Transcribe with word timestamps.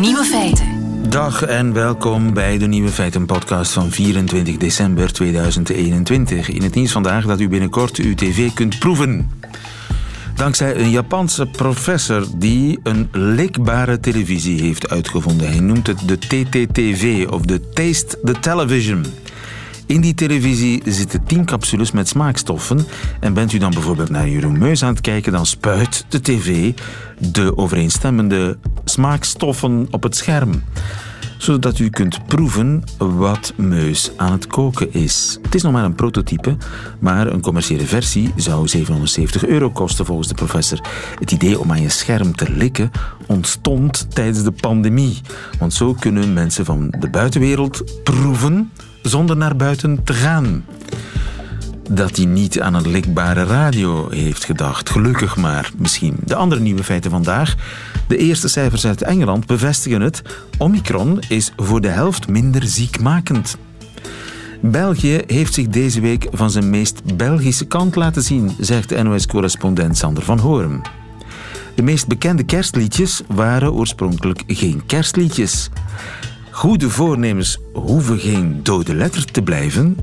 Nieuwe 0.00 0.24
feiten. 0.24 0.66
Dag 1.10 1.42
en 1.42 1.72
welkom 1.72 2.34
bij 2.34 2.58
de 2.58 2.66
Nieuwe 2.66 2.88
Feiten 2.88 3.26
podcast 3.26 3.72
van 3.72 3.90
24 3.90 4.56
december 4.56 5.12
2021. 5.12 6.48
In 6.48 6.62
het 6.62 6.74
nieuws 6.74 6.92
vandaag 6.92 7.26
dat 7.26 7.40
u 7.40 7.48
binnenkort 7.48 7.96
uw 7.96 8.14
tv 8.14 8.52
kunt 8.54 8.78
proeven. 8.78 9.30
Dankzij 10.34 10.76
een 10.76 10.90
Japanse 10.90 11.46
professor 11.46 12.26
die 12.36 12.78
een 12.82 13.08
likbare 13.12 14.00
televisie 14.00 14.60
heeft 14.60 14.88
uitgevonden. 14.88 15.48
Hij 15.48 15.60
noemt 15.60 15.86
het 15.86 16.08
de 16.08 16.18
TTTV 16.18 17.26
of 17.30 17.42
de 17.42 17.68
Taste 17.68 18.18
the 18.24 18.40
Television. 18.40 19.04
In 19.86 20.00
die 20.00 20.14
televisie 20.14 20.82
zitten 20.84 21.24
10 21.24 21.44
capsules 21.44 21.92
met 21.92 22.08
smaakstoffen. 22.08 22.86
En 23.20 23.34
bent 23.34 23.52
u 23.52 23.58
dan 23.58 23.70
bijvoorbeeld 23.70 24.10
naar 24.10 24.28
Jeroen 24.28 24.58
Meus 24.58 24.82
aan 24.82 24.92
het 24.92 25.00
kijken, 25.00 25.32
dan 25.32 25.46
spuit 25.46 26.04
de 26.08 26.20
tv 26.20 26.72
de 27.18 27.56
overeenstemmende 27.56 28.58
smaakstoffen 28.84 29.86
op 29.90 30.02
het 30.02 30.16
scherm 30.16 30.62
zodat 31.38 31.78
u 31.78 31.90
kunt 31.90 32.26
proeven 32.26 32.82
wat 32.98 33.52
Meus 33.56 34.10
aan 34.16 34.32
het 34.32 34.46
koken 34.46 34.92
is. 34.92 35.38
Het 35.42 35.54
is 35.54 35.62
nog 35.62 35.72
maar 35.72 35.84
een 35.84 35.94
prototype, 35.94 36.56
maar 36.98 37.26
een 37.26 37.40
commerciële 37.40 37.86
versie 37.86 38.32
zou 38.36 38.68
770 38.68 39.46
euro 39.46 39.70
kosten 39.70 40.06
volgens 40.06 40.28
de 40.28 40.34
professor. 40.34 40.80
Het 41.18 41.30
idee 41.30 41.60
om 41.60 41.70
aan 41.70 41.80
je 41.80 41.88
scherm 41.88 42.36
te 42.36 42.50
likken 42.50 42.90
ontstond 43.26 44.06
tijdens 44.14 44.42
de 44.42 44.52
pandemie. 44.52 45.20
Want 45.58 45.74
zo 45.74 45.94
kunnen 45.94 46.32
mensen 46.32 46.64
van 46.64 46.94
de 46.98 47.08
buitenwereld 47.08 48.02
proeven 48.02 48.70
zonder 49.08 49.36
naar 49.36 49.56
buiten 49.56 50.04
te 50.04 50.12
gaan. 50.12 50.64
Dat 51.90 52.16
hij 52.16 52.26
niet 52.26 52.60
aan 52.60 52.74
een 52.74 52.90
likbare 52.90 53.44
radio 53.44 54.10
heeft 54.10 54.44
gedacht. 54.44 54.90
Gelukkig 54.90 55.36
maar, 55.36 55.70
misschien. 55.76 56.16
De 56.24 56.34
andere 56.34 56.60
nieuwe 56.60 56.84
feiten 56.84 57.10
vandaag. 57.10 57.54
De 58.08 58.16
eerste 58.16 58.48
cijfers 58.48 58.86
uit 58.86 59.02
Engeland 59.02 59.46
bevestigen 59.46 60.00
het. 60.00 60.22
Omicron 60.58 61.20
is 61.28 61.52
voor 61.56 61.80
de 61.80 61.88
helft 61.88 62.28
minder 62.28 62.66
ziekmakend. 62.66 63.56
België 64.60 65.22
heeft 65.26 65.54
zich 65.54 65.66
deze 65.66 66.00
week 66.00 66.26
van 66.32 66.50
zijn 66.50 66.70
meest 66.70 67.16
Belgische 67.16 67.66
kant 67.66 67.96
laten 67.96 68.22
zien, 68.22 68.50
zegt 68.60 69.02
NOS-correspondent 69.02 69.96
Sander 69.96 70.22
van 70.22 70.38
Hoorn. 70.38 70.82
De 71.74 71.82
meest 71.82 72.06
bekende 72.06 72.44
kerstliedjes 72.44 73.22
waren 73.28 73.72
oorspronkelijk 73.72 74.42
geen 74.46 74.86
kerstliedjes. 74.86 75.70
Goede 76.56 76.90
voornemens 76.90 77.58
hoeven 77.72 78.18
geen 78.18 78.60
dode 78.62 78.94
letter 78.94 79.24
te 79.24 79.42
blijven. 79.42 79.96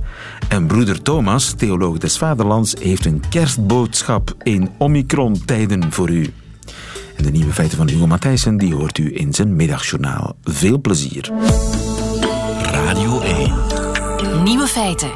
En 0.50 0.68
broeder 0.68 1.02
Thomas, 1.02 1.54
theoloog 1.54 1.98
des 1.98 2.18
Vaderlands, 2.18 2.73
heeft 2.80 3.06
een 3.06 3.23
kerstboodschap 3.30 4.34
in 4.44 4.70
Omicron-tijden 4.78 5.92
voor 5.92 6.09
u. 6.09 6.34
En 7.18 7.24
de 7.24 7.31
nieuwe 7.31 7.54
feiten 7.54 7.78
van 7.78 7.88
Hugo 7.88 8.08
Matthijssen 8.08 8.58
die 8.58 8.76
hoort 8.76 8.98
u 8.98 9.20
in 9.20 9.34
zijn 9.34 9.56
middagjournaal. 9.56 10.36
Veel 10.44 10.80
plezier. 10.80 11.31
Radio 12.62 13.22
1. 13.22 14.44
Nieuwe 14.44 14.68
feiten. 14.68 15.12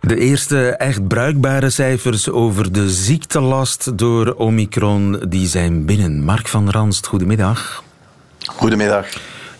De 0.00 0.16
eerste 0.16 0.68
echt 0.70 1.08
bruikbare 1.08 1.70
cijfers 1.70 2.30
over 2.30 2.72
de 2.72 2.90
ziektelast 2.90 3.98
door 3.98 4.34
Omicron 4.34 5.22
die 5.28 5.46
zijn 5.46 5.84
binnen. 5.84 6.24
Mark 6.24 6.48
van 6.48 6.70
Ranst, 6.70 7.06
goedemiddag. 7.06 7.82
Goedemiddag. 8.38 9.06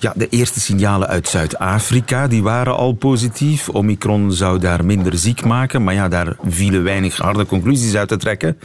Ja, 0.03 0.13
de 0.17 0.29
eerste 0.29 0.61
signalen 0.61 1.09
uit 1.09 1.29
Zuid-Afrika 1.29 2.29
die 2.29 2.43
waren 2.43 2.77
al 2.77 2.93
positief. 2.93 3.69
Omicron 3.69 4.33
zou 4.33 4.59
daar 4.59 4.85
minder 4.85 5.19
ziek 5.19 5.45
maken, 5.45 5.85
maar 5.85 5.95
ja, 5.95 6.09
daar 6.09 6.37
vielen 6.45 6.83
weinig 6.83 7.17
harde 7.17 7.47
conclusies 7.47 7.95
uit 7.95 8.09
te 8.09 8.17
trekken. 8.17 8.59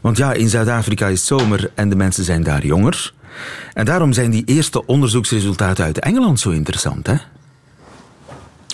Want 0.00 0.16
ja, 0.16 0.32
in 0.32 0.48
Zuid-Afrika 0.48 1.06
is 1.06 1.26
zomer 1.26 1.70
en 1.74 1.88
de 1.88 1.96
mensen 1.96 2.24
zijn 2.24 2.42
daar 2.42 2.66
jonger. 2.66 3.12
En 3.74 3.84
daarom 3.84 4.12
zijn 4.12 4.30
die 4.30 4.42
eerste 4.44 4.86
onderzoeksresultaten 4.86 5.84
uit 5.84 5.98
Engeland 5.98 6.40
zo 6.40 6.50
interessant, 6.50 7.06
hè? 7.06 7.14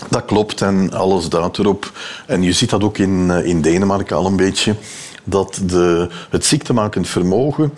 Dat 0.08 0.24
klopt 0.24 0.62
en 0.62 0.92
alles 0.92 1.28
duidt 1.28 1.58
erop. 1.58 1.92
En 2.26 2.42
je 2.42 2.52
ziet 2.52 2.70
dat 2.70 2.82
ook 2.82 2.98
in, 2.98 3.30
eh, 3.30 3.46
in 3.46 3.60
Denemarken 3.60 4.16
al 4.16 4.26
een 4.26 4.36
beetje. 4.36 4.76
Dat 5.24 5.60
de, 5.64 6.08
het 6.30 6.44
ziektemakend 6.44 7.08
vermogen 7.08 7.72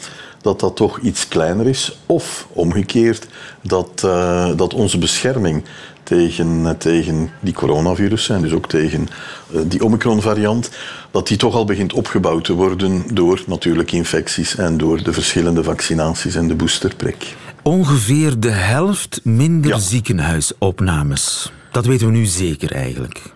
dat 0.46 0.60
dat 0.60 0.76
toch 0.76 0.98
iets 0.98 1.28
kleiner 1.28 1.66
is. 1.66 1.98
Of 2.06 2.46
omgekeerd, 2.52 3.26
dat, 3.60 4.02
uh, 4.04 4.50
dat 4.56 4.74
onze 4.74 4.98
bescherming 4.98 5.64
tegen, 6.02 6.66
eh, 6.66 6.70
tegen 6.70 7.30
die 7.40 7.54
coronavirus 7.54 8.28
en 8.28 8.42
dus 8.42 8.52
ook 8.52 8.68
tegen 8.68 9.08
uh, 9.50 9.60
die 9.66 9.84
Omicron-variant, 9.84 10.70
dat 11.10 11.28
die 11.28 11.36
toch 11.36 11.54
al 11.54 11.64
begint 11.64 11.92
opgebouwd 11.92 12.44
te 12.44 12.52
worden 12.52 13.02
door 13.12 13.42
natuurlijk 13.46 13.92
infecties 13.92 14.56
en 14.56 14.78
door 14.78 15.02
de 15.02 15.12
verschillende 15.12 15.64
vaccinaties 15.64 16.34
en 16.34 16.48
de 16.48 16.54
boosterprik. 16.54 17.36
Ongeveer 17.62 18.40
de 18.40 18.50
helft 18.50 19.20
minder 19.24 19.70
ja. 19.70 19.78
ziekenhuisopnames. 19.78 21.52
Dat 21.70 21.86
weten 21.86 22.06
we 22.06 22.12
nu 22.12 22.24
zeker 22.24 22.72
eigenlijk. 22.72 23.34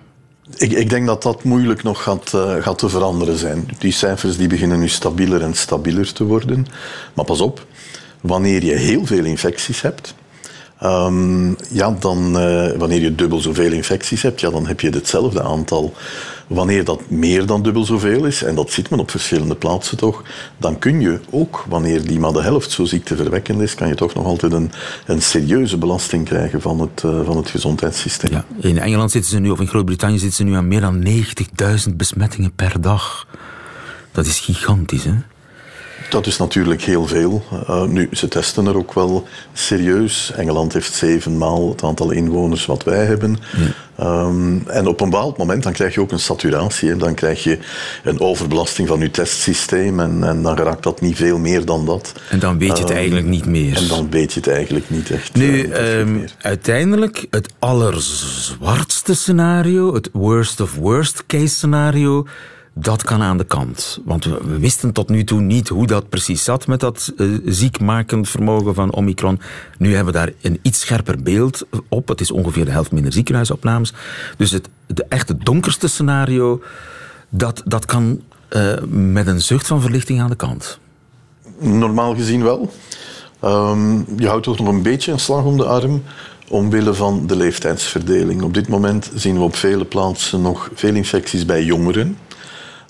Ik, 0.56 0.72
ik, 0.72 0.90
denk 0.90 1.06
dat 1.06 1.22
dat 1.22 1.44
moeilijk 1.44 1.82
nog 1.82 2.02
gaat, 2.02 2.32
uh, 2.34 2.54
gaat 2.60 2.78
te 2.78 2.88
veranderen 2.88 3.38
zijn. 3.38 3.68
Die 3.78 3.92
cijfers 3.92 4.36
die 4.36 4.48
beginnen 4.48 4.78
nu 4.78 4.88
stabieler 4.88 5.42
en 5.42 5.54
stabieler 5.54 6.12
te 6.12 6.24
worden. 6.24 6.66
Maar 7.14 7.24
pas 7.24 7.40
op, 7.40 7.66
wanneer 8.20 8.64
je 8.64 8.74
heel 8.74 9.06
veel 9.06 9.24
infecties 9.24 9.80
hebt, 9.80 10.14
um, 10.82 11.56
ja, 11.70 11.96
dan, 11.98 12.42
uh, 12.42 12.70
wanneer 12.76 13.00
je 13.00 13.14
dubbel 13.14 13.40
zoveel 13.40 13.72
infecties 13.72 14.22
hebt, 14.22 14.40
ja, 14.40 14.50
dan 14.50 14.66
heb 14.66 14.80
je 14.80 14.90
hetzelfde 14.90 15.42
aantal. 15.42 15.94
Wanneer 16.50 16.84
dat 16.84 17.10
meer 17.10 17.46
dan 17.46 17.62
dubbel 17.62 17.84
zoveel 17.84 18.24
is, 18.24 18.42
en 18.42 18.54
dat 18.54 18.70
ziet 18.70 18.90
men 18.90 18.98
op 18.98 19.10
verschillende 19.10 19.54
plaatsen 19.54 19.96
toch, 19.96 20.22
dan 20.56 20.78
kun 20.78 21.00
je 21.00 21.20
ook, 21.30 21.64
wanneer 21.68 22.06
die 22.06 22.18
maar 22.18 22.32
de 22.32 22.42
helft 22.42 22.70
zo 22.70 22.84
ziekteverwekkend 22.84 23.60
is, 23.60 23.74
kan 23.74 23.88
je 23.88 23.94
toch 23.94 24.14
nog 24.14 24.24
altijd 24.24 24.52
een, 24.52 24.70
een 25.06 25.22
serieuze 25.22 25.78
belasting 25.78 26.24
krijgen 26.24 26.60
van 26.60 26.80
het, 26.80 27.02
uh, 27.06 27.20
van 27.24 27.36
het 27.36 27.50
gezondheidssysteem. 27.50 28.32
Ja, 28.32 28.44
in 28.60 28.78
Engeland 28.78 29.10
zitten 29.10 29.30
ze 29.30 29.38
nu, 29.38 29.50
of 29.50 29.60
in 29.60 29.66
Groot-Brittannië 29.66 30.18
zitten 30.18 30.36
ze 30.36 30.44
nu 30.44 30.54
aan 30.54 30.68
meer 30.68 30.80
dan 30.80 31.06
90.000 31.88 31.96
besmettingen 31.96 32.52
per 32.52 32.80
dag. 32.80 33.26
Dat 34.12 34.26
is 34.26 34.40
gigantisch, 34.40 35.04
hè? 35.04 35.14
Dat 36.10 36.26
is 36.26 36.36
natuurlijk 36.36 36.82
heel 36.82 37.06
veel. 37.06 37.42
Uh, 37.52 37.84
nu, 37.84 38.08
ze 38.12 38.28
testen 38.28 38.66
er 38.66 38.76
ook 38.76 38.92
wel 38.92 39.26
serieus. 39.52 40.32
Engeland 40.36 40.72
heeft 40.72 40.92
zevenmaal 40.92 41.68
het 41.68 41.82
aantal 41.82 42.10
inwoners 42.10 42.66
wat 42.66 42.84
wij 42.84 43.04
hebben. 43.04 43.38
Um, 44.00 44.62
en 44.66 44.86
op 44.86 45.00
een 45.00 45.10
bepaald 45.10 45.36
moment 45.36 45.62
dan 45.62 45.72
krijg 45.72 45.94
je 45.94 46.00
ook 46.00 46.12
een 46.12 46.20
saturatie. 46.20 46.88
Hè. 46.88 46.96
Dan 46.96 47.14
krijg 47.14 47.42
je 47.42 47.58
een 48.04 48.20
overbelasting 48.20 48.88
van 48.88 49.00
je 49.00 49.10
testsysteem. 49.10 50.00
En, 50.00 50.24
en, 50.24 50.42
dan 50.42 50.56
raakt 50.56 50.82
dat 50.82 51.00
niet 51.00 51.16
veel 51.16 51.38
meer 51.38 51.64
dan 51.64 51.86
dat. 51.86 52.12
En 52.30 52.38
dan 52.38 52.58
weet 52.58 52.76
je 52.76 52.82
het 52.82 52.90
um, 52.90 52.96
eigenlijk 52.96 53.26
niet 53.26 53.46
meer. 53.46 53.76
En 53.76 53.88
dan 53.88 54.10
weet 54.10 54.32
je 54.32 54.40
het 54.40 54.48
eigenlijk 54.48 54.90
niet 54.90 55.10
echt. 55.10 55.34
Nu, 55.34 55.66
uh, 55.66 55.98
um, 55.98 56.24
uiteindelijk 56.38 57.26
het 57.30 57.52
allerzwartste 57.58 59.14
scenario, 59.14 59.94
het 59.94 60.08
worst 60.12 60.60
of 60.60 60.74
worst 60.74 61.26
case 61.26 61.54
scenario 61.54 62.26
dat 62.80 63.02
kan 63.02 63.22
aan 63.22 63.36
de 63.36 63.44
kant. 63.44 64.00
Want 64.04 64.24
we, 64.24 64.58
wisten 64.58 64.92
tot 64.92 65.08
nu 65.08 65.24
toe 65.24 65.40
niet 65.40 65.68
hoe 65.68 65.86
dat 65.86 66.08
precies 66.08 66.44
zat 66.44 66.66
met 66.66 66.80
dat 66.80 67.12
uh, 67.16 67.38
ziekmakend 67.44 68.28
vermogen 68.28 68.74
van 68.74 68.92
Omicron. 68.92 69.40
Nu 69.78 69.94
hebben 69.94 70.12
we 70.12 70.18
daar 70.18 70.32
een 70.40 70.58
iets 70.62 70.80
scherper 70.80 71.22
beeld 71.22 71.66
op. 71.88 72.08
Het 72.08 72.20
is 72.20 72.30
ongeveer 72.30 72.64
de 72.64 72.70
helft 72.70 72.92
minder 72.92 73.12
ziekenhuisopnames. 73.12 73.92
Dus 74.36 74.50
het 74.50 74.68
de 74.86 75.04
echte 75.08 75.36
donkerste 75.36 75.88
scenario, 75.88 76.62
dat, 77.28 77.62
dat 77.64 77.84
kan 77.84 78.20
uh, 78.50 78.74
met 78.88 79.26
een 79.26 79.40
zucht 79.40 79.66
van 79.66 79.80
verlichting 79.80 80.20
aan 80.20 80.30
de 80.30 80.36
kant. 80.36 80.78
Normaal 81.58 82.14
gezien 82.14 82.42
wel. 82.42 82.72
Um, 83.44 84.06
je 84.16 84.28
houdt 84.28 84.44
toch 84.44 84.58
nog 84.58 84.68
een 84.68 84.82
beetje 84.82 85.12
een 85.12 85.20
slag 85.20 85.44
om 85.44 85.56
de 85.56 85.64
arm 85.64 86.02
omwille 86.48 86.94
van 86.94 87.26
de 87.26 87.36
leeftijdsverdeling. 87.36 88.42
Op 88.42 88.54
dit 88.54 88.68
moment 88.68 89.10
zien 89.14 89.36
we 89.36 89.42
op 89.42 89.56
vele 89.56 89.84
plaatsen 89.84 90.42
nog 90.42 90.70
veel 90.74 90.94
infecties 90.94 91.44
bij 91.44 91.64
jongeren. 91.64 92.16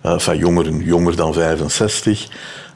Uh, 0.06 0.12
enfin, 0.12 0.38
jongeren, 0.38 0.84
jonger 0.84 1.16
dan 1.16 1.32
65. 1.32 2.28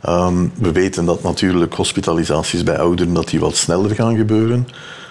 Um, 0.09 0.53
we 0.55 0.73
weten 0.73 1.05
dat 1.05 1.23
natuurlijk 1.23 1.75
hospitalisaties 1.75 2.63
bij 2.63 2.79
ouderen 2.79 3.15
dat 3.15 3.29
die 3.29 3.41
wat 3.41 3.57
sneller 3.57 3.95
gaan 3.95 4.17
gebeuren. 4.17 4.69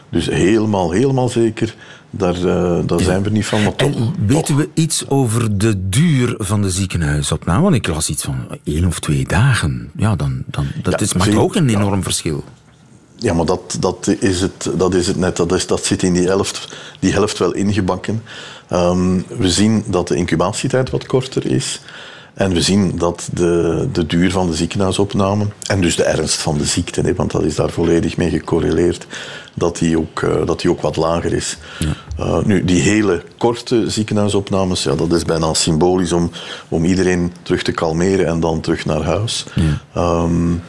Dus 0.10 0.26
helemaal, 0.26 0.92
helemaal 0.92 1.30
zeker, 1.30 1.76
daar, 2.10 2.38
uh, 2.38 2.80
daar 2.86 3.00
zijn 3.00 3.24
we 3.24 3.30
niet 3.30 3.46
van. 3.46 3.76
Toch, 3.76 4.12
weten 4.26 4.56
we 4.56 4.70
iets 4.74 5.10
over 5.10 5.58
de 5.58 5.90
duur 5.90 6.36
van 6.38 6.62
de 6.62 6.70
ziekenhuisopname? 6.70 7.62
Want 7.62 7.76
ik 7.76 7.88
las 7.88 8.10
iets 8.10 8.24
van 8.24 8.48
één 8.64 8.86
of 8.86 9.00
twee 9.00 9.26
dagen. 9.26 9.92
Ja, 9.96 10.16
dan, 10.16 10.44
dan, 10.46 10.68
dat 10.82 11.00
ja, 11.00 11.06
is, 11.06 11.14
maakt 11.14 11.36
ook 11.36 11.56
een 11.56 11.70
enorm 11.70 11.96
ja. 11.96 12.04
verschil. 12.04 12.44
Ja, 13.16 13.34
maar 13.34 13.46
dat, 13.46 13.78
dat, 13.80 14.16
is 14.20 14.42
het, 14.42 14.70
dat 14.78 14.94
is 14.94 15.08
het 15.08 15.18
net. 15.18 15.36
Dat, 15.36 15.52
is, 15.52 15.68
dat 15.68 15.86
zit 15.86 16.04
in 16.04 16.14
die 16.14 16.28
helft, 16.28 16.76
die 17.00 17.14
helft 17.14 17.38
wel 17.38 17.54
ingebakken. 17.54 18.24
Um, 18.74 19.26
we 19.38 19.50
zien 19.50 19.84
dat 19.88 20.08
de 20.08 20.16
incubatietijd 20.16 20.90
wat 20.90 21.06
korter 21.06 21.46
is. 21.46 21.82
En 22.34 22.54
we 22.54 22.62
zien 22.62 22.98
dat 22.98 23.30
de, 23.34 23.88
de 23.92 24.06
duur 24.06 24.32
van 24.32 24.48
de 24.48 24.56
ziekenhuisopname 24.56 25.46
en 25.68 25.82
dus 25.82 25.96
de 25.96 26.04
ernst 26.04 26.42
van 26.42 26.58
de 26.58 26.66
ziekte, 26.66 27.02
hè, 27.02 27.16
want 27.16 27.32
dat 27.32 27.44
is 27.44 27.56
daar 27.56 27.70
volledig 27.70 28.18
mee 28.18 28.30
gecorreleerd, 28.30 29.08
dat 29.54 29.78
die 29.78 29.98
ook, 29.98 30.22
uh, 30.22 30.46
dat 30.46 30.62
die 30.62 30.70
ook 30.70 30.82
wat 30.82 30.96
lager 30.96 31.34
is. 31.34 31.58
Ja. 31.80 31.96
Uh, 32.20 32.44
nu, 32.44 32.66
die 32.66 32.82
hele 32.82 33.24
korte 33.38 33.90
ziekenhuisopnames, 33.90 34.84
ja, 34.84 34.96
dat 34.96 35.14
is 35.14 35.24
bijna 35.24 35.54
symbolisch 35.54 36.12
om, 36.12 36.32
om 36.68 36.86
iedereen 36.86 37.34
terug 37.42 37.62
te 37.64 37.72
kalmeren 37.72 38.28
en 38.28 38.40
dan 38.40 38.62
terug 38.62 38.86
naar 38.86 39.02
huis. 39.02 39.46
Ja. 39.56 40.24
Um, 40.24 40.62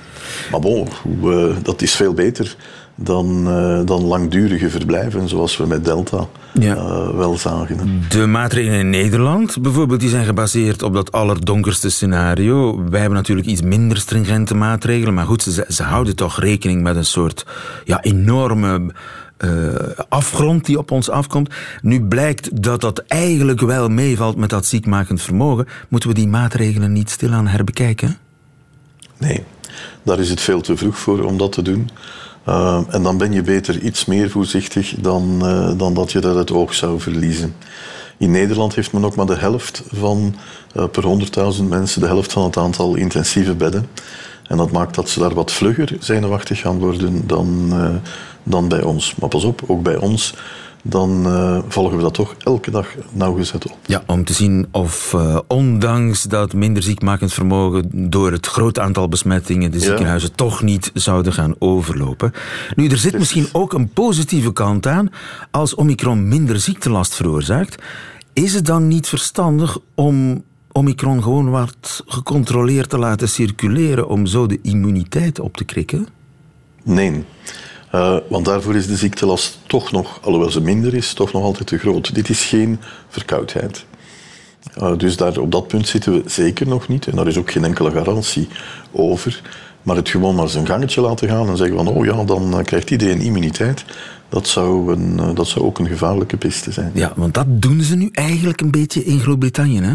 maar 0.51 0.61
bon, 0.61 0.89
uh, 1.23 1.57
dat 1.63 1.83
is 1.83 1.93
veel 1.95 2.15
beter 2.15 2.57
dan, 2.95 3.49
uh, 3.49 3.81
dan 3.85 4.05
langdurige 4.05 4.71
verblijven, 4.71 5.29
zoals 5.29 5.57
we 5.57 5.67
met 5.67 5.85
Delta 5.85 6.27
ja. 6.53 6.75
uh, 6.75 7.09
wel 7.09 7.39
zagen. 7.39 8.03
De 8.09 8.27
maatregelen 8.27 8.79
in 8.79 8.91
Nederland 8.91 9.63
bijvoorbeeld, 9.63 10.01
die 10.01 10.09
zijn 10.09 10.25
gebaseerd 10.25 10.83
op 10.83 10.95
dat 10.95 11.13
allerdonkerste 11.13 11.91
scenario. 11.91 12.85
Wij 12.89 13.01
hebben 13.01 13.19
natuurlijk 13.19 13.47
iets 13.47 13.63
minder 13.63 13.97
stringente 13.97 14.55
maatregelen, 14.55 15.15
maar 15.15 15.27
goed, 15.27 15.43
ze, 15.43 15.65
ze 15.69 15.83
houden 15.83 16.17
toch 16.17 16.41
rekening 16.41 16.83
met 16.83 16.97
een 16.97 17.05
soort 17.05 17.47
ja, 17.85 18.03
enorme 18.03 18.93
uh, 19.39 19.75
afgrond 20.09 20.65
die 20.65 20.79
op 20.79 20.91
ons 20.91 21.11
afkomt. 21.11 21.55
Nu 21.83 22.03
blijkt 22.03 22.63
dat 22.63 22.81
dat 22.81 22.99
eigenlijk 22.99 23.61
wel 23.61 23.89
meevalt 23.89 24.37
met 24.37 24.51
dat 24.51 24.67
ziekmakend 24.67 25.23
vermogen. 25.23 25.67
Moeten 25.89 26.09
we 26.09 26.15
die 26.15 26.29
maatregelen 26.29 26.93
niet 26.93 27.11
stilaan 27.11 27.47
herbekijken? 27.47 28.17
Nee, 29.19 29.45
daar 30.03 30.19
is 30.19 30.31
het 30.31 30.41
veel 30.41 30.61
te 30.61 30.77
vroeg 30.77 30.99
voor 30.99 31.23
om 31.23 31.39
dat 31.39 31.53
te 31.53 31.63
doen. 31.63 31.91
Uh, 32.49 32.81
en 32.89 33.03
dan 33.03 33.19
ben 33.19 33.33
je 33.33 33.43
beter 33.43 33.79
iets 33.79 34.05
meer 34.05 34.31
voorzichtig 34.31 34.95
dan, 34.99 35.41
uh, 35.43 35.79
dan 35.79 35.95
dat 35.95 36.13
je 36.13 36.19
dat 36.19 36.35
het 36.35 36.53
oog 36.53 36.75
zou 36.75 37.01
verliezen. 37.01 37.55
In 38.17 38.31
Nederland 38.31 38.75
heeft 38.75 38.93
men 38.93 39.05
ook 39.05 39.17
maar 39.17 39.27
de 39.27 39.37
helft 39.37 39.83
van 39.93 40.35
uh, 40.77 40.85
per 40.85 41.05
100.000 41.59 41.65
mensen, 41.69 42.01
de 42.01 42.07
helft 42.07 42.33
van 42.33 42.45
het 42.45 42.57
aantal 42.57 42.95
intensieve 42.95 43.55
bedden. 43.55 43.87
En 44.47 44.57
dat 44.57 44.71
maakt 44.71 44.95
dat 44.95 45.09
ze 45.09 45.19
daar 45.19 45.35
wat 45.35 45.53
vlugger 45.53 45.97
zenuwachtig 46.01 46.61
gaan 46.61 46.79
worden 46.79 47.27
dan, 47.27 47.73
dan 48.43 48.69
bij 48.69 48.83
ons. 48.83 49.15
Maar 49.15 49.29
pas 49.29 49.45
op, 49.45 49.63
ook 49.67 49.83
bij 49.83 49.97
ons 49.97 50.35
dan 50.87 51.27
uh, 51.27 51.59
volgen 51.69 51.97
we 51.97 52.03
dat 52.03 52.15
toch 52.15 52.35
elke 52.39 52.71
dag 52.71 52.95
nauwgezet 53.13 53.65
op. 53.71 53.79
Ja, 53.87 54.03
om 54.07 54.25
te 54.25 54.33
zien 54.33 54.69
of 54.71 55.13
uh, 55.13 55.39
ondanks 55.47 56.23
dat 56.23 56.53
minder 56.53 56.83
ziekmakend 56.83 57.33
vermogen 57.33 58.11
door 58.11 58.33
het 58.33 58.47
groot 58.47 58.79
aantal 58.79 59.09
besmettingen 59.09 59.71
de 59.71 59.81
ziekenhuizen 59.81 60.29
ja. 60.29 60.35
toch 60.37 60.63
niet 60.63 60.91
zouden 60.95 61.33
gaan 61.33 61.55
overlopen. 61.59 62.33
Nu, 62.75 62.89
er 62.89 62.99
zit 62.99 63.19
misschien 63.19 63.49
ook 63.53 63.73
een 63.73 63.89
positieve 63.89 64.53
kant 64.53 64.87
aan. 64.87 65.09
Als 65.51 65.75
Omicron 65.75 66.29
minder 66.29 66.61
ziektelast 66.61 67.15
veroorzaakt, 67.15 67.83
is 68.33 68.55
het 68.55 68.67
dan 68.67 68.89
niet 68.89 69.09
verstandig 69.09 69.79
om 69.95 70.43
Omicron 70.73 71.23
gewoon 71.23 71.51
wat 71.51 72.03
gecontroleerd 72.07 72.89
te 72.89 72.99
laten 72.99 73.29
circuleren 73.29 74.09
om 74.09 74.27
zo 74.27 74.47
de 74.47 74.59
immuniteit 74.63 75.41
op 75.41 75.57
te 75.57 75.65
krikken? 75.65 76.07
Nee. 76.83 77.25
Uh, 77.95 78.17
want 78.29 78.45
daarvoor 78.45 78.75
is 78.75 78.87
de 78.87 78.97
ziektelast 78.97 79.59
toch 79.67 79.93
nog, 79.93 80.19
alhoewel 80.23 80.51
ze 80.51 80.61
minder 80.61 80.95
is, 80.95 81.13
toch 81.13 81.33
nog 81.33 81.43
altijd 81.43 81.67
te 81.67 81.79
groot. 81.79 82.15
Dit 82.15 82.29
is 82.29 82.45
geen 82.45 82.79
verkoudheid. 83.09 83.85
Uh, 84.79 84.97
dus 84.97 85.17
daar, 85.17 85.39
op 85.39 85.53
dat 85.53 85.69
punt 85.69 85.89
zitten 85.89 86.13
we 86.13 86.23
zeker 86.27 86.69
nog 86.69 86.89
niet. 86.89 87.07
En 87.07 87.17
daar 87.17 87.27
is 87.27 87.39
ook 87.39 87.51
geen 87.51 87.65
enkele 87.65 87.91
garantie 87.91 88.49
over. 88.93 89.43
Maar 89.83 89.97
het 89.97 90.09
gewoon 90.09 90.35
maar 90.35 90.49
zijn 90.49 90.67
gangetje 90.67 91.01
laten 91.01 91.29
gaan 91.29 91.49
en 91.49 91.57
zeggen 91.57 91.77
van 91.77 91.89
oh 91.89 92.05
ja, 92.05 92.25
dan 92.25 92.59
uh, 92.59 92.65
krijgt 92.65 92.91
iedereen 92.91 93.21
immuniteit. 93.21 93.85
Dat 94.29 94.49
zou, 94.49 94.93
een, 94.93 95.35
dat 95.35 95.47
zou 95.47 95.65
ook 95.65 95.79
een 95.79 95.87
gevaarlijke 95.87 96.37
piste 96.37 96.73
zijn. 96.73 96.91
Ja, 96.95 97.13
want 97.17 97.35
dat 97.35 97.47
doen 97.49 97.81
ze 97.81 97.97
nu 97.97 98.09
eigenlijk 98.13 98.61
een 98.61 98.71
beetje 98.71 99.05
in 99.05 99.21
Groot-Brittannië, 99.21 99.81
hè? 99.81 99.95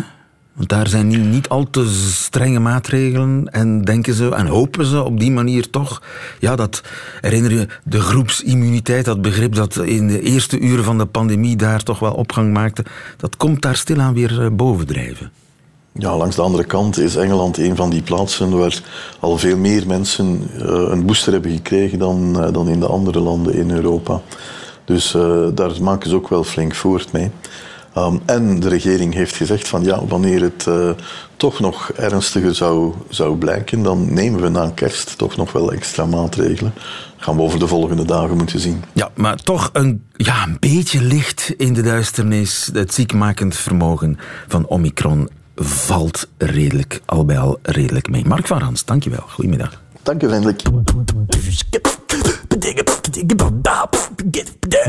Want 0.59 0.71
daar 0.71 0.87
zijn 0.87 1.29
niet 1.29 1.49
al 1.49 1.69
te 1.69 1.87
strenge 2.11 2.59
maatregelen 2.59 3.47
en 3.51 3.81
denken 3.81 4.13
ze 4.13 4.35
en 4.35 4.45
hopen 4.45 4.85
ze 4.85 5.03
op 5.03 5.19
die 5.19 5.31
manier 5.31 5.69
toch. 5.69 6.01
Ja, 6.39 6.55
dat 6.55 6.83
herinner 7.21 7.51
je 7.51 7.67
de 7.83 7.99
groepsimmuniteit, 7.99 9.05
dat 9.05 9.21
begrip 9.21 9.55
dat 9.55 9.75
in 9.75 10.07
de 10.07 10.21
eerste 10.21 10.59
uren 10.59 10.83
van 10.83 10.97
de 10.97 11.05
pandemie 11.05 11.55
daar 11.55 11.83
toch 11.83 11.99
wel 11.99 12.13
opgang 12.13 12.53
maakte. 12.53 12.85
Dat 13.17 13.37
komt 13.37 13.61
daar 13.61 13.75
stilaan 13.75 14.13
weer 14.13 14.41
eh, 14.41 14.47
bovendrijven. 14.51 15.31
Ja, 15.91 16.17
langs 16.17 16.35
de 16.35 16.41
andere 16.41 16.63
kant 16.63 16.97
is 16.97 17.15
Engeland 17.15 17.57
een 17.57 17.75
van 17.75 17.89
die 17.89 18.01
plaatsen 18.01 18.57
waar 18.57 18.81
al 19.19 19.37
veel 19.37 19.57
meer 19.57 19.87
mensen 19.87 20.49
uh, 20.57 20.61
een 20.65 21.05
booster 21.05 21.33
hebben 21.33 21.51
gekregen 21.51 21.99
dan, 21.99 22.43
uh, 22.45 22.53
dan 22.53 22.69
in 22.69 22.79
de 22.79 22.87
andere 22.87 23.19
landen 23.19 23.53
in 23.53 23.71
Europa. 23.71 24.21
Dus 24.85 25.11
daar 25.53 25.71
maken 25.81 26.09
ze 26.09 26.15
ook 26.15 26.29
wel 26.29 26.43
flink 26.43 26.75
voort 26.75 27.11
mee. 27.11 27.31
Um, 27.97 28.21
en 28.25 28.59
de 28.59 28.69
regering 28.69 29.13
heeft 29.13 29.35
gezegd 29.35 29.67
van 29.67 29.83
ja, 29.83 30.05
wanneer 30.05 30.41
het 30.41 30.65
uh, 30.67 30.89
toch 31.37 31.59
nog 31.59 31.91
ernstiger 31.91 32.55
zou, 32.55 32.93
zou 33.09 33.37
blijken, 33.37 33.83
dan 33.83 34.13
nemen 34.13 34.41
we 34.41 34.49
na 34.49 34.71
kerst 34.75 35.17
toch 35.17 35.35
nog 35.35 35.51
wel 35.51 35.71
extra 35.71 36.05
maatregelen. 36.05 36.73
Gaan 37.17 37.35
we 37.35 37.41
over 37.41 37.59
de 37.59 37.67
volgende 37.67 38.05
dagen 38.05 38.37
moeten 38.37 38.59
zien. 38.59 38.83
Ja, 38.93 39.09
maar 39.15 39.35
toch 39.35 39.69
een, 39.73 40.03
ja, 40.15 40.43
een 40.43 40.57
beetje 40.59 41.01
licht 41.01 41.53
in 41.57 41.73
de 41.73 41.81
duisternis. 41.81 42.69
Het 42.73 42.93
ziekmakend 42.93 43.55
vermogen 43.55 44.17
van 44.47 44.67
Omicron 44.67 45.29
valt 45.55 46.27
redelijk, 46.37 47.01
al 47.05 47.25
bij 47.25 47.39
al 47.39 47.59
redelijk 47.61 48.09
mee. 48.09 48.25
Mark 48.25 48.47
van 48.47 48.59
Rans, 48.59 48.85
dankjewel. 48.85 49.23
Goedemiddag. 49.27 49.81
Dank 50.03 50.23
u 50.23 50.27
vriendelijk. 50.27 50.61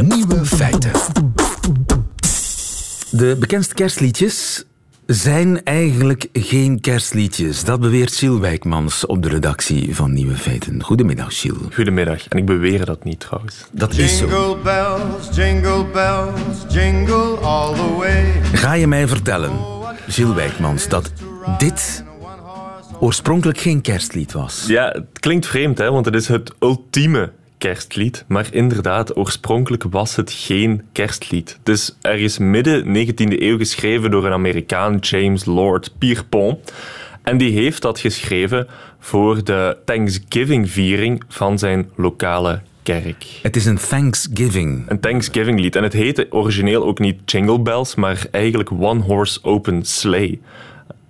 Nieuwe 0.01 0.45
feiten. 0.45 0.91
De 3.11 3.37
bekendste 3.39 3.75
kerstliedjes 3.75 4.65
zijn 5.07 5.65
eigenlijk 5.65 6.29
geen 6.33 6.81
kerstliedjes. 6.81 7.65
Dat 7.65 7.81
beweert 7.81 8.15
Gilles 8.15 8.41
Wijkmans 8.41 9.07
op 9.07 9.23
de 9.23 9.29
redactie 9.29 9.95
van 9.95 10.13
Nieuwe 10.13 10.35
Feiten. 10.35 10.83
Goedemiddag, 10.83 11.41
Gilles. 11.41 11.75
Goedemiddag. 11.75 12.29
En 12.29 12.39
ik 12.39 12.47
beweer 12.47 12.85
dat 12.85 13.05
niet 13.05 13.21
trouwens. 13.21 13.65
Dat 13.71 13.93
is 13.97 14.19
zo. 14.19 14.27
Jingle 14.27 14.57
bells, 14.63 15.37
jingle 15.37 15.85
bells, 15.93 16.75
jingle 16.75 17.37
all 17.37 17.75
the 17.75 17.95
way. 17.99 18.25
Ga 18.53 18.73
je 18.73 18.87
mij 18.87 19.09
vertellen, 19.09 19.51
Gilles 20.09 20.35
Wijkmans, 20.35 20.89
dat 20.89 21.13
dit 21.59 22.05
oorspronkelijk 23.01 23.59
geen 23.59 23.81
kerstlied 23.81 24.33
was? 24.33 24.65
Ja, 24.67 24.89
het 24.89 25.19
klinkt 25.21 25.47
vreemd, 25.47 25.79
hè, 25.79 25.91
want 25.91 26.05
het 26.05 26.15
is 26.15 26.29
het 26.29 26.53
ultieme 26.61 27.33
kerstlied. 27.61 28.25
Maar 28.29 28.49
inderdaad, 28.51 29.17
oorspronkelijk 29.17 29.85
was 29.91 30.17
het 30.17 30.33
geen 30.33 30.83
kerstlied. 30.93 31.59
Dus 31.63 31.97
er 32.01 32.19
is 32.19 32.39
midden 32.39 32.85
19e 32.85 33.39
eeuw 33.39 33.59
geschreven 33.59 34.11
door 34.11 34.27
een 34.27 34.33
Amerikaan, 34.33 34.97
James 34.97 35.45
Lord 35.45 35.93
Pierpont. 35.99 36.73
En 37.23 37.39
die 37.39 37.53
heeft 37.53 37.83
dat 37.83 37.99
geschreven 37.99 38.67
voor 38.99 39.45
de 39.45 39.77
Thanksgiving-viering 39.85 41.23
van 41.29 41.59
zijn 41.59 41.91
lokale 41.97 42.61
kerk. 42.83 43.25
Het 43.43 43.57
is 43.57 43.67
een 43.67 43.79
Thanksgiving. 43.89 44.85
Een 44.89 45.01
Thanksgiving 45.01 45.61
lied. 45.61 45.77
En 45.77 45.83
het 45.83 45.93
heette 45.93 46.27
origineel 46.31 46.85
ook 46.85 46.99
niet 46.99 47.31
Jingle 47.31 47.61
Bells, 47.61 47.95
maar 47.95 48.27
eigenlijk 48.31 48.71
One 48.71 49.03
Horse 49.03 49.39
Open 49.43 49.85
Sleigh. 49.85 50.37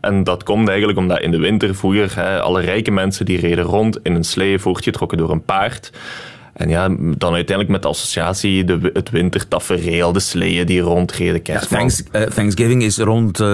En 0.00 0.24
dat 0.24 0.42
komt 0.42 0.68
eigenlijk 0.68 0.98
omdat 0.98 1.20
in 1.20 1.30
de 1.30 1.38
winter 1.38 1.74
vroeger 1.74 2.14
hè, 2.14 2.40
alle 2.40 2.60
rijke 2.60 2.90
mensen 2.90 3.24
die 3.24 3.40
reden 3.40 3.64
rond 3.64 3.98
in 4.02 4.14
een 4.14 4.24
slee 4.24 4.58
voortgetrokken 4.58 5.18
door 5.18 5.30
een 5.30 5.44
paard. 5.44 5.92
En 6.60 6.68
ja, 6.68 6.88
dan 6.98 7.34
uiteindelijk 7.34 7.68
met 7.68 7.82
de 7.82 7.88
associatie 7.88 8.64
de, 8.64 8.90
het 8.92 9.10
wintertafereel, 9.10 10.12
de 10.12 10.20
sleeën 10.20 10.66
die 10.66 10.80
rondreden. 10.80 11.40
Ja, 11.42 11.58
thanks, 11.58 12.02
uh, 12.12 12.22
Thanksgiving 12.22 12.82
is 12.82 12.98
rond, 12.98 13.40
uh, 13.40 13.46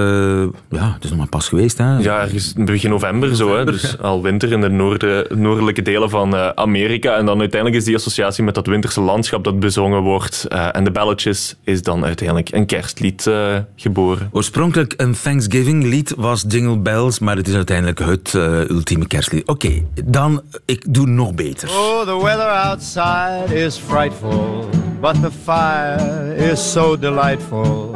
ja, 0.71 0.93
het 0.95 1.05
is 1.05 1.11
nog 1.11 1.19
maar 1.19 1.29
pas 1.29 1.49
geweest. 1.49 1.79
Hè? 1.79 1.99
Ja, 1.99 2.21
ergens 2.21 2.53
begin 2.53 2.91
november, 2.91 3.29
november 3.29 3.37
zo. 3.37 3.57
Hè? 3.57 3.65
Dus 3.65 3.99
al 3.99 4.23
winter 4.23 4.53
in 4.53 4.61
de 4.61 4.69
noorden, 4.69 5.41
noordelijke 5.41 5.83
delen 5.83 6.11
van 6.11 6.35
uh, 6.35 6.49
Amerika. 6.49 7.17
En 7.17 7.27
dan 7.27 7.41
uiteindelijk 7.41 7.81
is 7.81 7.87
die 7.87 7.97
associatie 7.97 8.45
met 8.45 8.55
dat 8.55 8.67
winterse 8.67 9.01
landschap 9.01 9.45
dat 9.45 9.61
bezongen 9.61 10.01
wordt. 10.01 10.45
en 10.73 10.85
de 10.85 10.91
belletjes 10.91 11.57
is 11.65 11.83
dan 11.83 12.05
uiteindelijk 12.05 12.53
een 12.53 12.67
kerstlied 12.67 13.31
geboren. 13.77 14.29
Oorspronkelijk 14.33 14.95
een 14.97 15.15
Thanksgiving 15.23 15.85
lied 15.85 16.15
was 16.17 16.45
Jingle 16.49 16.79
Bells, 16.79 17.19
maar 17.19 17.37
het 17.37 17.49
is 17.49 17.55
uiteindelijk 17.55 17.99
het 17.99 18.33
ultieme 18.71 19.07
kerstlied. 19.07 19.49
Oké, 19.49 19.67
okay, 19.67 19.87
dan, 20.05 20.43
ik 20.65 20.95
doe 20.95 21.07
nog 21.07 21.35
beter. 21.35 21.69
Oh, 21.69 22.01
the 22.01 22.25
weather 22.25 22.47
outside 22.47 22.95
outside 22.97 23.53
is 23.53 23.79
frightful, 23.79 24.69
but 25.01 25.21
the 25.23 25.31
fire 25.31 26.35
is 26.37 26.73
so 26.73 26.97
delightful. 26.97 27.95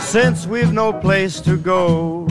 Since 0.00 0.46
we've 0.48 0.72
no 0.72 0.92
place 0.92 1.40
to 1.40 1.56
go, 1.56 2.26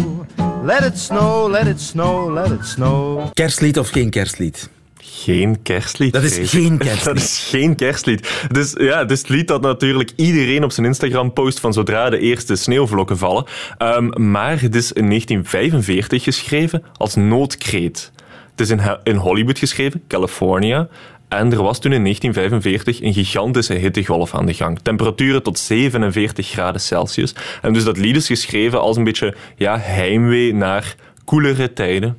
let 0.63 0.83
it 0.83 0.97
snow, 0.97 1.49
let 1.49 1.67
it 1.67 1.79
snow, 1.79 2.31
let 2.33 2.51
it 2.51 2.65
snow. 2.65 3.29
Kerstlied 3.33 3.77
of 3.77 3.89
geen 3.89 4.09
kerstlied? 4.09 4.69
Geen 5.01 5.61
kerstlied. 5.61 6.13
Dat 6.13 6.23
is 6.23 6.49
geen 6.49 6.77
kerstlied. 6.87 7.05
Dat 7.05 7.17
is 7.17 7.47
geen 7.49 7.75
kerstlied. 7.75 8.47
Dus 8.51 8.73
ja, 8.77 8.99
het 8.99 9.11
is 9.11 9.19
het 9.19 9.29
lied 9.29 9.47
dat 9.47 9.61
natuurlijk 9.61 10.11
iedereen 10.15 10.63
op 10.63 10.71
zijn 10.71 10.85
Instagram 10.85 11.33
post 11.33 11.59
van 11.59 11.73
zodra 11.73 12.09
de 12.09 12.19
eerste 12.19 12.55
sneeuwvlokken 12.55 13.17
vallen. 13.17 13.45
Um, 13.77 14.31
maar 14.31 14.61
het 14.61 14.75
is 14.75 14.91
in 14.91 15.07
1945 15.07 16.23
geschreven 16.23 16.83
als 16.97 17.15
noodkreet. 17.15 18.11
Het 18.51 18.59
is 18.59 18.69
in, 18.69 18.81
in 19.03 19.15
Hollywood 19.15 19.59
geschreven, 19.59 20.03
California. 20.07 20.87
En 21.29 21.51
er 21.51 21.63
was 21.63 21.79
toen 21.79 21.91
in 21.91 22.03
1945 22.03 23.01
een 23.01 23.13
gigantische 23.13 23.73
hittegolf 23.73 24.35
aan 24.35 24.45
de 24.45 24.53
gang. 24.53 24.79
Temperaturen 24.79 25.43
tot 25.43 25.59
47 25.59 26.47
graden 26.47 26.81
Celsius. 26.81 27.35
En 27.61 27.73
dus 27.73 27.83
dat 27.83 27.97
lied 27.97 28.15
is 28.15 28.27
geschreven 28.27 28.81
als 28.81 28.97
een 28.97 29.03
beetje 29.03 29.35
ja, 29.55 29.77
heimwee 29.77 30.53
naar 30.53 30.95
koelere 31.25 31.73
tijden. 31.73 32.17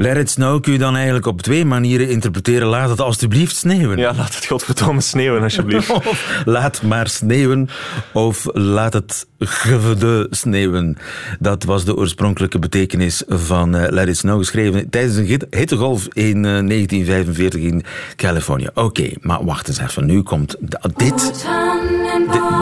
Let 0.00 0.16
It 0.16 0.30
Snow 0.30 0.62
kun 0.62 0.72
je 0.72 0.78
dan 0.78 0.94
eigenlijk 0.96 1.26
op 1.26 1.42
twee 1.42 1.64
manieren 1.64 2.08
interpreteren. 2.08 2.68
Laat 2.68 2.88
het 2.90 3.00
alstublieft 3.00 3.56
sneeuwen. 3.56 3.98
Ja, 3.98 4.14
laat 4.16 4.34
het 4.34 4.46
godverdomme 4.46 5.00
sneeuwen, 5.00 5.42
alsjeblieft. 5.42 5.90
Of 6.10 6.42
laat 6.44 6.82
maar 6.82 7.08
sneeuwen, 7.08 7.68
of 8.12 8.46
laat 8.52 8.92
het 8.92 9.26
gevede 9.38 10.26
sneeuwen. 10.30 10.96
Dat 11.38 11.64
was 11.64 11.84
de 11.84 11.96
oorspronkelijke 11.96 12.58
betekenis 12.58 13.22
van 13.28 13.74
eh, 13.76 13.90
Let 13.92 14.08
It 14.08 14.16
Snow, 14.16 14.38
geschreven 14.38 14.90
tijdens 14.90 15.16
een 15.16 15.24
hit- 15.26 15.46
hittegolf 15.50 16.06
in 16.12 16.36
eh, 16.36 16.42
1945 16.42 17.60
in 17.60 17.82
Californië. 18.16 18.68
Oké, 18.74 19.08
maar 19.20 19.44
wacht 19.44 19.68
eens 19.68 19.78
even, 19.78 20.06
nu 20.06 20.22
komt 20.22 20.56
dit- 20.96 21.46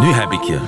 nu 0.00 0.06
heb 0.12 0.32
ik 0.32 0.42
je. 0.42 0.58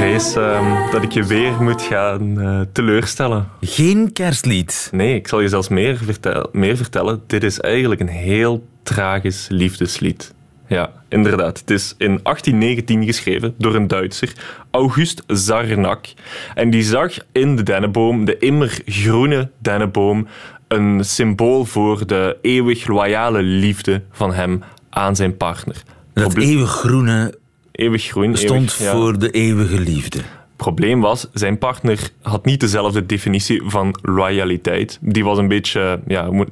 Vrees 0.00 0.34
ehm, 0.34 0.90
dat 0.90 1.02
ik 1.02 1.12
je 1.12 1.24
weer 1.24 1.62
moet 1.62 1.82
gaan 1.82 2.40
eh, 2.40 2.60
teleurstellen. 2.72 3.48
Geen 3.60 4.12
kerstlied. 4.12 4.88
Nee, 4.92 5.14
ik 5.14 5.28
zal 5.28 5.40
je 5.40 5.48
zelfs 5.48 5.68
meer, 5.68 5.96
vertel- 5.96 6.48
meer 6.52 6.76
vertellen. 6.76 7.22
Dit 7.26 7.44
is 7.44 7.60
eigenlijk 7.60 8.00
een 8.00 8.08
heel 8.08 8.66
tragisch 8.82 9.46
liefdeslied. 9.50 10.34
Ja, 10.66 10.92
inderdaad. 11.08 11.58
Het 11.58 11.70
is 11.70 11.94
in 11.98 12.20
1819 12.22 13.04
geschreven 13.04 13.54
door 13.58 13.74
een 13.74 13.86
Duitser, 13.86 14.32
August 14.70 15.22
Zarnak. 15.26 16.06
En 16.54 16.70
die 16.70 16.82
zag 16.82 17.12
in 17.32 17.56
de 17.56 17.62
dennenboom, 17.62 18.24
de 18.24 18.38
immergroene 18.38 19.50
dennenboom, 19.58 20.26
een 20.68 21.04
symbool 21.04 21.64
voor 21.64 22.06
de 22.06 22.36
eeuwig 22.42 22.86
loyale 22.86 23.42
liefde 23.42 24.02
van 24.10 24.32
hem 24.32 24.62
aan 24.90 25.16
zijn 25.16 25.36
partner. 25.36 25.82
Dat 26.14 26.36
eeuwig 26.36 26.70
groene 26.70 27.38
eeuwig 27.80 28.02
groen. 28.04 28.36
stond 28.36 28.52
eeuwig, 28.60 28.78
ja. 28.78 28.92
voor 28.92 29.18
de 29.18 29.30
eeuwige 29.30 29.80
liefde. 29.80 30.18
probleem 30.56 31.00
was, 31.00 31.26
zijn 31.32 31.58
partner 31.58 32.10
had 32.22 32.44
niet 32.44 32.60
dezelfde 32.60 33.06
definitie 33.06 33.62
van 33.64 33.94
loyaliteit. 34.02 34.98
Die 35.00 35.24
was 35.24 35.38
een 35.38 35.48
beetje, 35.48 36.00
ja, 36.06 36.26
hoe 36.26 36.34
moet- 36.34 36.48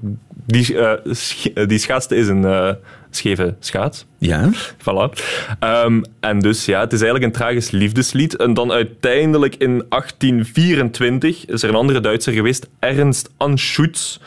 die, 0.46 0.78
eh, 0.78 1.14
sch- 1.14 1.46
die 1.66 1.78
schaatste 1.78 2.16
is 2.16 2.28
een 2.28 2.44
eh, 2.44 2.70
scheve 3.10 3.54
schaats. 3.60 4.06
Ja? 4.18 4.50
Voilà. 4.78 5.22
Ehm, 5.58 6.02
en 6.20 6.38
dus 6.38 6.64
ja, 6.64 6.80
het 6.80 6.92
is 6.92 7.00
eigenlijk 7.00 7.32
een 7.34 7.40
tragisch 7.40 7.70
liefdeslied. 7.70 8.36
En 8.36 8.54
dan 8.54 8.72
uiteindelijk 8.72 9.54
in 9.54 9.82
1824 9.88 11.46
is 11.46 11.62
er 11.62 11.68
een 11.68 11.74
andere 11.74 12.00
Duitser 12.00 12.32
geweest, 12.32 12.68
Ernst 12.78 13.30
Anschutz. 13.36 14.18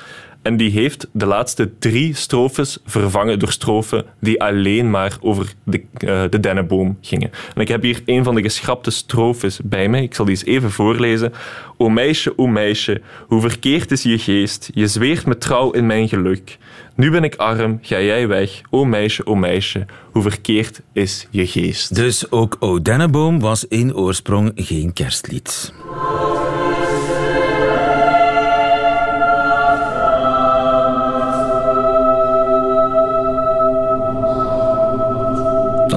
En 0.42 0.58
die 0.58 0.72
heeft 0.72 1.08
de 1.12 1.26
laatste 1.26 1.72
drie 1.80 2.16
strofes 2.16 2.78
vervangen 2.86 3.40
door 3.40 3.52
strofen 3.52 4.06
die 4.20 4.42
alleen 4.42 4.90
maar 4.90 5.18
over 5.22 5.54
de, 5.64 5.84
eh, 5.98 6.24
de 6.30 6.40
dennenboom 6.40 6.98
gingen. 7.02 7.32
En 7.56 7.62
ik 7.62 7.68
heb 7.68 7.82
hier 7.82 8.02
een 8.06 8.24
van 8.24 8.36
de 8.36 8.42
geschrapte 8.42 8.92
strofes 8.92 9.60
bij 9.64 9.88
mij. 9.90 10.04
Ik 10.04 10.16
zal 10.16 10.26
die 10.26 10.34
eens 10.34 10.46
even 10.46 10.72
voorlezen. 10.72 11.34
O 11.78 11.90
meisje, 11.90 12.38
o 12.38 12.48
meisje, 12.48 13.02
hoe 13.28 13.42
verkeerd 13.42 13.92
is 13.92 14.04
je 14.04 14.18
geest. 14.18 14.70
Je 14.74 14.88
zweert 14.88 15.26
me 15.26 15.38
trouw 15.38 15.72
in 15.72 15.86
mijn 15.86 16.08
geluk. 16.08 16.58
Nu 16.96 17.12
ben 17.12 17.24
ik 17.24 17.36
arm, 17.36 17.80
ga 17.82 18.02
jij 18.02 18.28
weg. 18.28 18.62
O 18.70 18.86
meisje, 18.86 19.26
o 19.26 19.36
meisje, 19.36 19.86
hoe 20.12 20.22
verkeerd 20.22 20.82
is 20.94 21.28
je 21.30 21.48
geest. 21.48 21.96
Dus 21.96 22.32
ook 22.32 22.56
O 22.60 22.82
Dennenboom 22.82 23.40
was 23.40 23.68
in 23.68 23.96
oorsprong 23.96 24.52
geen 24.56 24.94
kerstlied. 24.94 25.74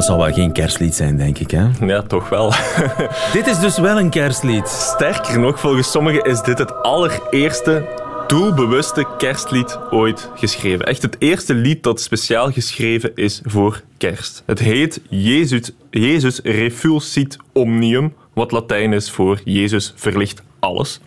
Dat 0.04 0.12
zal 0.12 0.24
wel 0.24 0.34
geen 0.34 0.52
kerstlied 0.52 0.94
zijn, 0.94 1.16
denk 1.16 1.38
ik. 1.38 1.50
Hè? 1.50 1.66
Ja, 1.80 2.02
toch 2.02 2.28
wel. 2.28 2.52
Dit 3.32 3.46
is 3.46 3.58
dus 3.58 3.78
wel 3.78 3.98
een 3.98 4.10
kerstlied. 4.10 4.68
Sterker 4.68 5.40
nog, 5.40 5.60
volgens 5.60 5.90
sommigen 5.90 6.24
is 6.24 6.42
dit 6.42 6.58
het 6.58 6.82
allereerste 6.82 7.86
doelbewuste 8.26 9.06
kerstlied 9.18 9.78
ooit 9.90 10.30
geschreven. 10.34 10.86
Echt 10.86 11.02
het 11.02 11.16
eerste 11.18 11.54
lied 11.54 11.82
dat 11.82 12.00
speciaal 12.00 12.50
geschreven 12.50 13.12
is 13.14 13.40
voor 13.44 13.82
kerst. 13.98 14.42
Het 14.46 14.58
heet 14.58 15.00
Jezus, 15.08 15.70
Jezus 15.90 16.40
Refulsit 16.42 17.36
Omnium, 17.52 18.14
wat 18.32 18.52
Latijn 18.52 18.92
is 18.92 19.10
voor 19.10 19.40
Jezus 19.44 19.92
verlicht 19.96 20.42
alles. 20.58 21.00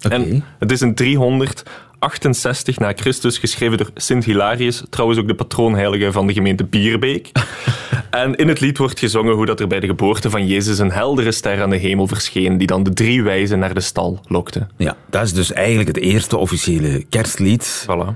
En 0.00 0.44
het 0.58 0.72
is 0.72 0.82
in 0.82 0.94
368 2.08 2.78
na 2.78 2.92
Christus 2.96 3.38
geschreven 3.38 3.78
door 3.78 3.90
Sint 3.94 4.24
Hilarius, 4.24 4.82
trouwens 4.90 5.20
ook 5.20 5.28
de 5.28 5.34
patroonheilige 5.34 6.12
van 6.12 6.26
de 6.26 6.32
gemeente 6.32 6.64
Bierbeek. 6.64 7.32
en 8.10 8.34
in 8.34 8.48
het 8.48 8.60
lied 8.60 8.78
wordt 8.78 8.98
gezongen 8.98 9.34
hoe 9.34 9.46
dat 9.46 9.60
er 9.60 9.66
bij 9.66 9.80
de 9.80 9.86
geboorte 9.86 10.30
van 10.30 10.46
Jezus 10.46 10.78
een 10.78 10.92
heldere 10.92 11.32
ster 11.32 11.62
aan 11.62 11.70
de 11.70 11.76
hemel 11.76 12.06
verscheen, 12.06 12.58
die 12.58 12.66
dan 12.66 12.82
de 12.82 12.92
drie 12.92 13.22
wijzen 13.22 13.58
naar 13.58 13.74
de 13.74 13.80
stal 13.80 14.20
lokte. 14.28 14.66
Ja, 14.76 14.96
dat 15.10 15.22
is 15.22 15.32
dus 15.32 15.52
eigenlijk 15.52 15.88
het 15.88 15.98
eerste 15.98 16.36
officiële 16.36 17.04
kerstlied 17.08 17.86
Voilà. 17.90 18.14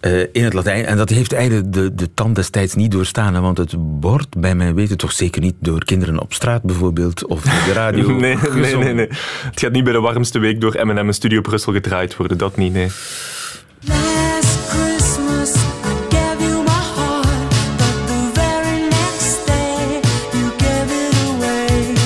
Eh, 0.00 0.20
in 0.20 0.44
het 0.44 0.52
Latijn. 0.52 0.84
En 0.84 0.96
dat 0.96 1.08
heeft 1.08 1.32
eigenlijk 1.32 1.72
de, 1.72 1.94
de 1.94 2.14
tand 2.14 2.34
destijds 2.34 2.74
niet 2.74 2.90
doorstaan. 2.90 3.40
Want 3.42 3.58
het 3.58 3.74
wordt 4.00 4.38
bij 4.38 4.54
mijn 4.54 4.74
weten 4.74 4.96
toch 4.96 5.12
zeker 5.12 5.40
niet 5.40 5.54
door 5.60 5.84
kinderen 5.84 6.20
op 6.20 6.32
straat 6.32 6.62
bijvoorbeeld. 6.62 7.26
Of 7.26 7.42
de 7.42 7.72
radio 7.72 8.08
Nee, 8.10 8.20
nee, 8.20 8.36
gezongen. 8.36 8.84
nee, 8.84 8.94
nee. 8.94 9.08
Het 9.50 9.60
gaat 9.60 9.72
niet 9.72 9.84
bij 9.84 9.92
de 9.92 10.00
warmste 10.00 10.38
week 10.38 10.60
door 10.60 10.86
M&M 10.86 10.98
in 10.98 11.14
Studio 11.14 11.40
Brussel 11.40 11.72
gedraaid 11.72 12.16
worden. 12.16 12.38
Dat 12.38 12.56
niet, 12.56 12.72
nee. 12.72 12.88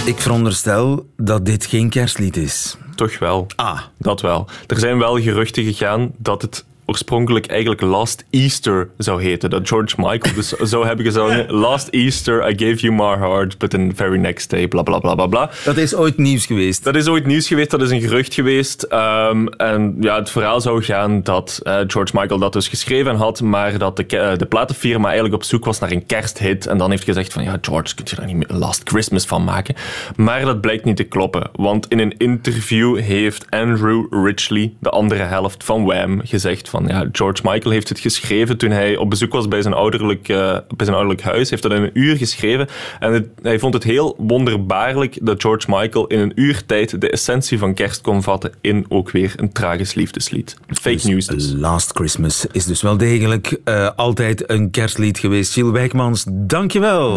Ik 0.06 0.20
veronderstel 0.20 1.06
dat 1.16 1.46
dit 1.46 1.66
geen 1.66 1.90
kerstlied 1.90 2.36
is. 2.36 2.76
Toch 2.94 3.18
wel. 3.18 3.46
Ah. 3.56 3.80
Dat 3.98 4.20
wel. 4.20 4.48
Er 4.66 4.78
zijn 4.78 4.98
wel 4.98 5.20
geruchten 5.20 5.64
gegaan 5.64 6.12
dat 6.18 6.42
het 6.42 6.64
oorspronkelijk 6.94 7.46
eigenlijk 7.46 7.80
Last 7.80 8.24
Easter 8.30 8.88
zou 8.98 9.22
heten. 9.22 9.50
Dat 9.50 9.68
George 9.68 9.94
Michael 9.96 10.34
dus 10.34 10.48
zou 10.72 10.86
hebben 10.86 11.04
gezongen 11.04 11.52
Last 11.52 11.88
Easter 11.88 12.50
I 12.50 12.64
gave 12.64 12.76
you 12.76 12.92
my 12.92 13.26
heart, 13.26 13.58
but 13.58 13.70
the 13.70 13.90
very 13.94 14.18
next 14.18 14.50
day, 14.50 14.68
bla 14.68 14.82
bla 14.82 14.98
bla 14.98 15.14
bla 15.14 15.26
bla. 15.26 15.50
Dat 15.64 15.76
is 15.76 15.94
ooit 15.94 16.16
nieuws 16.16 16.46
geweest. 16.46 16.84
Dat 16.84 16.94
is 16.96 17.08
ooit 17.08 17.26
nieuws 17.26 17.46
geweest, 17.46 17.70
dat 17.70 17.82
is 17.82 17.90
een 17.90 18.00
gerucht 18.00 18.34
geweest. 18.34 18.82
Ehm, 18.82 19.46
en 19.46 19.96
ja, 20.00 20.16
het 20.16 20.30
verhaal 20.30 20.60
zou 20.60 20.82
gaan 20.82 21.22
dat 21.22 21.60
eh, 21.62 21.78
George 21.86 22.18
Michael 22.18 22.38
dat 22.38 22.52
dus 22.52 22.68
geschreven 22.68 23.16
had, 23.16 23.40
maar 23.40 23.78
dat 23.78 23.96
de, 23.96 24.06
eh, 24.06 24.38
de 24.38 24.46
platenfirma 24.46 25.04
eigenlijk 25.04 25.34
op 25.34 25.44
zoek 25.44 25.64
was 25.64 25.78
naar 25.78 25.90
een 25.90 26.06
kersthit. 26.06 26.66
En 26.66 26.78
dan 26.78 26.90
heeft 26.90 27.04
gezegd 27.04 27.32
van, 27.32 27.42
ja, 27.42 27.58
George, 27.60 27.94
kun 27.94 28.04
je 28.08 28.16
daar 28.16 28.34
niet 28.34 28.50
Last 28.50 28.80
Christmas 28.84 29.24
van 29.24 29.44
maken? 29.44 29.74
Maar 30.16 30.44
dat 30.44 30.60
blijkt 30.60 30.84
niet 30.84 30.96
te 30.96 31.04
kloppen, 31.04 31.50
want 31.52 31.88
in 31.88 31.98
een 31.98 32.16
interview 32.16 32.98
heeft 32.98 33.46
Andrew 33.50 34.24
Ridgely, 34.24 34.72
de 34.80 34.90
andere 34.90 35.22
helft 35.22 35.64
van 35.64 35.84
Wham, 35.84 36.20
gezegd 36.24 36.68
van, 36.68 36.83
ja, 36.86 37.08
George 37.12 37.42
Michael 37.44 37.70
heeft 37.72 37.88
het 37.88 37.98
geschreven 37.98 38.56
toen 38.56 38.70
hij 38.70 38.96
op 38.96 39.10
bezoek 39.10 39.32
was 39.32 39.48
bij 39.48 39.62
zijn 39.62 39.74
ouderlijk, 39.74 40.28
eh, 40.28 40.36
bij 40.52 40.86
zijn 40.86 40.96
ouderlijk 40.96 41.22
huis. 41.22 41.50
heeft 41.50 41.62
dat 41.62 41.72
in 41.72 41.82
een 41.82 41.90
uur 41.92 42.16
geschreven. 42.16 42.68
En 43.00 43.12
het- 43.12 43.28
hij 43.42 43.58
vond 43.58 43.74
het 43.74 43.82
heel 43.84 44.14
wonderbaarlijk 44.18 45.18
dat 45.22 45.40
George 45.42 45.66
Michael 45.70 46.06
in 46.06 46.18
een 46.18 46.32
uur 46.34 46.66
tijd 46.66 47.00
de 47.00 47.10
essentie 47.10 47.58
van 47.58 47.74
kerst 47.74 48.00
kon 48.00 48.22
vatten 48.22 48.52
in 48.60 48.86
ook 48.88 49.10
weer 49.10 49.32
een 49.36 49.52
tragisch 49.52 49.94
liefdeslied. 49.94 50.56
Fake 50.68 51.08
news 51.08 51.26
dus. 51.26 51.52
Last 51.56 51.90
Christmas 51.92 52.46
is 52.52 52.64
dus 52.64 52.82
wel 52.82 52.96
degelijk 52.96 53.56
eh, 53.64 53.90
altijd 53.96 54.50
een 54.50 54.70
kerstlied 54.70 55.18
geweest. 55.18 55.52
Gilles 55.52 55.72
Wijkmans, 55.72 56.24
dankjewel. 56.28 57.14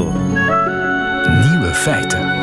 Nieuwe 1.49 1.71
feiten. 1.73 2.36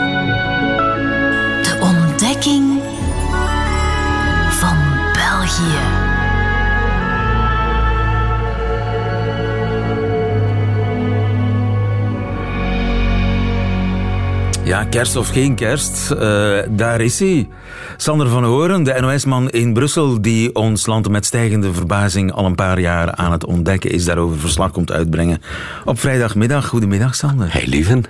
Ja, 14.65 14.85
kerst 14.85 15.17
of 15.17 15.29
geen 15.29 15.55
kerst, 15.55 16.11
eh, 16.11 16.59
daar 16.71 17.01
is 17.01 17.19
hij. 17.19 17.49
Sander 17.97 18.29
van 18.29 18.45
Horen, 18.45 18.83
de 18.83 19.01
NOS-man 19.01 19.51
in 19.51 19.73
Brussel, 19.73 20.23
die 20.23 20.55
ons 20.55 20.87
land 20.87 21.09
met 21.09 21.27
stijgende 21.27 21.73
verbazing 21.73 22.33
al 22.33 22.45
een 22.45 22.55
paar 22.55 22.81
jaar 22.81 23.15
aan 23.15 23.33
het 23.33 23.45
ontdekken 23.45 23.91
is, 23.91 24.05
daarover 24.05 24.39
verslag 24.39 24.71
komt 24.71 24.93
uitbrengen 24.93 25.43
op 25.85 26.01
vrijdagmiddag. 26.01 26.67
Goedemiddag, 26.67 27.15
Sander. 27.15 27.53
Hey 27.53 27.67
lieven. 27.67 28.05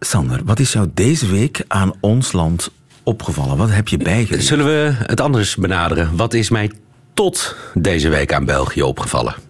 Sander, 0.00 0.40
wat 0.44 0.58
is 0.58 0.72
jou 0.72 0.90
deze 0.94 1.26
week 1.26 1.64
aan 1.68 1.92
ons 2.00 2.32
land 2.32 2.70
opgevallen? 3.02 3.56
Wat 3.56 3.70
heb 3.70 3.88
je 3.88 3.96
bijgeleerd? 3.96 4.44
Zullen 4.44 4.64
we 4.64 4.92
het 5.06 5.20
anders 5.20 5.56
benaderen? 5.56 6.16
Wat 6.16 6.34
is 6.34 6.50
mij 6.50 6.70
tot 7.14 7.56
deze 7.74 8.08
week 8.08 8.32
aan 8.32 8.44
België 8.44 8.82
opgevallen? 8.82 9.45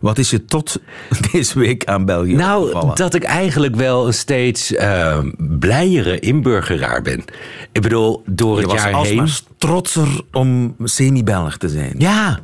Wat 0.00 0.18
is 0.18 0.30
je 0.30 0.44
tot 0.44 0.80
deze 1.32 1.58
week 1.58 1.84
aan 1.84 2.04
België 2.04 2.34
Nou, 2.34 2.62
opgevallen? 2.64 2.96
dat 2.96 3.14
ik 3.14 3.22
eigenlijk 3.22 3.76
wel 3.76 4.06
een 4.06 4.14
steeds 4.14 4.74
eh, 4.74 5.18
blijere 5.36 6.18
inburgeraar 6.18 7.02
ben. 7.02 7.24
Ik 7.72 7.82
bedoel, 7.82 8.22
door 8.26 8.54
je 8.54 8.62
het 8.62 8.70
was 8.70 8.82
jaar 8.82 8.92
alsmaar 8.92 9.24
heen. 9.24 9.34
trotser 9.58 10.20
om 10.32 10.74
semi-Belg 10.84 11.56
te 11.56 11.68
zijn. 11.68 11.94
Ja. 11.98 12.38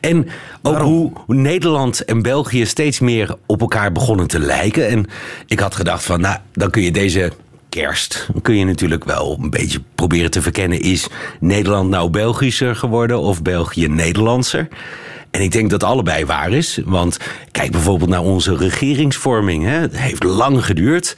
En 0.00 0.28
ook 0.62 0.78
hoe 0.78 1.12
Nederland 1.26 2.04
en 2.04 2.22
België 2.22 2.66
steeds 2.66 3.00
meer 3.00 3.36
op 3.46 3.60
elkaar 3.60 3.92
begonnen 3.92 4.26
te 4.26 4.38
lijken. 4.38 4.88
En 4.88 5.06
ik 5.46 5.60
had 5.60 5.74
gedacht 5.74 6.04
van, 6.04 6.20
nou, 6.20 6.36
dan 6.52 6.70
kun 6.70 6.82
je 6.82 6.90
deze 6.90 7.32
kerst 7.72 8.28
kun 8.42 8.56
je 8.56 8.64
natuurlijk 8.64 9.04
wel 9.04 9.38
een 9.40 9.50
beetje 9.50 9.82
proberen 9.94 10.30
te 10.30 10.42
verkennen. 10.42 10.80
Is 10.80 11.06
Nederland 11.40 11.90
nou 11.90 12.10
Belgischer 12.10 12.76
geworden 12.76 13.18
of 13.18 13.42
België 13.42 13.88
Nederlandser? 13.88 14.68
En 15.32 15.40
ik 15.40 15.52
denk 15.52 15.70
dat 15.70 15.84
allebei 15.84 16.24
waar 16.24 16.52
is. 16.52 16.80
Want 16.84 17.16
kijk 17.50 17.70
bijvoorbeeld 17.70 18.10
naar 18.10 18.22
onze 18.22 18.56
regeringsvorming. 18.56 19.64
Hè. 19.64 19.78
Het 19.78 19.98
heeft 19.98 20.22
lang 20.22 20.64
geduurd. 20.64 21.16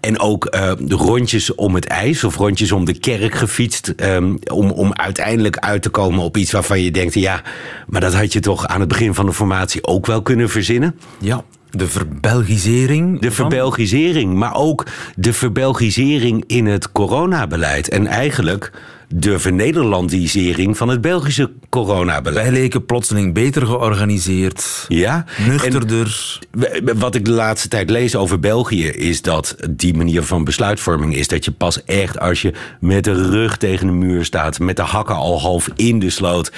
En 0.00 0.20
ook 0.20 0.44
eh, 0.44 0.72
de 0.78 0.94
rondjes 0.94 1.54
om 1.54 1.74
het 1.74 1.86
ijs 1.86 2.24
of 2.24 2.36
rondjes 2.36 2.72
om 2.72 2.84
de 2.84 2.98
kerk 2.98 3.34
gefietst. 3.34 3.88
ehm, 3.88 4.34
om, 4.52 4.70
om 4.70 4.92
uiteindelijk 4.92 5.56
uit 5.56 5.82
te 5.82 5.88
komen 5.88 6.20
op 6.22 6.36
iets 6.36 6.52
waarvan 6.52 6.80
je 6.82 6.90
denkt: 6.90 7.14
ja, 7.14 7.42
maar 7.86 8.00
dat 8.00 8.14
had 8.14 8.32
je 8.32 8.40
toch 8.40 8.66
aan 8.66 8.80
het 8.80 8.88
begin 8.88 9.14
van 9.14 9.26
de 9.26 9.32
formatie 9.32 9.86
ook 9.86 10.06
wel 10.06 10.22
kunnen 10.22 10.48
verzinnen. 10.48 10.96
Ja, 11.18 11.44
de 11.70 11.88
verbelgisering. 11.88 13.20
De 13.20 13.30
verbelgisering, 13.30 14.34
maar 14.34 14.54
ook 14.54 14.86
de 15.16 15.32
verbelgisering 15.32 16.44
in 16.46 16.66
het 16.66 16.92
coronabeleid. 16.92 17.88
En 17.88 18.06
eigenlijk 18.06 18.72
de 19.14 19.38
vernederlandisering 19.38 20.76
van 20.76 20.88
het 20.88 21.00
Belgische 21.00 21.50
coronabeleid. 21.68 22.50
Wij 22.50 22.60
leken 22.60 22.84
plotseling 22.84 23.34
beter 23.34 23.66
georganiseerd, 23.66 24.84
Ja, 24.88 25.24
nuchterder. 25.46 26.38
En 26.60 26.98
wat 26.98 27.14
ik 27.14 27.24
de 27.24 27.30
laatste 27.30 27.68
tijd 27.68 27.90
lees 27.90 28.16
over 28.16 28.40
België 28.40 28.86
is 28.86 29.22
dat 29.22 29.56
die 29.70 29.94
manier 29.94 30.22
van 30.22 30.44
besluitvorming 30.44 31.14
is 31.14 31.28
dat 31.28 31.44
je 31.44 31.50
pas 31.50 31.84
echt 31.84 32.18
als 32.18 32.42
je 32.42 32.52
met 32.80 33.04
de 33.04 33.30
rug 33.30 33.56
tegen 33.56 33.86
de 33.86 33.92
muur 33.92 34.24
staat, 34.24 34.58
met 34.58 34.76
de 34.76 34.82
hakken 34.82 35.14
al 35.14 35.40
half 35.40 35.68
in 35.76 35.98
de 35.98 36.10
sloot, 36.10 36.52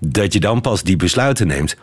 dat 0.00 0.32
je 0.32 0.40
dan 0.40 0.60
pas 0.60 0.82
die 0.82 0.96
besluiten 0.96 1.46
neemt. 1.46 1.76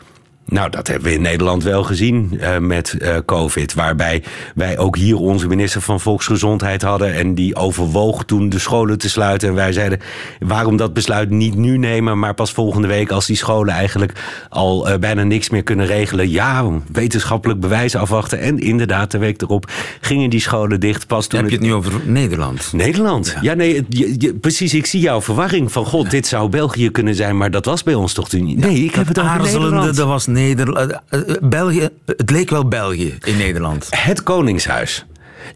Nou, 0.48 0.70
dat 0.70 0.86
hebben 0.86 1.08
we 1.08 1.14
in 1.14 1.22
Nederland 1.22 1.62
wel 1.62 1.82
gezien 1.82 2.36
eh, 2.40 2.58
met 2.58 2.92
eh, 2.98 3.16
COVID. 3.24 3.74
Waarbij 3.74 4.22
wij 4.54 4.78
ook 4.78 4.96
hier 4.96 5.16
onze 5.16 5.46
minister 5.46 5.80
van 5.80 6.00
Volksgezondheid 6.00 6.82
hadden. 6.82 7.14
En 7.14 7.34
die 7.34 7.56
overwoog 7.56 8.24
toen 8.24 8.48
de 8.48 8.58
scholen 8.58 8.98
te 8.98 9.08
sluiten. 9.08 9.48
En 9.48 9.54
wij 9.54 9.72
zeiden: 9.72 10.00
waarom 10.40 10.76
dat 10.76 10.92
besluit 10.94 11.30
niet 11.30 11.54
nu 11.54 11.78
nemen, 11.78 12.18
maar 12.18 12.34
pas 12.34 12.52
volgende 12.52 12.88
week 12.88 13.10
als 13.10 13.26
die 13.26 13.36
scholen 13.36 13.74
eigenlijk 13.74 14.12
al 14.48 14.88
eh, 14.88 14.98
bijna 14.98 15.22
niks 15.22 15.50
meer 15.50 15.62
kunnen 15.62 15.86
regelen. 15.86 16.30
Ja, 16.30 16.64
wetenschappelijk 16.92 17.60
bewijs 17.60 17.94
afwachten. 17.96 18.38
En 18.40 18.58
inderdaad, 18.58 19.10
de 19.10 19.18
week 19.18 19.42
erop 19.42 19.70
gingen 20.00 20.30
die 20.30 20.40
scholen 20.40 20.80
dicht. 20.80 21.06
Pas 21.06 21.26
toen 21.26 21.40
heb 21.40 21.48
je 21.48 21.54
het 21.56 21.64
nu 21.64 21.74
over 21.74 21.92
Nederland? 22.04 22.72
Nederland. 22.72 23.36
Ja, 23.40 23.54
nee, 23.54 23.76
het- 23.76 23.86
je- 23.88 24.14
je- 24.18 24.34
precies. 24.34 24.74
Ik 24.74 24.86
zie 24.86 25.00
jouw 25.00 25.22
verwarring 25.22 25.72
van 25.72 25.84
God. 25.86 26.10
Dit 26.10 26.26
zou 26.26 26.48
België 26.48 26.90
kunnen 26.90 27.14
zijn, 27.14 27.36
maar 27.36 27.50
dat 27.50 27.64
was 27.64 27.82
bij 27.82 27.94
ons 27.94 28.12
toch 28.12 28.28
toen 28.28 28.44
niet. 28.44 28.58
Nee, 28.58 28.84
ik 28.84 28.94
heb 28.94 29.08
het 29.08 29.18
over 29.20 29.40
Nederland. 29.42 29.96
dat 29.96 30.06
was 30.06 30.26
Nederland. 30.36 30.92
eh, 31.08 31.20
eh, 31.20 31.36
België, 31.42 31.88
het 32.06 32.30
leek 32.30 32.50
wel 32.50 32.68
België 32.68 33.18
in 33.24 33.36
Nederland. 33.36 33.86
Het 33.90 34.22
Koningshuis. 34.22 35.06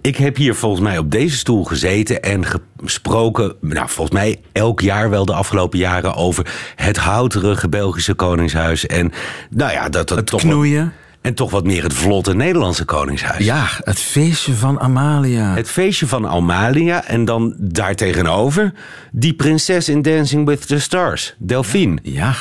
Ik 0.00 0.16
heb 0.16 0.36
hier 0.36 0.54
volgens 0.54 0.80
mij 0.82 0.98
op 0.98 1.10
deze 1.10 1.36
stoel 1.36 1.64
gezeten 1.64 2.22
en 2.22 2.44
gesproken, 2.84 3.54
nou, 3.60 3.88
volgens 3.88 4.16
mij 4.18 4.40
elk 4.52 4.80
jaar 4.80 5.10
wel 5.10 5.24
de 5.24 5.32
afgelopen 5.32 5.78
jaren 5.78 6.14
over 6.14 6.46
het 6.76 6.96
houterige 6.96 7.68
Belgische 7.68 8.14
Koningshuis. 8.14 8.86
En 8.86 9.12
nou 9.50 9.72
ja, 9.72 9.88
dat, 9.88 10.08
dat 10.08 10.16
Het 10.18 10.26
toch 10.26 10.42
wat- 10.42 10.50
knoeien. 10.50 10.92
en 11.20 11.34
toch 11.34 11.50
wat 11.50 11.64
meer 11.64 11.82
het 11.82 11.94
vlotte 11.94 12.34
Nederlandse 12.34 12.84
Koningshuis. 12.84 13.44
Ja, 13.44 13.66
het 13.84 13.98
feestje 13.98 14.54
van 14.54 14.80
Amalia. 14.80 15.54
Het 15.54 15.70
feestje 15.70 16.06
van 16.06 16.26
Amalia 16.28 17.04
en 17.04 17.24
dan 17.24 17.54
daartegenover 17.58 18.72
die 19.12 19.34
prinses 19.34 19.88
in 19.88 20.02
Dancing 20.02 20.46
with 20.46 20.66
the 20.66 20.78
Stars, 20.80 21.34
Delphine. 21.38 21.98
Ja, 22.02 22.12
ja. 22.12 22.34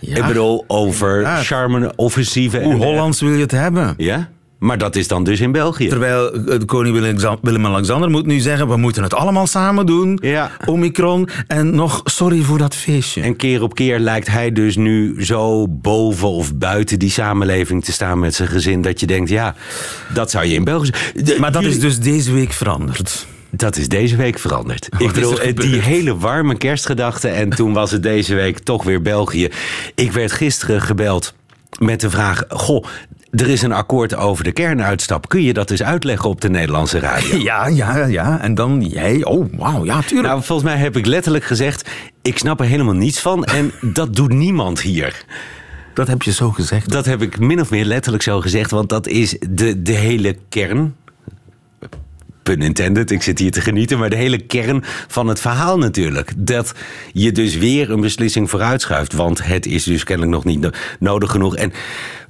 Ik 0.00 0.26
bedoel, 0.26 0.64
over 0.66 1.08
inderdaad. 1.16 1.44
charme, 1.44 1.92
offensieve 1.96 2.60
Hoe 2.62 2.72
en... 2.72 2.78
Hollands 2.78 3.20
wil 3.20 3.32
je 3.32 3.40
het 3.40 3.50
hebben? 3.50 3.94
Ja, 3.96 4.28
maar 4.58 4.78
dat 4.78 4.96
is 4.96 5.08
dan 5.08 5.24
dus 5.24 5.40
in 5.40 5.52
België. 5.52 5.88
Terwijl 5.88 6.32
eh, 6.34 6.58
koning 6.66 6.94
Willem- 6.94 7.38
Willem-Alexander 7.42 8.10
moet 8.10 8.26
nu 8.26 8.38
zeggen... 8.38 8.68
we 8.68 8.76
moeten 8.76 9.02
het 9.02 9.14
allemaal 9.14 9.46
samen 9.46 9.86
doen. 9.86 10.18
Ja. 10.22 10.50
Omicron. 10.66 11.28
En 11.46 11.74
nog 11.74 12.00
sorry 12.04 12.40
voor 12.42 12.58
dat 12.58 12.74
feestje. 12.74 13.20
En 13.22 13.36
keer 13.36 13.62
op 13.62 13.74
keer 13.74 13.98
lijkt 13.98 14.26
hij 14.28 14.52
dus 14.52 14.76
nu 14.76 15.24
zo 15.24 15.68
boven 15.68 16.28
of 16.28 16.54
buiten 16.54 16.98
die 16.98 17.10
samenleving 17.10 17.84
te 17.84 17.92
staan 17.92 18.18
met 18.18 18.34
zijn 18.34 18.48
gezin. 18.48 18.82
Dat 18.82 19.00
je 19.00 19.06
denkt, 19.06 19.30
ja, 19.30 19.54
dat 20.14 20.30
zou 20.30 20.44
je 20.46 20.54
in 20.54 20.64
België. 20.64 20.90
De- 21.14 21.36
maar 21.40 21.52
dat 21.52 21.62
jullie- 21.62 21.76
is 21.76 21.82
dus 21.82 21.98
deze 22.00 22.32
week 22.32 22.52
veranderd. 22.52 23.26
Dat 23.56 23.76
is 23.76 23.88
deze 23.88 24.16
week 24.16 24.38
veranderd. 24.38 24.88
Wat 24.90 25.00
ik 25.00 25.12
bedoel, 25.12 25.40
eh, 25.40 25.56
die 25.56 25.80
hele 25.80 26.16
warme 26.16 26.56
kerstgedachte. 26.56 27.28
En 27.28 27.50
toen 27.50 27.72
was 27.72 27.90
het 27.90 28.02
deze 28.02 28.34
week 28.34 28.58
toch 28.58 28.84
weer 28.84 29.02
België. 29.02 29.48
Ik 29.94 30.12
werd 30.12 30.32
gisteren 30.32 30.82
gebeld 30.82 31.34
met 31.78 32.00
de 32.00 32.10
vraag: 32.10 32.44
Goh, 32.48 32.84
er 33.30 33.48
is 33.48 33.62
een 33.62 33.72
akkoord 33.72 34.14
over 34.14 34.44
de 34.44 34.52
kernuitstap. 34.52 35.28
Kun 35.28 35.42
je 35.42 35.52
dat 35.52 35.70
eens 35.70 35.82
uitleggen 35.82 36.30
op 36.30 36.40
de 36.40 36.50
Nederlandse 36.50 36.98
radio? 36.98 37.38
Ja, 37.46 37.66
ja, 37.66 38.06
ja. 38.06 38.40
En 38.40 38.54
dan 38.54 38.80
jij. 38.80 39.24
Oh, 39.24 39.46
wauw. 39.52 39.84
Ja, 39.84 40.00
tuurlijk. 40.00 40.28
Nou, 40.28 40.42
volgens 40.42 40.68
mij 40.68 40.78
heb 40.78 40.96
ik 40.96 41.06
letterlijk 41.06 41.44
gezegd: 41.44 41.90
Ik 42.22 42.38
snap 42.38 42.60
er 42.60 42.66
helemaal 42.66 42.94
niets 42.94 43.20
van. 43.20 43.44
En 43.44 43.72
dat 44.00 44.16
doet 44.16 44.32
niemand 44.32 44.80
hier. 44.80 45.24
dat 45.94 46.06
heb 46.06 46.22
je 46.22 46.32
zo 46.32 46.50
gezegd. 46.50 46.90
Dat 46.90 47.04
heb 47.04 47.22
ik 47.22 47.38
min 47.38 47.60
of 47.60 47.70
meer 47.70 47.84
letterlijk 47.84 48.22
zo 48.22 48.40
gezegd, 48.40 48.70
want 48.70 48.88
dat 48.88 49.06
is 49.06 49.36
de, 49.50 49.82
de 49.82 49.92
hele 49.92 50.36
kern. 50.48 50.94
Pun 52.46 52.62
intended, 52.62 53.10
ik 53.10 53.22
zit 53.22 53.38
hier 53.38 53.50
te 53.50 53.60
genieten, 53.60 53.98
maar 53.98 54.10
de 54.10 54.16
hele 54.16 54.38
kern 54.38 54.84
van 55.08 55.26
het 55.26 55.40
verhaal 55.40 55.78
natuurlijk. 55.78 56.32
Dat 56.36 56.74
je 57.12 57.32
dus 57.32 57.56
weer 57.56 57.90
een 57.90 58.00
beslissing 58.00 58.50
vooruitschuift, 58.50 59.12
want 59.12 59.44
het 59.44 59.66
is 59.66 59.84
dus 59.84 60.04
kennelijk 60.04 60.34
nog 60.34 60.44
niet 60.44 60.60
no- 60.60 60.70
nodig 60.98 61.30
genoeg. 61.30 61.56
En 61.56 61.72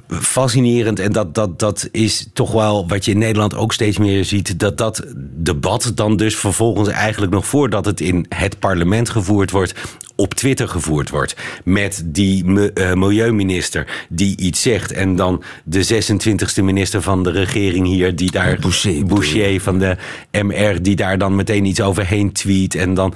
fascinerend, 0.09 0.99
en 0.99 1.13
dat, 1.13 1.35
dat, 1.35 1.59
dat 1.59 1.89
is 1.93 2.29
toch 2.33 2.53
wel 2.53 2.89
wat 2.89 3.05
je 3.05 3.11
in 3.11 3.19
Nederland 3.19 3.55
ook 3.55 3.73
steeds 3.73 3.99
meer 3.99 4.25
ziet, 4.25 4.59
dat 4.59 4.79
dat 4.79 5.05
debat 5.17 5.93
dan 5.95 6.17
dus 6.17 6.37
vervolgens 6.37 6.89
eigenlijk 6.89 7.33
nog 7.33 7.47
voordat 7.47 7.85
het 7.85 8.01
in 8.01 8.27
het 8.29 8.59
parlement 8.59 9.11
gevoerd 9.11 9.51
wordt, 9.51 9.75
op 10.17 10.35
Twitter 10.35 10.69
gevoerd 10.69 11.11
wordt. 11.11 11.37
Met 11.65 12.03
die 12.05 12.71
eh, 12.73 12.93
milieuminister 12.93 14.07
die 14.09 14.37
iets 14.37 14.63
zegt. 14.63 14.93
En 14.93 15.17
dan 15.17 15.43
de 15.65 16.05
26e 16.05 16.63
minister 16.63 17.03
van 17.03 17.23
de 17.23 17.31
regering 17.31 17.87
hier, 17.87 18.17
die 18.17 18.31
daar. 18.31 18.59
Boucher, 18.61 19.07
Boucher 19.07 19.61
van 19.61 19.79
de 19.79 19.97
MR, 20.31 20.83
die 20.83 20.97
daar 20.97 21.19
dan 21.19 21.37
meteen 21.37 21.65
iets 21.65 21.81
overheen 21.81 22.33
tweet. 22.33 22.75
En 22.75 22.95
dan. 22.95 23.15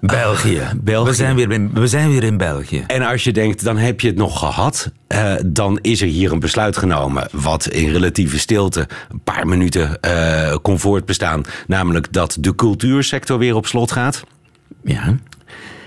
België. 0.00 0.62
België. 0.76 1.08
We, 1.08 1.14
zijn 1.14 1.34
weer 1.36 1.50
in, 1.52 1.70
we 1.74 1.86
zijn 1.86 2.10
weer 2.10 2.24
in 2.24 2.36
België. 2.36 2.84
En 2.86 3.02
als 3.02 3.24
je 3.24 3.32
denkt, 3.32 3.64
dan 3.64 3.76
heb 3.76 4.00
je 4.00 4.08
het 4.08 4.16
nog 4.16 4.38
gehad. 4.38 4.90
eh, 5.06 5.34
dan 5.46 5.78
is 5.82 6.00
er 6.00 6.06
hier 6.06 6.32
een 6.32 6.40
besluit 6.40 6.76
genomen. 6.76 7.28
Wat 7.32 7.66
in 7.66 7.90
relatieve 7.92 8.38
stilte 8.38 8.88
een 9.10 9.20
paar 9.24 9.46
minuten 9.46 10.00
eh 10.00 10.56
kon 10.62 10.78
voortbestaan. 10.78 11.42
Namelijk 11.66 12.12
dat 12.12 12.36
de 12.40 12.54
cultuursector 12.54 13.38
weer 13.38 13.54
op 13.54 13.66
slot 13.66 13.92
gaat. 13.92 14.22
Ja. 14.84 15.16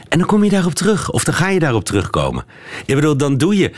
En 0.10 0.18
dan 0.18 0.28
kom 0.28 0.44
je 0.44 0.50
daarop 0.50 0.74
terug. 0.74 1.12
Of 1.12 1.24
dan 1.24 1.34
ga 1.34 1.50
je 1.50 1.60
daarop 1.60 1.86
terugkomen. 1.86 2.44
Ik 2.86 2.96
bedoel, 2.96 3.18
dan 3.18 3.38
doe 3.38 3.58
je 3.58 3.72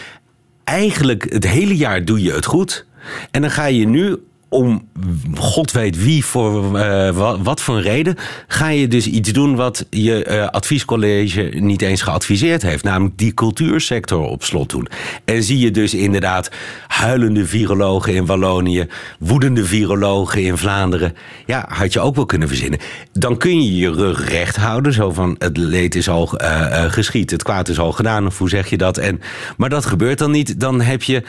eigenlijk 0.63 1.25
het 1.29 1.47
hele 1.47 1.77
jaar 1.77 2.05
doe 2.05 2.21
je 2.21 2.31
het 2.31 2.45
goed. 2.45 2.85
En 3.31 3.41
dan 3.41 3.51
ga 3.51 3.65
je 3.65 3.87
nu 3.87 4.17
om 4.53 4.87
god 5.35 5.71
weet 5.71 6.03
wie 6.03 6.25
voor 6.25 6.77
eh, 6.79 7.09
wa- 7.15 7.41
wat 7.41 7.61
voor 7.61 7.75
een 7.75 7.81
reden 7.81 8.15
ga 8.47 8.67
je 8.69 8.87
dus 8.87 9.07
iets 9.07 9.31
doen 9.31 9.55
wat 9.55 9.85
je 9.89 10.23
eh, 10.23 10.47
adviescollege 10.47 11.41
niet 11.55 11.81
eens 11.81 12.01
geadviseerd 12.01 12.61
heeft, 12.61 12.83
namelijk 12.83 13.17
die 13.17 13.33
cultuursector 13.33 14.19
op 14.27 14.43
slot 14.43 14.69
doen. 14.69 14.87
En 15.25 15.43
zie 15.43 15.59
je 15.59 15.71
dus 15.71 15.93
inderdaad 15.93 16.51
huilende 16.87 17.45
virologen 17.45 18.13
in 18.13 18.25
Wallonië, 18.25 18.87
woedende 19.19 19.65
virologen 19.65 20.43
in 20.43 20.57
Vlaanderen. 20.57 21.13
Ja, 21.45 21.65
had 21.69 21.93
je 21.93 21.99
ook 21.99 22.15
wel 22.15 22.25
kunnen 22.25 22.47
verzinnen. 22.47 22.79
Dan 23.13 23.37
kun 23.37 23.63
je 23.63 23.75
je 23.75 23.91
rug 23.91 24.29
recht 24.29 24.55
houden, 24.55 24.93
zo 24.93 25.11
van 25.11 25.35
het 25.39 25.57
leed 25.57 25.95
is 25.95 26.09
al 26.09 26.37
eh, 26.37 26.83
geschied, 26.91 27.31
het 27.31 27.43
kwaad 27.43 27.69
is 27.69 27.79
al 27.79 27.91
gedaan, 27.91 28.25
of 28.25 28.37
hoe 28.37 28.49
zeg 28.49 28.69
je 28.69 28.77
dat? 28.77 28.97
En, 28.97 29.21
maar 29.57 29.69
dat 29.69 29.85
gebeurt 29.85 30.17
dan 30.17 30.31
niet. 30.31 30.59
Dan 30.59 30.81
heb 30.81 31.03
je 31.03 31.23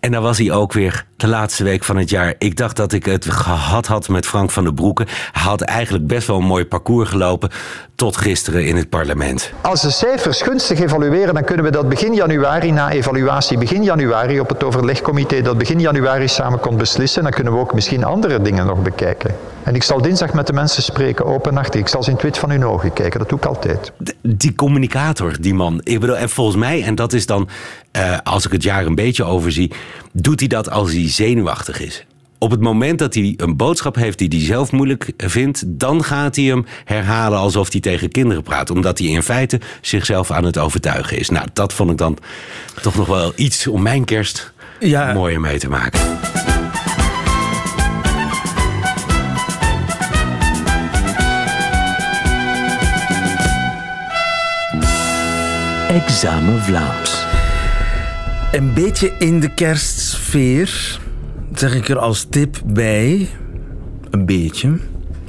en 0.00 0.12
dan 0.12 0.22
was 0.22 0.38
hij 0.38 0.52
ook 0.52 0.72
weer 0.72 1.06
de 1.16 1.26
laatste 1.26 1.64
week 1.64 1.84
van 1.84 1.96
het 1.96 2.10
jaar. 2.10 2.34
Ik 2.38 2.56
dacht 2.56 2.76
dat 2.76 2.92
ik 2.92 3.04
het 3.04 3.30
gehad 3.30 3.86
had 3.86 4.08
met 4.08 4.26
Frank 4.26 4.50
van 4.50 4.64
den 4.64 4.74
Broeke. 4.74 5.06
Hij 5.32 5.42
had 5.42 5.60
eigenlijk 5.60 6.06
best 6.06 6.26
wel 6.26 6.36
een 6.36 6.44
mooi 6.44 6.64
parcours 6.64 7.08
gelopen. 7.08 7.50
Tot 7.98 8.16
gisteren 8.16 8.66
in 8.66 8.76
het 8.76 8.88
parlement. 8.88 9.52
Als 9.60 9.82
de 9.82 9.90
cijfers 9.90 10.42
gunstig 10.42 10.80
evalueren, 10.80 11.34
dan 11.34 11.44
kunnen 11.44 11.64
we 11.64 11.70
dat 11.70 11.88
begin 11.88 12.14
januari, 12.14 12.72
na 12.72 12.90
evaluatie 12.90 13.58
begin 13.58 13.84
januari, 13.84 14.40
op 14.40 14.48
het 14.48 14.64
overlegcomité 14.64 15.42
dat 15.42 15.58
begin 15.58 15.80
januari 15.80 16.28
samen 16.28 16.60
kon 16.60 16.76
beslissen. 16.76 17.22
Dan 17.22 17.32
kunnen 17.32 17.52
we 17.52 17.58
ook 17.58 17.74
misschien 17.74 18.04
andere 18.04 18.42
dingen 18.42 18.66
nog 18.66 18.82
bekijken. 18.82 19.34
En 19.62 19.74
ik 19.74 19.82
zal 19.82 20.02
dinsdag 20.02 20.32
met 20.32 20.46
de 20.46 20.52
mensen 20.52 20.82
spreken, 20.82 21.26
openachtig. 21.26 21.80
Ik 21.80 21.88
zal 21.88 22.02
ze 22.02 22.08
in 22.08 22.14
het 22.14 22.24
wit 22.24 22.38
van 22.38 22.50
hun 22.50 22.64
ogen 22.64 22.92
kijken, 22.92 23.18
dat 23.18 23.28
doe 23.28 23.38
ik 23.38 23.44
altijd. 23.44 23.92
Die 24.22 24.54
communicator, 24.54 25.36
die 25.40 25.54
man. 25.54 25.80
Ik 25.82 26.00
bedoel, 26.00 26.16
en 26.16 26.28
volgens 26.28 26.56
mij, 26.56 26.82
en 26.82 26.94
dat 26.94 27.12
is 27.12 27.26
dan, 27.26 27.48
eh, 27.90 28.18
als 28.22 28.46
ik 28.46 28.52
het 28.52 28.62
jaar 28.62 28.86
een 28.86 28.94
beetje 28.94 29.24
overzie, 29.24 29.72
doet 30.12 30.38
hij 30.38 30.48
dat 30.48 30.70
als 30.70 30.92
hij 30.92 31.10
zenuwachtig 31.10 31.80
is 31.80 32.06
op 32.38 32.50
het 32.50 32.60
moment 32.60 32.98
dat 32.98 33.14
hij 33.14 33.34
een 33.36 33.56
boodschap 33.56 33.94
heeft 33.94 34.18
die 34.18 34.28
hij 34.28 34.40
zelf 34.40 34.72
moeilijk 34.72 35.12
vindt, 35.16 35.62
dan 35.66 36.04
gaat 36.04 36.36
hij 36.36 36.44
hem 36.44 36.66
herhalen 36.84 37.38
alsof 37.38 37.72
hij 37.72 37.80
tegen 37.80 38.10
kinderen 38.10 38.42
praat. 38.42 38.70
Omdat 38.70 38.98
hij 38.98 39.08
in 39.08 39.22
feite 39.22 39.60
zichzelf 39.80 40.30
aan 40.30 40.44
het 40.44 40.58
overtuigen 40.58 41.18
is. 41.18 41.28
Nou, 41.28 41.46
dat 41.52 41.72
vond 41.72 41.90
ik 41.90 41.96
dan 41.96 42.18
toch 42.82 42.94
nog 42.94 43.06
wel 43.06 43.32
iets 43.36 43.66
om 43.66 43.82
mijn 43.82 44.04
kerst 44.04 44.52
mooier 45.14 45.40
mee 45.40 45.58
te 45.58 45.68
maken. 45.68 46.00
Examen 55.88 56.62
Vlaams. 56.62 57.26
Een 58.52 58.72
beetje 58.74 59.12
in 59.18 59.40
de 59.40 59.48
kerstsfeer 59.54 60.98
zeg 61.58 61.74
ik 61.74 61.88
er 61.88 61.98
als 61.98 62.24
tip 62.30 62.56
bij. 62.66 63.28
Een 64.10 64.26
beetje. 64.26 64.78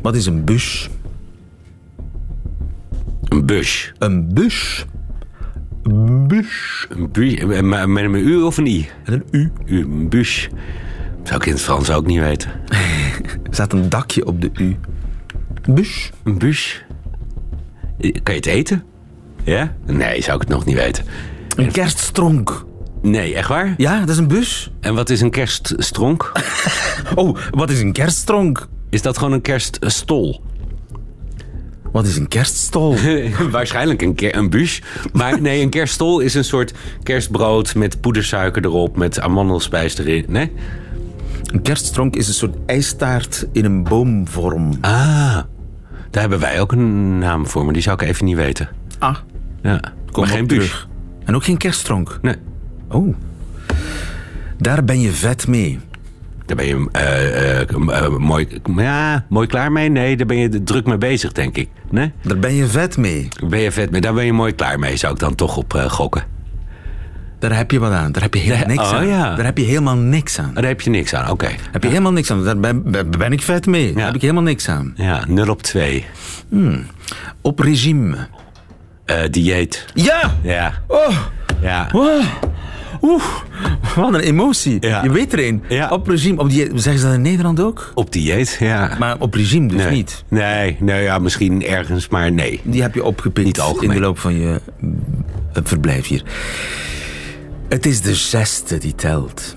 Wat 0.01 0.15
is 0.15 0.25
een 0.25 0.43
bus? 0.43 0.89
Een 3.23 3.45
bus. 3.45 3.93
Een 3.97 4.33
bus. 4.33 4.85
Een 5.83 6.27
bus. 6.27 6.87
Een 6.89 7.11
bus. 7.11 7.35
eh, 7.39 7.61
Met 7.87 8.03
een 8.03 8.15
U 8.15 8.41
of 8.41 8.57
een 8.57 8.65
I? 8.65 8.87
En 9.03 9.13
een 9.13 9.23
U. 9.31 9.51
U, 9.65 9.81
een 9.81 10.09
bus. 10.09 10.49
Zou 11.23 11.39
ik 11.39 11.45
in 11.45 11.53
het 11.53 11.61
Frans 11.61 11.89
ook 11.91 12.05
niet 12.05 12.19
weten. 12.19 12.51
Er 13.49 13.55
staat 13.55 13.73
een 13.73 13.89
dakje 13.89 14.25
op 14.25 14.41
de 14.41 14.49
U. 14.53 14.75
Bus. 15.73 16.11
Een 16.23 16.37
bus. 16.37 16.85
Eh, 17.99 18.11
Kan 18.23 18.33
je 18.33 18.39
het 18.39 18.45
eten? 18.49 18.83
Ja? 19.43 19.75
Nee, 19.85 20.21
zou 20.21 20.35
ik 20.35 20.41
het 20.41 20.49
nog 20.51 20.65
niet 20.65 20.75
weten. 20.75 21.05
Een 21.55 21.71
kerststronk. 21.71 22.65
Nee, 23.01 23.35
echt 23.35 23.47
waar? 23.47 23.73
Ja, 23.77 23.99
dat 23.99 24.09
is 24.09 24.17
een 24.17 24.27
bus. 24.27 24.71
En 24.79 24.95
wat 24.95 25.09
is 25.09 25.21
een 25.21 25.29
kerststronk? 25.31 26.31
Oh, 27.15 27.37
wat 27.51 27.69
is 27.69 27.81
een 27.81 27.91
kerststronk? 27.93 28.67
Is 28.89 29.01
dat 29.01 29.17
gewoon 29.17 29.33
een 29.33 29.41
kerststol? 29.41 30.41
Wat 31.91 32.05
is 32.05 32.17
een 32.17 32.27
kerststol? 32.27 32.95
Waarschijnlijk 33.51 34.01
een, 34.21 34.49
bus. 34.49 34.81
Maar 35.13 35.41
nee, 35.41 35.61
een 35.61 35.69
kerststol 35.69 36.19
is 36.19 36.33
een 36.33 36.43
soort 36.43 36.73
kerstbrood 37.03 37.75
met 37.75 38.01
poedersuiker 38.01 38.65
erop, 38.65 38.97
met 38.97 39.19
amandelspijs 39.19 39.97
erin. 39.97 40.25
Nee? 40.27 40.51
Een 41.43 41.61
kerststronk 41.61 42.15
is 42.15 42.27
een 42.27 42.33
soort 42.33 42.55
ijstaart 42.65 43.47
in 43.51 43.65
een 43.65 43.83
boomvorm. 43.83 44.71
Ah, 44.81 45.37
daar 46.11 46.21
hebben 46.21 46.39
wij 46.39 46.61
ook 46.61 46.71
een 46.71 47.17
naam 47.17 47.47
voor, 47.47 47.63
maar 47.65 47.73
die 47.73 47.81
zou 47.83 48.01
ik 48.01 48.07
even 48.09 48.25
niet 48.25 48.35
weten. 48.35 48.69
Ah, 48.99 49.15
Ja, 49.61 49.79
kom 50.11 50.23
maar 50.23 50.31
geen 50.33 50.47
bus. 50.47 50.57
terug. 50.57 50.87
En 51.25 51.35
ook 51.35 51.43
geen 51.43 51.57
kerststronk. 51.57 52.19
Nee, 52.21 52.35
Oh. 52.91 53.15
Daar 54.57 54.83
ben 54.83 54.99
je 54.99 55.11
vet 55.11 55.47
mee. 55.47 55.79
daar 56.45 56.55
ben 56.55 56.65
je 56.65 56.87
eh, 56.91 58.17
mooi, 58.17 58.47
ja, 58.75 59.25
mooi 59.29 59.47
klaar 59.47 59.71
mee. 59.71 59.89
Nee, 59.89 60.17
daar 60.17 60.27
ben 60.27 60.37
je 60.37 60.63
druk 60.63 60.85
mee 60.85 60.97
bezig, 60.97 61.31
denk 61.31 61.57
ik. 61.57 61.69
Nee? 61.89 62.11
Daar 62.21 62.39
ben 62.39 62.53
je 62.53 62.65
vet 62.65 62.97
mee. 62.97 63.27
Ben 63.47 63.59
je 63.59 63.71
vet 63.71 63.91
mee? 63.91 64.01
Daar 64.01 64.13
ben 64.13 64.25
je 64.25 64.33
mooi 64.33 64.55
klaar 64.55 64.79
mee, 64.79 64.97
zou 64.97 65.13
ik 65.13 65.19
dan 65.19 65.35
toch 65.35 65.57
op 65.57 65.73
gokken. 65.87 66.23
Daar 67.39 67.55
heb 67.55 67.71
je 67.71 67.79
wat 67.79 67.91
aan. 67.91 68.11
Daar 68.11 68.21
heb 68.21 68.33
je 68.33 68.39
helemaal 68.39 68.67
niks 68.67 68.89
oh, 68.89 68.93
aan. 68.93 69.07
ja. 69.07 69.35
Daar 69.35 69.45
heb 69.45 69.57
je 69.57 69.63
helemaal 69.63 69.95
niks 69.95 70.39
aan. 70.39 70.53
Daar 70.53 70.63
heb 70.63 70.81
je 70.81 70.89
niks 70.89 71.13
aan, 71.13 71.29
oké. 71.29 71.49
Heb 71.71 71.83
je 71.83 71.89
helemaal 71.89 72.11
niks 72.11 72.31
aan. 72.31 72.43
Daar 72.43 72.59
ben, 72.59 73.31
ik 73.31 73.41
vet 73.41 73.65
mee. 73.65 73.93
Daar 73.93 74.05
heb 74.05 74.15
ik 74.15 74.21
helemaal 74.21 74.43
niks 74.43 74.69
aan. 74.69 74.93
Ja, 74.95 75.23
0 75.27 75.49
op 75.49 75.61
2. 75.61 76.05
Op 77.41 77.59
regime. 77.59 78.17
Eh 79.05 79.17
dieet. 79.29 79.85
Ja! 79.93 80.37
Ja. 80.41 80.73
Oh! 80.87 81.17
Ja. 81.61 81.89
Oh. 81.93 82.25
Oeh, 83.01 83.23
wat 83.95 84.13
een 84.13 84.19
emotie. 84.19 84.77
Ja. 84.79 85.03
Je 85.03 85.11
weet 85.11 85.33
er 85.33 85.47
een. 85.47 85.63
Ja. 85.69 85.89
Op 85.89 86.07
regime. 86.07 86.39
Op 86.39 86.49
die, 86.49 86.67
zeggen 86.75 86.99
ze 86.99 87.05
dat 87.05 87.13
in 87.13 87.21
Nederland 87.21 87.61
ook? 87.61 87.91
Op 87.93 88.11
dieet, 88.11 88.57
ja. 88.59 88.95
Maar 88.99 89.15
op 89.19 89.33
regime 89.33 89.67
dus 89.67 89.83
nee. 89.83 89.91
niet. 89.91 90.23
Nee, 90.27 90.77
nee, 90.79 91.03
ja, 91.03 91.19
misschien 91.19 91.65
ergens, 91.65 92.07
maar 92.07 92.31
nee. 92.31 92.61
Die 92.63 92.81
heb 92.81 92.95
je 92.95 93.03
opgepikt 93.03 93.45
Niet 93.47 93.59
algemeen. 93.59 93.89
in 93.89 93.95
de 93.95 94.01
loop 94.01 94.19
van 94.19 94.39
je 94.39 94.61
het 95.53 95.67
verblijf 95.67 96.07
hier. 96.07 96.23
Het 97.69 97.85
is 97.85 98.01
de 98.01 98.15
zesde 98.15 98.77
die 98.77 98.95
telt. 98.95 99.55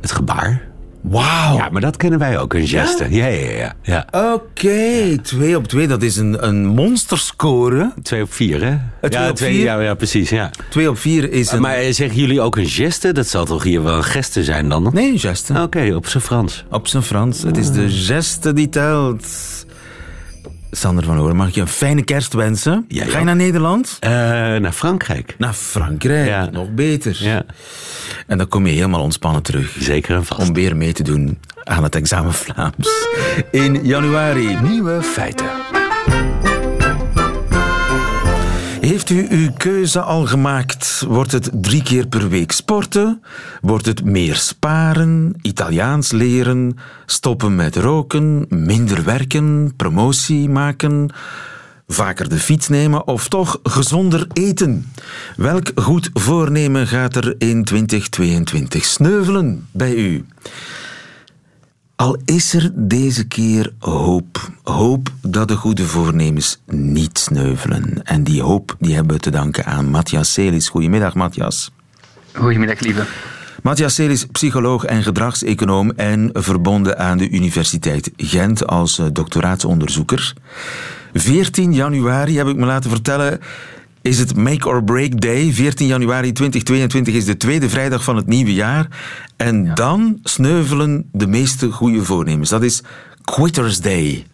Het 0.00 0.12
gebaar. 0.12 0.62
Wauw. 1.04 1.56
Ja, 1.56 1.68
maar 1.70 1.80
dat 1.80 1.96
kennen 1.96 2.18
wij 2.18 2.38
ook, 2.38 2.54
een 2.54 2.66
geste. 2.66 3.06
Ja, 3.10 3.26
ja, 3.26 3.48
ja. 3.48 3.74
ja. 3.82 4.06
ja. 4.10 4.32
Oké, 4.34 5.16
twee 5.22 5.56
op 5.56 5.66
twee. 5.68 5.86
Dat 5.86 6.02
is 6.02 6.16
een, 6.16 6.46
een 6.46 6.66
monsterscore. 6.66 7.92
Twee 8.02 8.22
op 8.22 8.32
vier, 8.32 8.64
hè? 8.64 8.76
twee 9.08 9.22
ja, 9.22 9.30
op 9.30 9.36
twee, 9.36 9.54
vier? 9.54 9.64
Ja, 9.64 9.80
ja, 9.80 9.94
precies, 9.94 10.30
ja. 10.30 10.50
Twee 10.70 10.90
op 10.90 10.98
vier 10.98 11.32
is 11.32 11.52
een... 11.52 11.60
Maar 11.60 11.74
eh, 11.74 11.92
zeggen 11.92 12.20
jullie 12.20 12.40
ook 12.40 12.56
een 12.56 12.68
geste? 12.68 13.12
Dat 13.12 13.26
zal 13.26 13.44
toch 13.44 13.62
hier 13.62 13.82
wel 13.82 13.96
een 13.96 14.04
geste 14.04 14.44
zijn 14.44 14.68
dan? 14.68 14.90
Nee, 14.92 15.12
een 15.12 15.18
geste. 15.18 15.62
Oké, 15.62 15.94
op 15.94 16.06
zijn 16.06 16.22
Frans. 16.22 16.64
Op 16.70 16.86
zijn 16.86 17.02
Frans. 17.02 17.42
Het 17.42 17.56
is 17.56 17.70
de 17.70 17.90
zesde 17.90 18.52
die 18.52 18.68
telt. 18.68 19.26
Sander 20.76 21.04
van 21.04 21.16
Horen, 21.16 21.36
mag 21.36 21.48
ik 21.48 21.54
je 21.54 21.60
een 21.60 21.68
fijne 21.68 22.02
kerst 22.02 22.32
wensen? 22.32 22.84
Ja, 22.88 23.04
Ga 23.04 23.18
je 23.18 23.24
naar 23.24 23.36
Nederland? 23.36 23.96
Eh, 24.00 24.10
naar 24.10 24.72
Frankrijk. 24.72 25.34
Naar 25.38 25.52
Frankrijk. 25.52 26.28
Ja. 26.28 26.48
Nog 26.50 26.70
beter. 26.70 27.16
Ja, 27.20 27.42
En 28.26 28.38
dan 28.38 28.48
kom 28.48 28.66
je 28.66 28.72
helemaal 28.72 29.00
ontspannen 29.02 29.42
terug. 29.42 29.76
zeker 29.78 30.14
en 30.16 30.24
vast. 30.24 30.40
Om 30.48 30.54
weer 30.54 30.76
mee 30.76 30.92
te 30.92 31.02
doen 31.02 31.38
aan 31.64 31.82
het 31.82 31.94
examen 31.94 32.32
Vlaams. 32.32 33.06
In 33.50 33.80
januari. 33.86 34.56
Nieuwe 34.62 35.02
feiten. 35.02 35.46
Heeft 38.84 39.10
u 39.10 39.26
uw 39.30 39.50
keuze 39.56 40.00
al 40.00 40.26
gemaakt? 40.26 41.04
Wordt 41.08 41.32
het 41.32 41.50
drie 41.52 41.82
keer 41.82 42.06
per 42.06 42.28
week 42.28 42.52
sporten? 42.52 43.22
Wordt 43.60 43.86
het 43.86 44.04
meer 44.04 44.36
sparen, 44.36 45.34
Italiaans 45.42 46.12
leren, 46.12 46.78
stoppen 47.06 47.54
met 47.54 47.76
roken, 47.76 48.46
minder 48.48 49.04
werken, 49.04 49.72
promotie 49.76 50.48
maken? 50.48 51.12
Vaker 51.86 52.28
de 52.28 52.38
fiets 52.38 52.68
nemen 52.68 53.06
of 53.06 53.28
toch 53.28 53.60
gezonder 53.62 54.26
eten? 54.32 54.92
Welk 55.36 55.70
goed 55.74 56.10
voornemen 56.12 56.86
gaat 56.86 57.16
er 57.16 57.34
in 57.38 57.64
2022 57.64 58.84
sneuvelen 58.84 59.66
bij 59.72 59.94
u? 59.94 60.24
Al 61.96 62.18
is 62.24 62.54
er 62.54 62.70
deze 62.74 63.26
keer 63.26 63.72
hoop. 63.78 64.50
Hoop 64.62 65.12
dat 65.22 65.48
de 65.48 65.56
goede 65.56 65.86
voornemens 65.86 66.60
niet 66.66 67.18
sneuvelen. 67.18 68.02
En 68.04 68.24
die 68.24 68.42
hoop 68.42 68.76
die 68.78 68.94
hebben 68.94 69.16
we 69.16 69.22
te 69.22 69.30
danken 69.30 69.64
aan 69.64 69.90
Matthias 69.90 70.32
Celis. 70.32 70.68
Goedemiddag, 70.68 71.14
Matthias. 71.14 71.72
Goedemiddag, 72.32 72.80
lieve. 72.80 73.06
Matthias 73.62 73.94
Celis, 73.94 74.26
psycholoog 74.26 74.84
en 74.84 75.02
gedragseconoom 75.02 75.90
en 75.90 76.30
verbonden 76.32 76.98
aan 76.98 77.18
de 77.18 77.30
Universiteit 77.30 78.10
Gent 78.16 78.66
als 78.66 78.98
eh, 78.98 79.06
doctoraatsonderzoeker. 79.12 80.32
14 81.12 81.72
januari, 81.72 82.36
heb 82.36 82.46
ik 82.46 82.56
me 82.56 82.66
laten 82.66 82.90
vertellen, 82.90 83.40
is 84.04 84.18
het 84.18 84.36
Make 84.36 84.68
or 84.68 84.84
Break 84.84 85.20
Day. 85.20 85.52
14 85.52 85.86
januari 85.86 86.32
2022 86.32 87.14
is 87.14 87.24
de 87.24 87.36
tweede 87.36 87.68
vrijdag 87.68 88.04
van 88.04 88.16
het 88.16 88.26
nieuwe 88.26 88.54
jaar. 88.54 88.86
En 89.36 89.74
dan 89.74 90.18
sneuvelen 90.22 91.08
de 91.12 91.26
meeste 91.26 91.70
goede 91.70 92.04
voornemens. 92.04 92.50
Dat 92.50 92.62
is 92.62 92.82
Quitters 93.24 93.80
Day. 93.80 94.26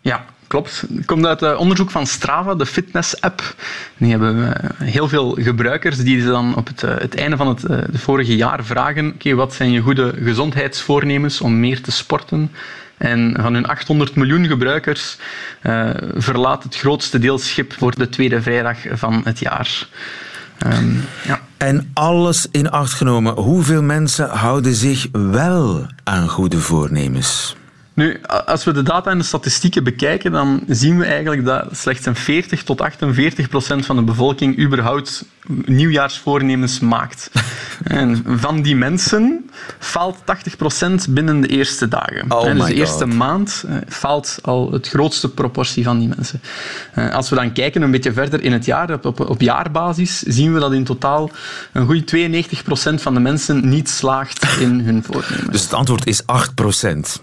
Ja, 0.00 0.24
klopt. 0.46 0.84
Het 0.94 1.06
komt 1.06 1.26
uit 1.26 1.42
eh, 1.42 1.58
onderzoek 1.58 1.90
van 1.90 2.06
Strava, 2.06 2.54
de 2.54 2.66
fitness-app. 2.66 3.54
Die 3.96 4.10
hebben 4.10 4.62
eh, 4.62 4.70
heel 4.78 5.08
veel 5.08 5.36
gebruikers 5.40 5.98
die 5.98 6.20
ze 6.20 6.26
dan 6.26 6.56
op 6.56 6.66
het, 6.66 6.82
eh, 6.82 6.98
het 6.98 7.14
einde 7.16 7.36
van 7.36 7.48
het, 7.48 7.62
vorige 7.92 8.36
jaar 8.36 8.64
vragen 8.64 9.12
oké, 9.14 9.34
wat 9.34 9.54
zijn 9.54 9.70
je 9.70 9.80
goede 9.80 10.14
gezondheidsvoornemens 10.22 11.40
om 11.40 11.60
meer 11.60 11.80
te 11.82 11.92
sporten? 11.92 12.50
En 13.04 13.36
van 13.40 13.54
hun 13.54 13.66
800 13.66 14.14
miljoen 14.14 14.46
gebruikers 14.46 15.16
eh, 15.60 15.90
verlaat 16.14 16.62
het 16.62 16.76
grootste 16.76 17.18
deel 17.18 17.38
schip 17.38 17.72
voor 17.78 17.94
de 17.94 18.08
tweede 18.08 18.42
vrijdag 18.42 18.78
van 18.92 19.20
het 19.24 19.38
jaar. 19.38 19.86
Ehm, 20.58 20.92
ja. 21.26 21.40
En 21.56 21.90
alles 21.94 22.46
in 22.50 22.70
acht 22.70 22.92
genomen, 22.92 23.34
hoeveel 23.34 23.82
mensen 23.82 24.28
houden 24.28 24.74
zich 24.74 25.06
wel 25.12 25.86
aan 26.04 26.28
goede 26.28 26.58
voornemens? 26.58 27.56
Nu, 27.94 28.20
als 28.46 28.64
we 28.64 28.72
de 28.72 28.82
data 28.82 29.10
en 29.10 29.18
de 29.18 29.24
statistieken 29.24 29.84
bekijken, 29.84 30.32
dan 30.32 30.62
zien 30.68 30.98
we 30.98 31.04
eigenlijk 31.04 31.44
dat 31.44 31.66
slechts 31.72 32.06
een 32.06 32.16
40 32.16 32.62
tot 32.62 32.80
48 32.80 33.48
procent 33.48 33.86
van 33.86 33.96
de 33.96 34.02
bevolking 34.02 34.58
überhaupt 34.58 35.24
nieuwjaarsvoornemens 35.64 36.80
maakt. 36.80 37.30
En 37.84 38.24
van 38.26 38.62
die 38.62 38.76
mensen 38.76 39.50
faalt 39.78 40.16
80 40.24 40.56
procent 40.56 41.06
binnen 41.08 41.40
de 41.40 41.48
eerste 41.48 41.88
dagen. 41.88 42.24
Oh 42.28 42.42
dus 42.42 42.64
de 42.64 42.74
eerste 42.74 43.04
God. 43.04 43.14
maand 43.14 43.64
eh, 43.66 43.76
faalt 43.88 44.38
al 44.42 44.72
het 44.72 44.88
grootste 44.88 45.28
proportie 45.30 45.84
van 45.84 45.98
die 45.98 46.08
mensen. 46.08 46.40
Eh, 46.92 47.14
Als 47.14 47.30
we 47.30 47.36
dan 47.36 47.52
kijken 47.52 47.82
een 47.82 47.90
beetje 47.90 48.12
verder 48.12 48.42
in 48.42 48.52
het 48.52 48.64
jaar, 48.64 48.92
op, 48.92 49.04
op, 49.04 49.20
op 49.20 49.40
jaarbasis, 49.40 50.18
zien 50.18 50.52
we 50.54 50.60
dat 50.60 50.72
in 50.72 50.84
totaal 50.84 51.30
een 51.72 51.86
goede 51.86 52.04
92 52.04 52.62
procent 52.62 53.02
van 53.02 53.14
de 53.14 53.20
mensen 53.20 53.68
niet 53.68 53.88
slaagt 53.88 54.46
in 54.60 54.80
hun 54.80 55.02
voornemens. 55.06 55.50
Dus 55.50 55.62
het 55.62 55.74
antwoord 55.74 56.06
is 56.06 56.26
8 56.26 56.54
procent. 56.54 57.22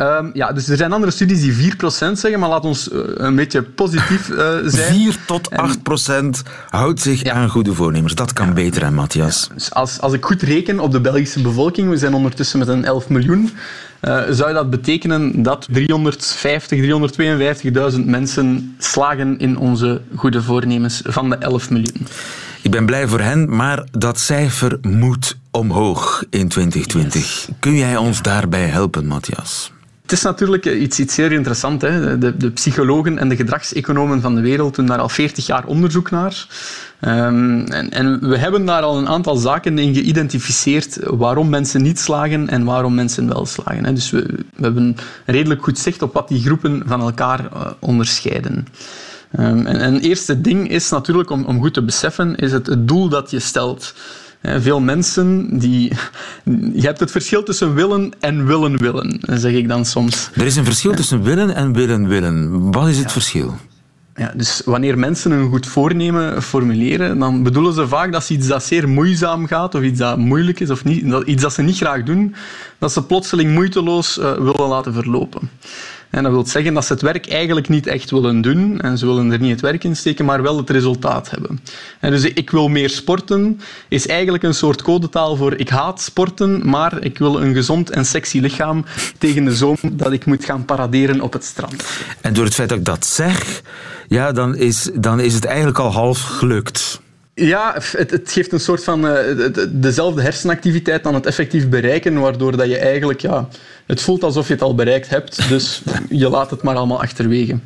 Ehm, 0.00 0.30
ja, 0.32 0.52
dus 0.52 0.68
er 0.68 0.76
zijn 0.76 0.92
andere 0.92 1.12
studies 1.12 1.40
die 1.40 1.52
4% 1.52 2.18
zeggen, 2.18 2.40
maar 2.40 2.48
laat 2.48 2.64
ons 2.64 2.90
eh, 2.90 3.00
een 3.14 3.36
beetje 3.36 3.62
positief 3.62 4.30
eh, 4.30 4.56
zijn. 4.64 4.94
4 4.94 5.16
tot 5.26 5.50
8 5.50 5.82
procent 5.82 6.42
houdt 6.68 7.00
zich 7.00 7.24
aan 7.24 7.48
goede 7.48 7.74
voornemens. 7.74 8.14
Dat 8.14 8.32
kan 8.32 8.54
beter, 8.54 8.84
hè, 8.84 8.90
Matthias? 8.90 9.48
Dus 9.54 9.74
als, 9.74 10.00
als 10.00 10.12
ik 10.12 10.24
goed 10.24 10.42
reken 10.42 10.80
op 10.80 10.92
de 10.92 11.00
Belgische 11.00 11.42
bevolking, 11.42 11.88
we 11.88 11.96
zijn 11.96 12.14
ondertussen 12.14 12.58
met 12.58 12.68
een 12.68 12.84
11 12.84 13.08
miljoen, 13.08 13.50
eh, 14.00 14.22
zou 14.30 14.52
dat 14.52 14.70
betekenen 14.70 15.42
dat 15.42 15.66
350, 15.70 16.80
352.000 16.80 18.06
mensen 18.06 18.74
slagen 18.78 19.38
in 19.38 19.58
onze 19.58 20.00
goede 20.14 20.42
voornemens 20.42 21.02
van 21.04 21.30
de 21.30 21.36
11 21.36 21.70
miljoen. 21.70 22.06
Ik 22.62 22.70
ben 22.70 22.86
blij 22.86 23.08
voor 23.08 23.20
hen, 23.20 23.56
maar 23.56 23.84
dat 23.90 24.18
cijfer 24.18 24.78
moet 24.82 25.36
omhoog 25.50 26.24
in 26.30 26.48
2020. 26.48 27.48
Kun 27.58 27.76
jij 27.76 27.96
ons 27.96 28.22
daarbij 28.22 28.66
helpen, 28.66 29.06
Matthias? 29.06 29.72
Het 30.10 30.18
is 30.18 30.24
natuurlijk 30.24 30.64
iets, 30.64 30.98
iets 30.98 31.14
zeer 31.14 31.32
interessants. 31.32 31.84
Hè. 31.84 32.18
De, 32.18 32.36
de 32.36 32.50
psychologen 32.50 33.18
en 33.18 33.28
de 33.28 33.36
gedragseconomen 33.36 34.20
van 34.20 34.34
de 34.34 34.40
wereld 34.40 34.74
doen 34.74 34.86
daar 34.86 34.98
al 34.98 35.08
40 35.08 35.46
jaar 35.46 35.66
onderzoek 35.66 36.10
naar. 36.10 36.46
Ehm, 37.00 37.60
en, 37.60 37.90
en 37.90 38.28
we 38.28 38.38
hebben 38.38 38.64
daar 38.64 38.82
al 38.82 38.98
een 38.98 39.08
aantal 39.08 39.36
zaken 39.36 39.78
in 39.78 39.94
geïdentificeerd 39.94 40.98
waarom 41.02 41.48
mensen 41.48 41.82
niet 41.82 41.98
slagen 41.98 42.48
en 42.48 42.64
waarom 42.64 42.94
mensen 42.94 43.28
wel 43.28 43.46
slagen. 43.46 43.84
Hè. 43.84 43.92
Dus 43.92 44.10
we, 44.10 44.26
we 44.56 44.62
hebben 44.62 44.96
redelijk 45.26 45.62
goed 45.62 45.78
zicht 45.78 46.02
op 46.02 46.12
wat 46.12 46.28
die 46.28 46.42
groepen 46.42 46.82
van 46.86 47.00
elkaar 47.00 47.40
eh, 47.52 47.66
onderscheiden. 47.78 48.66
En, 49.30 49.66
en 49.66 49.94
het 49.94 50.02
eerste 50.02 50.40
ding 50.40 50.68
is 50.68 50.90
natuurlijk, 50.90 51.30
om, 51.30 51.44
om 51.44 51.60
goed 51.60 51.74
te 51.74 51.84
beseffen, 51.84 52.36
is 52.36 52.52
het, 52.52 52.66
het 52.66 52.88
doel 52.88 53.08
dat 53.08 53.30
je 53.30 53.38
stelt. 53.38 53.94
Veel 54.42 54.80
mensen 54.80 55.58
die. 55.58 55.92
Je 56.74 56.82
hebt 56.82 57.00
het 57.00 57.10
verschil 57.10 57.42
tussen 57.42 57.74
willen 57.74 58.12
en 58.20 58.46
willen 58.46 58.78
willen, 58.78 59.20
zeg 59.20 59.52
ik 59.52 59.68
dan 59.68 59.84
soms. 59.84 60.30
Er 60.34 60.46
is 60.46 60.56
een 60.56 60.64
verschil 60.64 60.94
tussen 60.94 61.22
willen 61.22 61.54
en 61.54 61.72
willen 61.72 62.08
willen. 62.08 62.70
Wat 62.72 62.88
is 62.88 62.98
het 62.98 63.12
verschil? 63.12 63.54
Ja, 64.14 64.32
dus 64.36 64.62
wanneer 64.64 64.98
mensen 64.98 65.30
een 65.30 65.48
goed 65.50 65.66
voornemen 65.66 66.42
formuleren, 66.42 67.18
dan 67.18 67.42
bedoelen 67.42 67.72
ze 67.72 67.88
vaak 67.88 68.12
dat 68.12 68.24
ze 68.24 68.32
iets 68.32 68.46
dat 68.46 68.64
zeer 68.64 68.88
moeizaam 68.88 69.46
gaat, 69.46 69.74
of 69.74 69.82
iets 69.82 69.98
dat 69.98 70.18
moeilijk 70.18 70.60
is, 70.60 70.70
of 70.70 70.84
niet, 70.84 71.26
iets 71.26 71.42
dat 71.42 71.52
ze 71.52 71.62
niet 71.62 71.76
graag 71.76 72.02
doen, 72.02 72.34
dat 72.78 72.92
ze 72.92 73.04
plotseling 73.04 73.54
moeiteloos 73.54 74.18
eh, 74.18 74.32
willen 74.32 74.68
laten 74.68 74.92
verlopen. 74.92 75.50
En 76.10 76.22
dat 76.22 76.32
wil 76.32 76.46
zeggen 76.46 76.74
dat 76.74 76.84
ze 76.84 76.92
het 76.92 77.02
werk 77.02 77.28
eigenlijk 77.28 77.68
niet 77.68 77.86
echt 77.86 78.10
willen 78.10 78.40
doen, 78.40 78.80
en 78.80 78.98
ze 78.98 79.06
willen 79.06 79.32
er 79.32 79.40
niet 79.40 79.50
het 79.50 79.60
werk 79.60 79.84
in 79.84 79.96
steken, 79.96 80.24
maar 80.24 80.42
wel 80.42 80.56
het 80.56 80.70
resultaat 80.70 81.30
hebben. 81.30 81.60
En 82.00 82.10
dus 82.10 82.22
ik 82.22 82.50
wil 82.50 82.68
meer 82.68 82.90
sporten, 82.90 83.60
is 83.88 84.06
eigenlijk 84.06 84.42
een 84.42 84.54
soort 84.54 84.82
codetaal 84.82 85.36
voor 85.36 85.54
ik 85.54 85.68
haat 85.68 86.00
sporten, 86.00 86.68
maar 86.68 87.02
ik 87.02 87.18
wil 87.18 87.42
een 87.42 87.54
gezond 87.54 87.90
en 87.90 88.04
sexy 88.04 88.38
lichaam 88.38 88.84
tegen 89.18 89.44
de 89.44 89.54
zomer 89.54 89.96
dat 89.96 90.12
ik 90.12 90.24
moet 90.24 90.44
gaan 90.44 90.64
paraderen 90.64 91.20
op 91.20 91.32
het 91.32 91.44
strand. 91.44 91.84
En 92.20 92.32
door 92.32 92.44
het 92.44 92.54
feit 92.54 92.68
dat 92.68 92.78
ik 92.78 92.84
dat 92.84 93.06
zeg, 93.06 93.62
ja, 94.08 94.32
dan, 94.32 94.56
is, 94.56 94.90
dan 94.94 95.20
is 95.20 95.34
het 95.34 95.44
eigenlijk 95.44 95.78
al 95.78 95.92
half 95.92 96.20
gelukt. 96.20 97.00
Ja, 97.34 97.74
het, 97.92 98.10
het 98.10 98.32
geeft 98.32 98.52
een 98.52 98.60
soort 98.60 98.84
van 98.84 99.06
eh, 99.06 99.36
de- 99.36 99.50
de- 99.50 99.80
dezelfde 99.80 100.22
hersenactiviteit 100.22 101.02
dan 101.02 101.14
het 101.14 101.26
effectief 101.26 101.68
bereiken, 101.68 102.20
waardoor 102.20 102.56
dat 102.56 102.66
je 102.68 102.78
eigenlijk, 102.78 103.20
ja, 103.20 103.48
het 103.86 104.00
voelt 104.02 104.22
alsof 104.24 104.46
je 104.46 104.52
het 104.52 104.62
al 104.62 104.74
bereikt 104.74 105.08
hebt, 105.08 105.48
dus 105.48 105.82
je 106.08 106.28
laat 106.28 106.50
het 106.50 106.62
maar 106.62 106.76
allemaal 106.76 107.00
achterwege. 107.02 107.58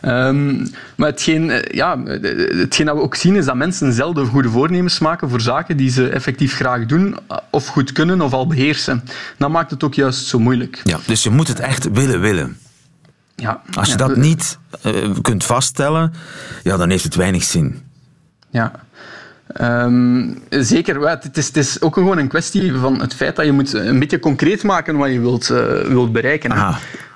Ehm, 0.00 0.66
maar 0.96 1.08
hetgeen, 1.08 1.50
eh, 1.50 1.74
ja, 1.74 2.04
eh, 2.04 2.58
hetgeen 2.58 2.86
dat 2.86 2.96
we 2.96 3.02
ook 3.02 3.14
zien 3.14 3.36
is 3.36 3.44
dat 3.44 3.54
mensen 3.54 3.92
zelden 3.92 4.26
goede 4.26 4.48
voornemens 4.50 4.98
maken 4.98 5.30
voor 5.30 5.40
zaken 5.40 5.76
die 5.76 5.90
ze 5.90 6.08
effectief 6.08 6.54
graag 6.54 6.86
doen, 6.86 7.16
of 7.50 7.66
goed 7.66 7.92
kunnen, 7.92 8.20
of 8.20 8.32
al 8.32 8.46
beheersen. 8.46 9.04
Dat 9.38 9.50
maakt 9.50 9.70
het 9.70 9.82
ook 9.84 9.94
juist 9.94 10.26
zo 10.26 10.38
moeilijk. 10.38 10.80
Ja, 10.84 10.98
dus 11.06 11.22
je 11.22 11.30
moet 11.30 11.48
het 11.48 11.60
echt 11.60 11.90
willen 11.92 12.20
willen. 12.20 12.58
Ja, 13.36 13.62
Als 13.74 13.86
je 13.92 13.98
ja, 13.98 14.06
dat 14.06 14.16
niet 14.16 14.58
kunt 15.22 15.44
vaststellen, 15.44 16.12
ja, 16.62 16.76
dan 16.76 16.90
heeft 16.90 17.04
het 17.04 17.14
weinig 17.14 17.42
zin. 17.44 17.82
Ja. 18.50 18.72
Ehm, 19.52 20.32
zeker, 20.50 21.08
het 21.08 21.36
is, 21.36 21.46
het 21.46 21.56
is 21.56 21.80
ook 21.82 21.94
gewoon 21.94 22.18
een 22.18 22.28
kwestie 22.28 22.72
van 22.72 23.00
het 23.00 23.14
feit 23.14 23.36
dat 23.36 23.44
je 23.44 23.52
moet 23.52 23.72
een 23.72 23.98
beetje 23.98 24.18
concreet 24.18 24.62
maken 24.62 24.96
wat 24.96 25.12
je 25.12 25.20
wilt, 25.20 25.50
eh, 25.50 25.80
wilt 25.80 26.12
bereiken. 26.12 26.50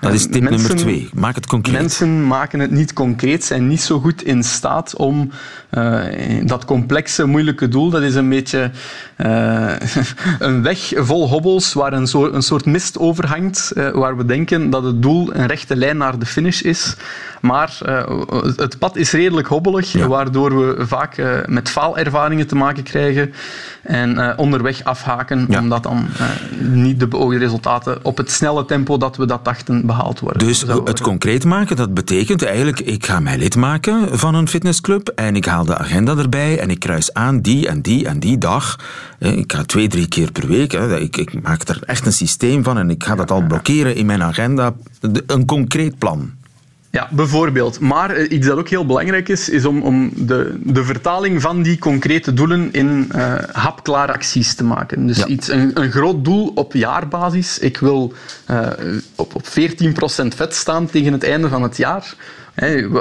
Dat 0.04 0.12
is 0.12 0.26
tip 0.26 0.50
nummer 0.50 0.76
twee. 0.76 1.08
Maak 1.14 1.34
het 1.34 1.46
concreet. 1.46 1.74
Mensen 1.80 2.26
maken 2.26 2.60
het 2.60 2.70
niet 2.70 2.92
concreet, 2.92 3.44
zijn 3.44 3.68
niet 3.68 3.82
zo 3.82 4.00
goed 4.00 4.22
in 4.22 4.42
staat 4.42 4.96
om 4.96 5.30
eh, 5.70 6.46
dat 6.46 6.64
complexe, 6.64 7.24
moeilijke 7.24 7.68
doel, 7.68 7.90
dat 7.90 8.02
is 8.02 8.14
een 8.14 8.28
beetje 8.28 8.70
eh, 9.16 9.72
een 10.38 10.62
weg 10.62 10.92
vol 10.96 11.28
hobbels 11.28 11.72
waar 11.72 11.92
een, 11.92 12.06
zo, 12.06 12.32
een 12.32 12.42
soort 12.42 12.64
mist 12.64 12.98
over 12.98 13.26
hangt, 13.26 13.70
eh, 13.70 13.90
waar 13.90 14.16
we 14.16 14.24
denken 14.24 14.70
dat 14.70 14.82
het 14.82 15.02
doel 15.02 15.34
een 15.34 15.46
rechte 15.46 15.76
lijn 15.76 15.96
naar 15.96 16.18
de 16.18 16.26
finish 16.26 16.60
is. 16.60 16.96
Maar 17.40 17.78
het 18.56 18.78
pad 18.78 18.96
is 18.96 19.12
redelijk 19.12 19.46
hobbelig, 19.46 20.06
waardoor 20.06 20.58
we 20.58 20.86
vaak 20.86 21.42
met 21.46 21.68
faalervaringen 21.68 22.46
te 22.46 22.56
maken 22.56 22.82
krijgen 22.82 23.32
en 23.82 24.38
onderweg 24.38 24.84
afhaken, 24.84 25.46
Ja. 25.48 25.60
omdat 25.60 25.82
dan 25.82 26.06
niet 26.58 27.00
de 27.00 27.06
beoogde 27.06 27.38
resultaten 27.38 27.98
op 28.02 28.16
het 28.16 28.30
snelle 28.30 28.64
tempo 28.64 28.96
dat 28.96 29.16
we 29.16 29.26
dat 29.26 29.44
dachten 29.44 29.86
behaald 29.96 30.20
worden. 30.20 30.46
Dus 30.46 30.60
het 30.84 31.00
concreet 31.00 31.44
maken, 31.44 31.76
dat 31.76 31.94
betekent 31.94 32.44
eigenlijk, 32.44 32.80
ik 32.80 33.06
ga 33.06 33.20
mij 33.20 33.38
lid 33.38 33.56
maken 33.56 34.18
van 34.18 34.34
een 34.34 34.48
fitnessclub 34.48 35.08
en 35.08 35.36
ik 35.36 35.44
haal 35.44 35.64
de 35.64 35.78
agenda 35.78 36.16
erbij 36.16 36.58
en 36.58 36.70
ik 36.70 36.78
kruis 36.78 37.12
aan 37.14 37.40
die 37.40 37.68
en 37.68 37.80
die 37.82 38.08
en 38.08 38.18
die 38.20 38.38
dag. 38.38 38.78
Eh, 39.18 39.36
Ik 39.36 39.52
ga 39.52 39.62
twee, 39.64 39.88
drie 39.88 40.08
keer 40.08 40.32
per 40.32 40.46
week. 40.46 40.72
Ik, 40.72 41.16
ik 41.16 41.42
maak 41.42 41.68
er 41.68 41.78
echt 41.86 42.06
een 42.06 42.12
systeem 42.12 42.64
van 42.64 42.78
en 42.78 42.90
ik 42.90 43.04
ga 43.04 43.14
dat 43.14 43.30
al 43.30 43.42
blokkeren 43.46 43.94
in 43.96 44.06
mijn 44.06 44.22
agenda. 44.22 44.74
Een 45.26 45.46
concreet 45.46 45.98
plan. 45.98 46.30
Ja, 46.94 47.08
bijvoorbeeld. 47.10 47.80
Maar 47.80 48.10
eh, 48.10 48.30
iets 48.30 48.46
dat 48.46 48.58
ook 48.58 48.68
heel 48.68 48.86
belangrijk 48.86 49.28
is, 49.28 49.48
is 49.48 49.64
om, 49.64 49.82
om 49.82 50.10
de, 50.16 50.60
de 50.62 50.84
vertaling 50.84 51.40
van 51.40 51.62
die 51.62 51.78
concrete 51.78 52.34
doelen 52.34 52.68
in 52.72 53.06
eh, 53.12 53.34
hapklare 53.52 54.12
acties 54.12 54.54
te 54.54 54.64
maken. 54.64 55.06
Dus 55.06 55.16
Ja. 55.16 55.26
iets, 55.26 55.48
een, 55.48 55.70
een 55.74 55.90
groot 55.90 56.24
doel 56.24 56.52
op 56.54 56.72
jaarbasis. 56.72 57.58
Ik 57.58 57.78
wil 57.78 58.12
eh, 58.46 58.66
op, 59.14 59.34
op 59.34 59.46
14% 59.46 59.48
vet 60.36 60.54
staan 60.54 60.86
tegen 60.86 61.12
het 61.12 61.24
einde 61.24 61.48
van 61.48 61.62
het 61.62 61.76
jaar. 61.76 62.14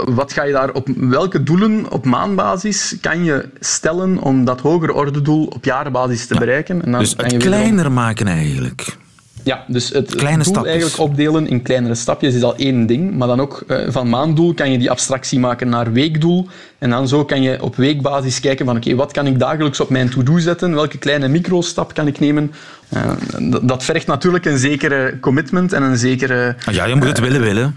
Wat 0.06 0.34
ga 0.34 0.44
je 0.44 0.52
daar 0.54 0.72
op 0.72 0.88
welke 0.96 1.44
doelen 1.44 1.92
op 1.92 2.06
maandbasis 2.06 2.96
kan 3.02 3.24
je 3.24 3.50
stellen 3.60 4.18
om 4.18 4.46
dat 4.46 4.60
hogere 4.60 4.94
ordedoel 4.94 5.46
op 5.46 5.66
jaarbasis 5.66 6.28
te 6.28 6.36
bereiken? 6.36 6.86
En 6.86 6.92
dan 6.92 7.00
Dus 7.00 7.14
het 7.18 7.38
kleiner 7.38 7.92
maken 7.92 8.28
eigenlijk. 8.28 8.98
Ja, 9.44 9.64
dus 9.68 9.90
het 9.90 10.16
Kleine 10.16 10.44
doel 10.44 10.54
stapjes. 10.54 10.72
eigenlijk 10.74 11.02
opdelen 11.02 11.48
in 11.48 11.62
kleinere 11.62 11.96
stapjes 11.96 12.34
is 12.36 12.44
al 12.44 12.56
één 12.56 12.86
ding. 12.86 13.18
Maar 13.18 13.28
dan 13.28 13.40
ook 13.42 13.64
eh, 13.68 13.78
van 13.88 14.10
maanddoel 14.10 14.54
kan 14.54 14.72
je 14.72 14.78
die 14.78 14.92
abstractie 14.92 15.40
maken 15.40 15.70
naar 15.70 15.92
weekdoel. 15.92 16.48
En 16.78 16.90
dan 16.90 17.08
zo 17.08 17.26
kan 17.26 17.42
je 17.42 17.62
op 17.64 17.76
weekbasis 17.76 18.40
kijken 18.40 18.66
van 18.66 18.76
oké, 18.78 18.96
wat 18.96 19.12
kan 19.12 19.28
ik 19.28 19.40
dagelijks 19.40 19.80
op 19.80 19.90
mijn 19.90 20.10
to-do 20.10 20.38
zetten? 20.40 20.74
Welke 20.74 20.98
kleine 20.98 21.28
microstap 21.28 21.94
kan 21.94 22.08
ik 22.08 22.20
nemen? 22.20 22.52
Eh, 22.90 23.12
dat- 23.40 23.68
dat 23.68 23.84
vergt 23.84 24.08
natuurlijk 24.08 24.46
een 24.46 24.58
zekere 24.58 25.18
commitment 25.20 25.74
en 25.74 25.84
een 25.84 25.98
zekere 25.98 26.56
Ah 26.66 26.74
Ja, 26.74 26.86
je 26.86 26.96
moet 26.96 27.08
het 27.08 27.20
willen 27.20 27.42
willen. 27.42 27.76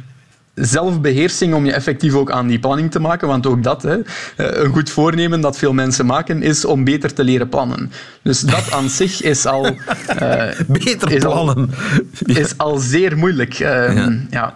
Zelfbeheersing 0.57 1.55
om 1.55 1.65
je 1.65 1.73
effectief 1.73 2.15
ook 2.15 2.31
aan 2.31 2.47
die 2.47 2.59
planning 2.59 2.91
te 2.91 3.01
maken. 3.01 3.29
Want 3.29 3.47
ook 3.47 3.63
dat, 3.63 3.83
hè, 3.83 3.95
eh, 3.97 4.03
een 4.37 4.73
goed 4.73 4.91
voornemen 4.91 5.41
dat 5.41 5.59
veel 5.59 5.73
mensen 5.73 6.07
maken, 6.07 6.43
is 6.43 6.65
om 6.65 6.85
beter 6.85 7.13
te 7.15 7.25
leren 7.25 7.49
plannen. 7.49 7.93
Dus 8.23 8.41
dat 8.41 8.73
aan 8.73 8.89
zich 8.89 9.23
is 9.23 9.47
al... 9.47 9.67
eh, 10.07 10.45
Beter 10.67 11.13
is 11.13 11.25
al- 11.25 11.33
plannen. 11.33 11.71
is 12.25 12.59
al 12.59 12.77
zeer 12.79 13.17
moeilijk. 13.17 13.55
Ehm, 13.59 13.97
Ja. 13.97 14.13
ja. 14.31 14.55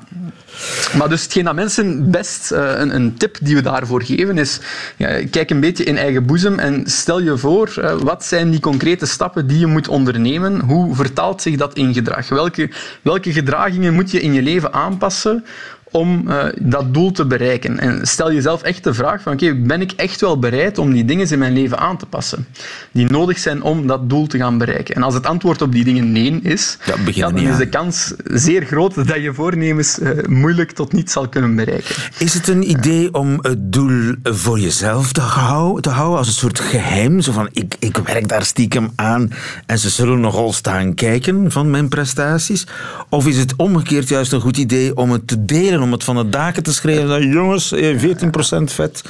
Maar 0.97 1.09
dus 1.09 1.23
hetgeen 1.23 1.45
dat 1.45 1.55
mensen 1.55 2.11
best, 2.11 2.51
eh, 2.51 2.73
een, 2.77 2.95
een 2.95 3.15
tip 3.17 3.37
die 3.43 3.55
we 3.55 3.63
daarvoor 3.63 4.03
geven, 4.03 4.39
is 4.39 4.61
ja, 4.97 5.21
kijk 5.31 5.51
een 5.51 5.61
beetje 5.61 5.85
in 5.85 5.97
eigen 5.97 6.27
boezem 6.27 6.59
en 6.59 6.83
stel 6.87 7.21
je 7.21 7.39
voor, 7.39 7.73
eh, 7.77 7.95
wat 7.95 8.25
zijn 8.25 8.51
die 8.51 8.61
concrete 8.61 9.07
stappen 9.07 9.47
die 9.47 9.59
je 9.59 9.67
moet 9.67 9.89
ondernemen? 9.89 10.61
Hoe 10.61 10.95
vertaalt 10.95 11.43
zich 11.43 11.57
dat 11.57 11.75
in 11.75 11.95
gedrag? 11.95 12.29
Welke, 12.29 12.71
welke 13.03 13.33
gedragingen 13.33 13.95
moet 13.95 14.11
je 14.11 14.21
in 14.21 14.33
je 14.33 14.43
leven 14.43 14.73
aanpassen 14.73 15.45
om 15.93 16.29
eh, 16.29 16.45
dat 16.61 16.95
doel 16.95 17.13
te 17.13 17.27
bereiken? 17.27 17.79
En 17.79 18.07
stel 18.07 18.33
jezelf 18.33 18.63
echt 18.63 18.85
de 18.85 18.95
vraag 18.95 19.23
van, 19.23 19.33
oké, 19.33 19.55
ben 19.55 19.81
ik 19.81 19.93
echt 19.93 20.21
wel 20.21 20.39
bereid 20.39 20.79
om 20.79 20.93
die 20.93 21.05
dingen 21.05 21.31
in 21.31 21.39
mijn 21.39 21.53
leven 21.53 21.79
aan 21.79 21.97
te 21.97 22.07
passen? 22.07 22.47
Die 22.93 23.11
nodig 23.11 23.39
zijn 23.39 23.63
om 23.63 23.87
dat 23.87 24.09
doel 24.09 24.27
te 24.27 24.39
gaan 24.39 24.59
bereiken. 24.59 24.95
En 24.95 25.03
als 25.03 25.15
het 25.15 25.27
antwoord 25.27 25.63
op 25.63 25.73
die 25.73 25.85
dingen 25.85 26.13
nee 26.13 26.41
is, 26.43 26.79
Ja, 27.15 27.31
dan 27.31 27.53
is 27.53 27.57
de 27.57 27.69
kans 27.69 28.15
zeer 28.25 28.65
groot 28.65 28.95
dat 28.95 29.23
je 29.23 29.35
voornemens 29.35 29.99
eh, 29.99 30.11
tot 30.57 30.93
niet 30.93 31.11
zal 31.11 31.29
kunnen 31.29 31.55
bereiken. 31.57 31.95
Is 32.19 32.35
het 32.35 32.49
een 32.49 32.71
idee 32.71 33.15
om 33.15 33.39
het 33.41 33.73
doel 33.73 34.15
voor 34.23 34.59
jezelf 34.59 35.13
te 35.13 35.21
hou- 35.21 35.81
te 35.81 35.89
houden, 35.91 36.19
als 36.19 36.27
een 36.27 36.33
soort 36.33 36.61
geheim? 36.61 37.21
Zo 37.21 37.33
van, 37.33 37.49
ik, 37.53 37.75
ik 37.79 37.97
werk 37.97 38.29
daar 38.29 38.45
stiekem 38.45 38.91
aan 38.95 39.33
en 39.67 39.79
ze 39.79 39.91
zullen 39.91 40.21
nogal 40.21 40.53
staan 40.53 40.95
kijken 40.95 41.51
van 41.51 41.71
mijn 41.71 41.89
prestaties? 41.89 42.67
Of 43.09 43.27
is 43.27 43.37
het 43.37 43.57
omgekeerd 43.57 44.09
juist 44.09 44.33
een 44.33 44.41
goed 44.41 44.57
idee 44.57 44.97
om 44.97 45.11
het 45.11 45.27
te 45.27 45.45
delen, 45.45 45.83
om 45.83 45.93
het 45.93 46.05
van 46.05 46.17
de 46.17 46.29
daken 46.29 46.63
te 46.63 46.73
schrijven? 46.73 47.29
Jongens, 47.29 47.73
eh, 47.73 47.99
14% 47.99 48.73
vet 48.73 49.03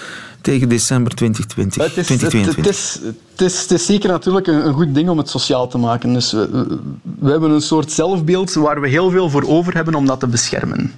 tegen 0.42 0.68
december 0.68 1.14
2020, 1.14 1.82
Het 1.82 1.96
is, 1.96 2.08
het, 2.08 2.20
het 2.20 2.30
2022. 2.30 2.72
is, 2.72 3.00
het, 3.32 3.40
is, 3.40 3.60
het 3.62 3.70
is 3.70 3.86
zeker 3.86 4.08
natuurlijk 4.08 4.46
een, 4.46 4.66
een 4.66 4.74
goed 4.74 4.94
ding 4.94 5.08
om 5.08 5.18
het 5.18 5.28
sociaal 5.28 5.68
te 5.68 5.78
maken. 5.78 6.12
Dus 6.12 6.32
we, 6.32 6.78
we- 7.18 7.30
hebben 7.30 7.50
een 7.50 7.60
soort 7.60 7.92
zelfbeeld 7.92 8.54
waar 8.54 8.80
we 8.80 8.88
heel 8.88 9.10
veel 9.10 9.30
voor 9.30 9.48
over 9.48 9.74
hebben 9.74 9.94
om 9.94 10.06
dat 10.06 10.20
te 10.20 10.26
beschermen. 10.26 10.92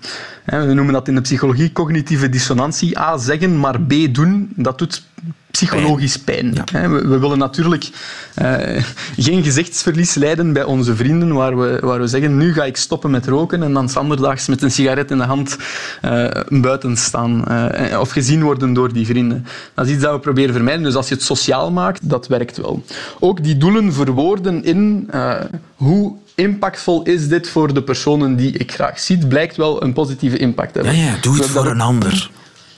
We 0.44 0.72
noemen 0.74 0.92
dat 0.92 1.08
in 1.08 1.14
de 1.14 1.20
psychologie 1.20 1.72
cognitieve 1.72 2.28
dissonantie. 2.28 2.98
A, 2.98 3.16
zeggen, 3.18 3.58
maar 3.58 3.80
B, 3.80 3.92
doen, 4.12 4.52
dat 4.56 4.78
doet 4.78 5.02
psychologisch 5.52 6.16
pijn. 6.18 6.54
We, 6.72 6.88
we 7.08 7.18
willen 7.18 7.38
natuurlijk 7.38 7.90
eh, 8.34 8.82
geen 9.16 9.42
gezichtsverlies 9.42 10.14
leiden 10.14 10.52
bij 10.52 10.64
onze 10.64 10.96
vrienden, 10.96 11.34
waar 11.34 11.58
we, 11.58 11.78
waar 11.80 12.00
we 12.00 12.06
zeggen, 12.06 12.36
nu 12.36 12.52
ga 12.52 12.64
ik 12.64 12.76
stoppen 12.76 13.10
met 13.10 13.26
roken 13.26 13.62
en 13.62 13.72
dan 13.72 13.88
standerdaags 13.88 14.46
met 14.46 14.62
een 14.62 14.70
sigaret 14.70 15.10
in 15.10 15.18
de 15.18 15.24
hand 15.24 15.56
eh, 16.00 16.28
buiten 16.48 16.96
staan 16.96 17.44
eh, 17.46 18.00
of 18.00 18.10
gezien 18.10 18.42
worden 18.42 18.72
door 18.72 18.92
die 18.92 19.06
vrienden. 19.06 19.46
Dat 19.74 19.86
is 19.86 19.92
iets 19.92 20.02
dat 20.02 20.12
we 20.12 20.18
proberen 20.18 20.54
vermijden. 20.54 20.82
Dus 20.82 20.94
als 20.94 21.08
je 21.08 21.14
het 21.14 21.24
sociaal 21.24 21.70
maakt, 21.70 22.08
dat 22.08 22.26
werkt 22.26 22.56
wel. 22.56 22.84
Ook 23.20 23.42
die 23.42 23.56
doelen 23.56 23.92
verwoorden 23.92 24.64
in 24.64 25.10
hoe 25.74 26.14
impactvol 26.34 27.02
is 27.02 27.28
dit 27.28 27.48
voor 27.48 27.74
de 27.74 27.82
personen 27.82 28.36
die 28.36 28.52
ik 28.52 28.72
graag 28.72 28.98
zie, 29.00 29.26
blijkt 29.26 29.56
wel 29.56 29.82
een 29.82 29.92
positieve 29.92 30.36
impact 30.36 30.72
te 30.72 30.78
Ja, 30.78 30.84
hebben. 30.84 31.04
ja, 31.04 31.16
doe 31.20 31.36
het 31.36 31.46
voor 31.46 31.66
een 31.66 31.80
ander. 31.80 32.30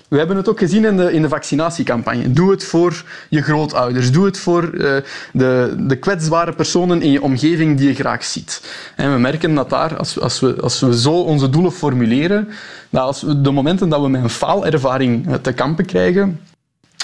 We 0.09 0.19
hebben 0.19 0.37
het 0.37 0.49
ook 0.49 0.59
gezien 0.59 0.85
in 0.85 0.97
de, 0.97 1.13
in 1.13 1.23
de 1.23 1.29
vaccinatiecampagne. 1.29 2.33
Doe 2.33 2.51
het 2.51 2.65
voor 2.65 3.05
je 3.29 3.43
grootouders. 3.43 4.13
Doe 4.13 4.25
het 4.25 4.39
voor 4.39 4.63
eh, 4.63 4.97
de, 5.33 5.75
de 5.79 5.97
kwetsbare 5.97 6.53
personen 6.53 7.03
in 7.03 7.11
je 7.11 7.23
omgeving 7.23 7.79
die 7.79 7.89
je 7.89 7.95
graag 7.95 8.25
ziet. 8.25 8.63
En 8.97 9.13
we 9.13 9.19
merken 9.19 9.55
dat 9.55 9.71
daar, 9.71 9.97
als, 9.97 10.21
als, 10.21 10.41
we, 10.41 10.57
als 10.61 10.81
we 10.81 10.99
zo 11.01 11.13
onze 11.13 11.51
doelen 11.51 11.73
formuleren, 11.73 12.49
dat 12.91 13.03
als 13.03 13.21
de 13.21 13.51
momenten 13.51 13.89
dat 13.89 14.01
we 14.01 14.09
met 14.09 14.23
een 14.23 14.31
faalervaring 14.31 15.39
te 15.43 15.53
kampen 15.53 15.85
krijgen, 15.85 16.41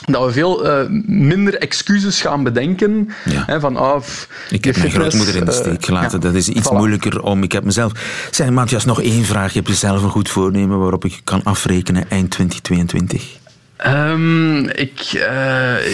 dat 0.04 0.24
we 0.24 0.32
veel 0.32 0.68
eh, 0.68 0.86
minder 1.06 1.58
excuses 1.58 2.20
gaan 2.20 2.42
bedenken. 2.42 3.08
Ja. 3.24 3.42
Hè, 3.46 3.60
van, 3.60 4.00
pff, 4.00 4.28
Ik 4.50 4.64
heb 4.64 4.76
mijn 4.76 4.90
fitness, 4.90 5.14
grootmoeder 5.14 5.36
in 5.36 5.44
de 5.44 5.52
eh, 5.52 5.58
steek 5.58 5.84
gelaten. 5.84 6.20
ja, 6.20 6.26
Dat 6.26 6.34
is 6.34 6.48
iets 6.48 6.68
voilà. 6.68 6.76
moeilijker 6.76 7.22
om... 7.22 7.42
Ik 7.42 7.52
heb 7.52 7.64
mezelf... 7.64 7.92
Zeg, 8.30 8.50
Matthias, 8.50 8.84
nog 8.84 9.02
één 9.02 9.24
vraag. 9.24 9.52
Heb 9.52 9.66
je 9.66 9.74
zelf 9.74 10.02
een 10.02 10.10
goed 10.10 10.28
voornemen 10.28 10.78
waarop 10.78 11.04
ik 11.04 11.20
kan 11.24 11.42
afrekenen 11.42 12.10
eind 12.10 12.30
2022? 12.30 13.39
Ehm, 13.82 14.58
ik, 14.58 15.00
eh, 15.00 15.86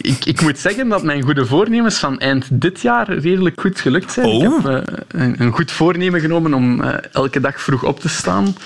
ik, 0.00 0.24
ik 0.24 0.40
moet 0.42 0.58
zeggen 0.58 0.88
dat 0.88 1.02
mijn 1.02 1.22
goede 1.22 1.46
voornemens 1.46 1.98
van 1.98 2.18
eind 2.18 2.46
dit 2.50 2.80
jaar 2.80 3.18
redelijk 3.18 3.60
goed 3.60 3.80
gelukt 3.80 4.12
zijn. 4.12 4.26
Oh. 4.26 4.34
Ik 4.34 4.42
heb 4.42 4.66
eh, 4.66 4.94
een, 5.08 5.34
een 5.38 5.52
goed 5.52 5.72
voornemen 5.72 6.20
genomen 6.20 6.54
om 6.54 6.82
eh, 6.82 6.94
elke 7.12 7.40
dag 7.40 7.60
vroeg 7.60 7.84
op 7.84 8.00
te 8.00 8.08
staan. 8.08 8.56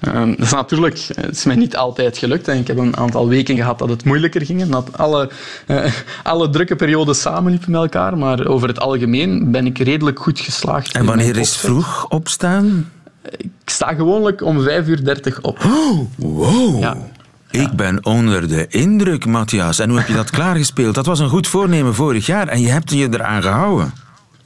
Ehm, 0.00 0.28
dat 0.28 0.38
is 0.38 0.52
natuurlijk 0.52 0.98
het 1.14 1.36
is 1.36 1.44
mij 1.44 1.56
niet 1.56 1.76
altijd 1.76 2.18
gelukt. 2.18 2.48
En 2.48 2.58
ik 2.58 2.66
heb 2.66 2.78
een 2.78 2.96
aantal 2.96 3.28
weken 3.28 3.56
gehad 3.56 3.78
dat 3.78 3.88
het 3.88 4.04
moeilijker 4.04 4.44
ging. 4.44 4.60
en 4.60 4.70
Dat 4.70 4.98
alle, 4.98 5.30
alle 6.22 6.50
drukke 6.50 6.76
perioden 6.76 7.14
samenliepen 7.14 7.70
met 7.70 7.80
elkaar. 7.80 8.18
Maar 8.18 8.46
over 8.46 8.68
het 8.68 8.80
algemeen 8.80 9.50
ben 9.50 9.66
ik 9.66 9.78
redelijk 9.78 10.18
goed 10.18 10.40
geslaagd. 10.40 10.92
En 10.92 11.04
wanneer 11.04 11.36
is 11.36 11.56
vroeg 11.56 12.08
opstaan? 12.08 12.90
Ik 13.36 13.50
sta 13.64 13.94
gewoonlijk 13.94 14.42
om 14.42 14.62
5 14.62 14.86
uur 14.86 15.04
30 15.04 15.40
op. 15.40 15.58
Wow. 16.16 16.80
Ja. 16.80 16.96
Ik 17.50 17.70
ben 17.72 18.04
onder 18.04 18.48
de 18.48 18.66
indruk, 18.68 19.26
Matthias. 19.26 19.78
En 19.78 19.88
hoe 19.88 19.98
heb 19.98 20.08
je 20.08 20.14
dat 20.14 20.30
klaargespeeld? 20.40 20.94
Dat 20.94 21.06
was 21.06 21.18
een 21.18 21.28
goed 21.28 21.48
voornemen 21.48 21.94
vorig 21.94 22.26
jaar 22.26 22.48
en 22.48 22.60
je 22.60 22.68
hebt 22.68 22.90
je 22.90 23.08
eraan 23.10 23.42
gehouden. 23.42 23.92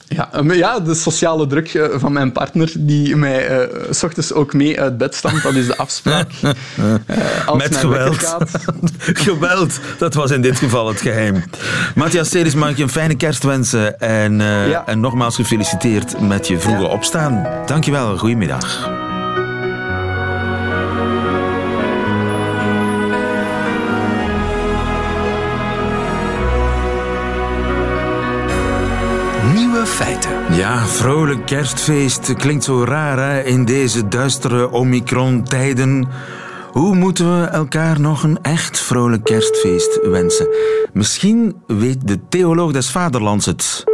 Ja, 0.09 0.29
eh, 0.33 0.41
maar 0.43 0.57
ja, 0.57 0.81
de 0.81 0.95
sociale 0.95 1.47
druk 1.47 1.75
eh, 1.75 1.85
van 1.95 2.13
mijn 2.13 2.33
partner, 2.33 2.73
die 2.79 3.17
mij 3.17 3.47
eh, 3.47 3.69
s 3.91 4.03
ochtends 4.03 4.33
ook 4.33 4.53
mee 4.53 4.81
uit 4.81 4.99
bed 4.99 5.15
stampt, 5.15 5.43
dat 5.43 5.55
is 5.55 5.67
de 5.67 5.77
afspraak. 5.77 6.31
Eh, 7.07 7.47
als 7.47 7.59
Met 7.63 7.77
geweld. 7.77 8.17
Gaat, 8.19 8.51
geweld, 9.27 9.81
dat 9.99 10.15
was 10.15 10.31
in 10.31 10.43
dit 10.43 10.59
geval 10.59 10.89
het 10.89 11.01
geheim. 11.01 11.45
Matthias 11.95 12.29
Seris, 12.31 12.55
mag 12.55 12.71
ik 12.71 12.77
je 12.77 12.83
een 12.83 12.89
fijne 12.89 13.15
kerst 13.17 13.43
wensen. 13.43 14.01
En, 14.01 14.39
Ja. 14.41 14.83
en 14.87 15.01
nogmaals 15.01 15.35
gefeliciteerd 15.37 16.21
met 16.21 16.49
je 16.49 16.59
vroege 16.59 16.87
opstaan. 16.87 17.47
Dankjewel, 17.67 18.17
goedemiddag. 18.19 18.91
Nieuwe 29.53 29.87
feiten. 29.87 30.55
Ja, 30.55 30.87
vrolijk 30.87 31.47
kerstfeest 31.47 32.35
klinkt 32.35 32.65
zo 32.65 32.85
raar 32.85 33.19
hè, 33.19 33.43
in 33.43 33.65
deze 33.65 34.09
duistere 34.09 34.71
Omicron-tijden. 34.71 36.09
Hoe 36.73 36.95
moeten 36.95 37.41
we 37.41 37.47
elkaar 37.47 38.01
nog 38.01 38.23
een 38.23 38.39
echt 38.43 38.81
vrolijk 38.81 39.25
kerstfeest 39.25 40.01
wensen? 40.03 40.49
Misschien 40.93 41.63
weet 41.67 42.09
de 42.09 42.29
theoloog 42.29 42.73
des 42.73 42.91
vaderlands 42.91 43.47
het. 43.47 43.85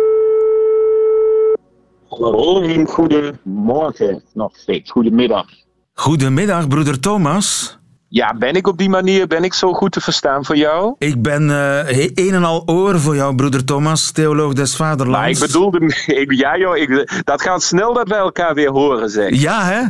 Hallo 2.09 2.63
en 2.63 2.87
goedemorgen 2.87 4.23
nog 4.35 4.57
steeds. 4.57 4.91
Goedemiddag. 4.91 5.47
Goedemiddag, 5.95 6.69
broeder 6.69 7.01
Thomas. 7.01 7.79
Ja, 8.13 8.35
ben 8.39 8.55
ik 8.55 8.67
op 8.67 8.79
die 8.79 8.89
manier, 8.89 9.27
ben 9.27 9.45
ik 9.45 9.55
zo 9.55 9.73
goed 9.73 9.93
te 9.93 10.01
verstaan 10.01 10.45
voor 10.45 10.57
jou? 10.57 10.95
Ik 10.99 11.23
ben 11.23 11.51
eh, 11.51 11.99
een 12.15 12.35
en 12.35 12.45
al 12.45 12.63
oor 12.67 13.01
voor 13.01 13.15
jou, 13.17 13.35
broeder 13.35 13.65
Thomas, 13.65 14.11
theoloog 14.11 14.53
des 14.53 14.77
Maar 14.79 14.89
vaderlands. 14.89 15.41
ik 15.41 15.47
bedoelde, 15.47 15.79
ik, 16.23 16.33
ja 16.33 16.59
joh, 16.59 16.77
ik, 16.77 17.21
dat 17.25 17.43
gaat 17.43 17.63
snel 17.63 17.95
dat 17.95 18.09
wij 18.09 18.19
elkaar 18.19 18.55
weer 18.55 18.71
horen 18.71 19.11
zeg. 19.11 19.41
Ja, 19.41 19.65
hè? 19.65 19.81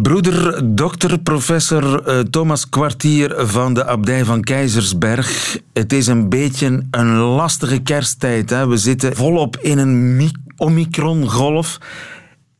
Broeder, 0.00 0.60
dokter, 0.76 1.18
professor 1.18 2.02
eh, 2.06 2.18
Thomas 2.18 2.68
Kwartier 2.68 3.34
van 3.46 3.74
de 3.74 3.84
abdij 3.86 4.24
van 4.24 4.40
Keizersberg. 4.42 5.58
Het 5.72 5.92
is 5.92 6.06
een 6.06 6.28
beetje 6.28 6.82
een 6.90 7.16
lastige 7.16 7.78
kersttijd. 7.82 8.50
Hè? 8.50 8.66
We 8.68 8.76
zitten 8.76 9.16
volop 9.16 9.56
in 9.56 9.78
een 9.78 10.16
mi- 10.16 10.32
Omicron-golf. 10.56 11.78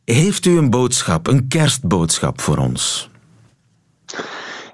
Heeft 0.05 0.45
u 0.45 0.57
een 0.57 0.69
boodschap, 0.69 1.27
een 1.27 1.47
kerstboodschap 1.47 2.41
voor 2.41 2.57
ons? 2.57 3.09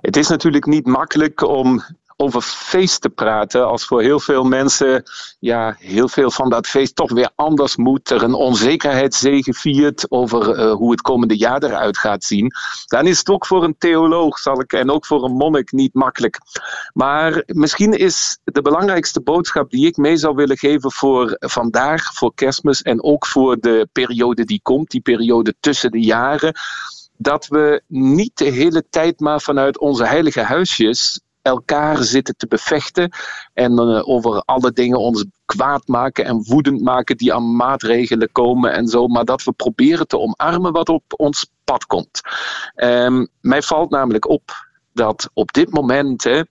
Het 0.03 0.17
is 0.17 0.27
natuurlijk 0.27 0.65
niet 0.65 0.85
makkelijk 0.85 1.41
om 1.41 1.83
over 2.17 2.41
feest 2.41 3.01
te 3.01 3.09
praten 3.09 3.67
als 3.67 3.85
voor 3.85 4.01
heel 4.01 4.19
veel 4.19 4.43
mensen 4.43 5.03
ja, 5.39 5.75
heel 5.79 6.07
veel 6.07 6.31
van 6.31 6.49
dat 6.49 6.67
feest 6.67 6.95
toch 6.95 7.11
weer 7.11 7.29
anders 7.35 7.75
moet. 7.75 8.09
Er 8.09 8.23
een 8.23 8.33
onzekerheid 8.33 9.13
zegeviert 9.13 10.11
over 10.11 10.51
eh, 10.51 10.71
hoe 10.71 10.91
het 10.91 11.01
komende 11.01 11.37
jaar 11.37 11.63
eruit 11.63 11.97
gaat 11.97 12.23
zien. 12.23 12.51
Dan 12.85 13.07
is 13.07 13.17
het 13.17 13.29
ook 13.29 13.45
voor 13.45 13.63
een 13.63 13.75
theoloog 13.77 14.39
zal 14.39 14.59
ik, 14.59 14.73
en 14.73 14.91
ook 14.91 15.05
voor 15.05 15.23
een 15.23 15.35
monnik 15.35 15.71
niet 15.71 15.93
makkelijk. 15.93 16.39
Maar 16.93 17.43
misschien 17.45 17.91
is 17.91 18.37
de 18.43 18.61
belangrijkste 18.61 19.21
boodschap 19.21 19.69
die 19.69 19.87
ik 19.87 19.97
mee 19.97 20.17
zou 20.17 20.35
willen 20.35 20.57
geven 20.57 20.91
voor 20.91 21.35
vandaag, 21.39 22.13
voor 22.13 22.33
kerstmis 22.33 22.81
en 22.81 23.03
ook 23.03 23.25
voor 23.25 23.59
de 23.59 23.87
periode 23.91 24.45
die 24.45 24.59
komt, 24.63 24.91
die 24.91 25.01
periode 25.01 25.53
tussen 25.59 25.91
de 25.91 26.01
jaren 26.01 26.53
dat 27.17 27.47
we 27.47 27.81
niet 27.87 28.37
de 28.37 28.49
hele 28.49 28.83
tijd 28.89 29.19
maar 29.19 29.41
vanuit 29.41 29.79
onze 29.79 30.05
heilige 30.05 30.41
huisjes 30.41 31.21
elkaar 31.43 32.03
zitten 32.03 32.35
te 32.37 32.47
bevechten 32.47 33.11
en 33.53 33.79
eh, 33.79 34.07
over 34.09 34.41
alle 34.45 34.71
dingen 34.71 34.99
ons 34.99 35.25
kwaad 35.45 35.87
maken 35.87 36.25
en 36.25 36.43
woedend 36.47 36.81
maken 36.81 37.17
die 37.17 37.33
aan 37.33 37.55
maatregelen 37.55 38.31
komen 38.31 38.73
en 38.73 38.87
zo, 38.87 39.07
maar 39.07 39.25
dat 39.25 39.43
we 39.43 39.51
proberen 39.51 40.07
te 40.07 40.19
omarmen 40.19 40.71
wat 40.71 40.89
op 40.89 41.03
ons 41.17 41.51
pad 41.63 41.85
komt. 41.85 42.21
Ehm, 42.75 43.25
mij 43.41 43.61
valt 43.61 43.89
namelijk 43.89 44.29
op 44.29 44.51
dat 44.93 45.29
op 45.33 45.53
dit 45.53 45.71
moment 45.71 46.23
hè, 46.23 46.41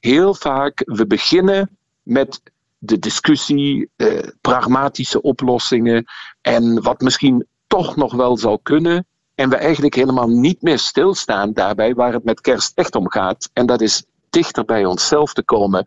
heel 0.00 0.34
vaak 0.34 0.82
we 0.84 1.06
beginnen 1.06 1.78
met 2.02 2.40
de 2.78 2.98
discussie, 2.98 3.90
eh, 3.96 4.28
pragmatische 4.40 5.22
oplossingen 5.22 6.04
en 6.40 6.82
wat 6.82 7.00
misschien 7.00 7.46
toch 7.66 7.96
nog 7.96 8.14
wel 8.14 8.36
zou 8.36 8.58
kunnen. 8.62 9.06
En 9.34 9.48
we 9.48 9.56
eigenlijk 9.56 9.94
helemaal 9.94 10.28
niet 10.28 10.62
meer 10.62 10.78
stilstaan 10.78 11.52
daarbij 11.52 11.94
waar 11.94 12.12
het 12.12 12.24
met 12.24 12.40
kerst 12.40 12.78
echt 12.78 12.94
om 12.94 13.10
gaat. 13.10 13.50
En 13.52 13.66
dat 13.66 13.80
is 13.80 14.04
dichter 14.30 14.64
bij 14.64 14.84
onszelf 14.84 15.32
te 15.32 15.42
komen. 15.42 15.84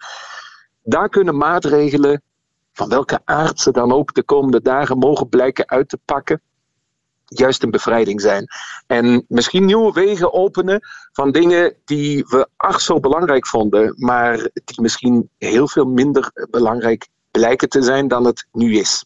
Daar 0.84 1.10
kunnen 1.10 1.38
maatregelen, 1.38 2.22
van 2.74 2.90
welke 2.90 3.22
aard 3.26 3.60
ze 3.60 3.72
dan 3.72 3.92
ook 3.92 4.14
de 4.14 4.24
komende 4.24 4.62
dagen 4.62 4.98
mogen 4.98 5.30
blijken 5.30 5.70
uit 5.70 5.90
te 5.90 6.00
pakken, 6.06 6.42
juist 7.26 7.64
een 7.64 7.72
bevrijding 7.72 8.22
zijn. 8.22 8.48
En 8.88 9.26
misschien 9.28 9.66
nieuwe 9.66 9.92
wegen 9.92 10.34
openen 10.34 10.80
van 11.12 11.32
dingen 11.32 11.76
die 11.86 12.26
we 12.28 12.48
ach 12.56 12.82
zo 12.82 13.00
belangrijk 13.00 13.48
vonden, 13.48 13.94
maar 13.98 14.50
die 14.54 14.82
misschien 14.82 15.30
heel 15.38 15.68
veel 15.68 15.86
minder 15.86 16.32
belangrijk 16.50 17.08
blijken 17.32 17.70
te 17.70 17.82
zijn 17.82 18.08
dan 18.08 18.26
het 18.26 18.48
nu 18.52 18.78
is. 18.78 19.06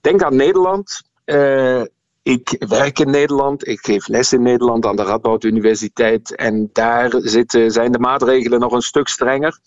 Denk 0.00 0.22
aan 0.22 0.36
Nederland. 0.36 1.02
Eh, 1.24 1.82
ik 2.26 2.64
werk 2.68 2.98
in 2.98 3.10
Nederland, 3.10 3.66
ik 3.66 3.80
geef 3.80 4.08
les 4.08 4.32
in 4.32 4.42
Nederland 4.42 4.86
aan 4.86 4.96
de 4.96 5.02
Radboud 5.02 5.44
Universiteit 5.44 6.34
en 6.34 6.70
daar 6.72 7.12
zitten, 7.18 7.70
zijn 7.70 7.92
de 7.92 7.98
maatregelen 7.98 8.60
nog 8.60 8.72
een 8.72 8.82
stuk 8.82 9.08
strenger. 9.08 9.58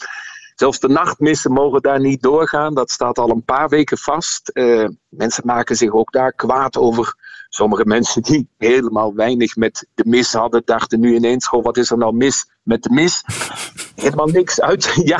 Zelfs 0.55 0.79
de 0.79 0.87
nachtmissen 0.87 1.51
mogen 1.51 1.81
daar 1.81 1.99
niet 1.99 2.21
doorgaan, 2.21 2.73
dat 2.73 2.91
staat 2.91 3.17
al 3.17 3.29
een 3.29 3.43
paar 3.43 3.69
weken 3.69 3.97
vast. 3.97 4.49
Eh, 4.49 4.87
mensen 5.09 5.43
maken 5.45 5.75
zich 5.75 5.91
ook 5.91 6.11
daar 6.11 6.33
kwaad 6.33 6.77
over. 6.77 7.15
Sommige 7.49 7.85
mensen 7.85 8.21
die 8.21 8.47
helemaal 8.57 9.15
weinig 9.15 9.55
met 9.55 9.87
de 9.93 10.03
mis 10.07 10.33
hadden, 10.33 10.61
dachten 10.65 10.99
nu 10.99 11.15
ineens: 11.15 11.47
goh, 11.47 11.63
wat 11.63 11.77
is 11.77 11.91
er 11.91 11.97
nou 11.97 12.13
mis 12.13 12.49
met 12.63 12.83
de 12.83 12.89
mis? 12.89 13.23
Helemaal 13.95 14.27
niks 14.27 14.61
uit. 14.61 14.93
Ja, 15.03 15.19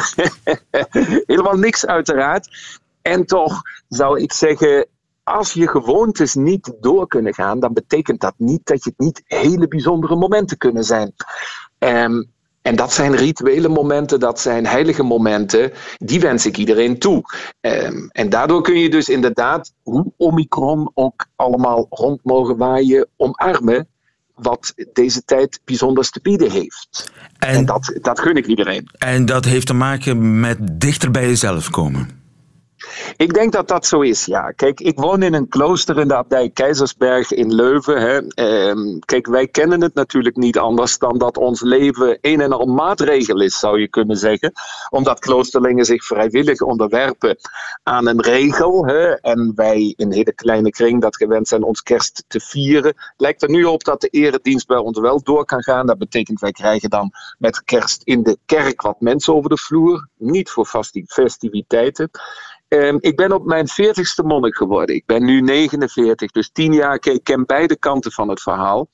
helemaal 1.32 1.58
niks 1.58 1.86
uiteraard. 1.86 2.48
En 3.02 3.26
toch 3.26 3.62
zou 3.88 4.20
ik 4.20 4.34
zeggen, 4.34 4.88
als 5.30 5.54
je 5.54 5.68
gewoontes 5.68 6.36
niet 6.36 6.74
door 6.82 7.08
kunnen 7.08 7.34
gaan, 7.34 7.60
dan 7.60 7.74
betekent 7.74 8.22
dat 8.22 8.34
niet 8.38 8.66
dat 8.66 8.84
je 8.84 8.90
het 8.90 9.00
niet 9.00 9.22
hele 9.26 9.68
bijzondere 9.68 10.16
momenten 10.16 10.58
kunnen 10.58 10.84
zijn. 10.84 11.14
Ehm, 11.78 12.24
en 12.62 12.76
dat 12.76 12.94
zijn 12.94 13.16
rituele 13.16 13.68
momenten, 13.68 14.20
dat 14.20 14.40
zijn 14.40 14.66
heilige 14.66 15.04
momenten, 15.04 15.72
die 15.98 16.20
wens 16.20 16.46
ik 16.46 16.58
iedereen 16.58 17.00
toe. 17.00 17.22
Ehm, 17.62 18.08
en 18.12 18.30
daardoor 18.30 18.62
kun 18.62 18.80
je 18.80 18.90
dus 18.90 19.10
inderdaad, 19.10 19.74
hoe 19.84 20.12
Omicron 20.18 20.92
ook 20.94 21.26
allemaal 21.36 21.88
rond 21.90 22.20
mogen 22.24 22.58
waaien, 22.58 23.08
omarmen 23.18 23.88
wat 24.36 24.74
deze 24.94 25.24
tijd 25.26 25.60
bijzonders 25.66 26.10
te 26.10 26.20
bieden 26.22 26.52
heeft. 26.52 27.12
En, 27.40 27.50
En, 27.50 27.66
dat, 27.66 27.98
dat 28.02 28.20
gun 28.20 28.36
ik 28.36 28.46
iedereen. 28.46 28.90
en 28.98 29.26
dat 29.26 29.46
heeft 29.46 29.68
te 29.68 29.74
maken 29.74 30.40
met 30.40 30.58
dichter 30.62 31.12
bij 31.12 31.28
jezelf 31.28 31.70
komen. 31.70 32.19
Ik 33.18 33.34
denk 33.34 33.52
dat 33.52 33.68
dat 33.68 33.86
zo 33.86 34.02
is, 34.02 34.26
ja. 34.26 34.52
Kijk, 34.52 34.80
ik 34.80 35.00
woon 35.00 35.24
in 35.24 35.34
een 35.34 35.48
klooster 35.48 36.00
in 36.00 36.08
de 36.08 36.16
abdij 36.16 36.50
Keizersberg 36.50 37.32
in 37.32 37.54
Leuven. 37.54 38.02
Hè. 38.02 38.28
Ehm, 38.28 39.00
kijk, 39.00 39.28
wij 39.28 39.48
kennen 39.48 39.82
het 39.82 39.94
natuurlijk 39.94 40.36
niet 40.36 40.58
anders 40.58 40.98
dan 40.98 41.18
dat 41.18 41.38
ons 41.38 41.62
leven 41.62 42.18
een 42.22 42.42
en 42.42 42.52
al 42.52 42.66
maatregel 42.66 43.42
is, 43.42 43.60
zou 43.60 43.80
je 43.80 43.88
kunnen 43.88 44.18
zeggen. 44.18 44.52
Omdat 44.90 45.20
kloosterlingen 45.20 45.86
zich 45.86 46.06
vrijwillig 46.06 46.62
onderwerpen 46.62 47.38
aan 47.84 48.08
een 48.08 48.22
regel. 48.22 48.86
Hè. 48.86 49.12
En 49.14 49.52
wij 49.56 49.94
in 49.98 50.08
een 50.08 50.14
hele 50.14 50.34
kleine 50.34 50.70
kring 50.70 51.02
dat 51.02 51.16
gewend 51.16 51.48
zijn 51.48 51.64
ons 51.64 51.84
kerst 51.84 52.24
te 52.28 52.40
vieren. 52.40 52.94
Lijkt 53.18 53.42
er 53.42 53.50
nu 53.50 53.64
op 53.64 53.84
dat 53.84 54.02
de 54.02 54.08
eredienst 54.08 54.68
bij 54.68 54.78
ons 54.78 55.00
wel 55.00 55.24
door 55.24 55.46
kan 55.46 55.64
gaan. 55.64 55.86
Dat 55.86 55.98
betekent 55.98 56.40
wij 56.40 56.52
krijgen 56.52 56.90
dan 56.90 57.12
met 57.38 57.64
kerst 57.64 58.02
in 58.04 58.24
de 58.24 58.38
kerk 58.46 58.82
wat 58.82 59.02
mensen 59.02 59.34
over 59.34 59.50
de 59.50 59.58
vloer. 59.58 60.08
Niet 60.18 60.50
voor 60.50 60.66
festi- 60.66 61.06
festiviteiten. 61.08 62.10
Ehm, 62.70 62.98
ik 63.00 63.16
ben 63.16 63.32
op 63.32 63.46
mijn 63.46 63.68
40ste 63.68 64.26
monnik 64.26 64.56
geworden. 64.56 64.96
Ik 64.96 65.06
ben 65.06 65.26
nu 65.26 65.42
49, 65.42 66.32
dus 66.32 66.50
10 66.52 66.74
jaar. 66.74 66.96
Ik 66.96 67.06
ik 67.06 67.24
ken 67.24 67.46
beide 67.46 67.78
kanten 67.78 68.12
van 68.12 68.30
het 68.30 68.42
verhaal. 68.42 68.90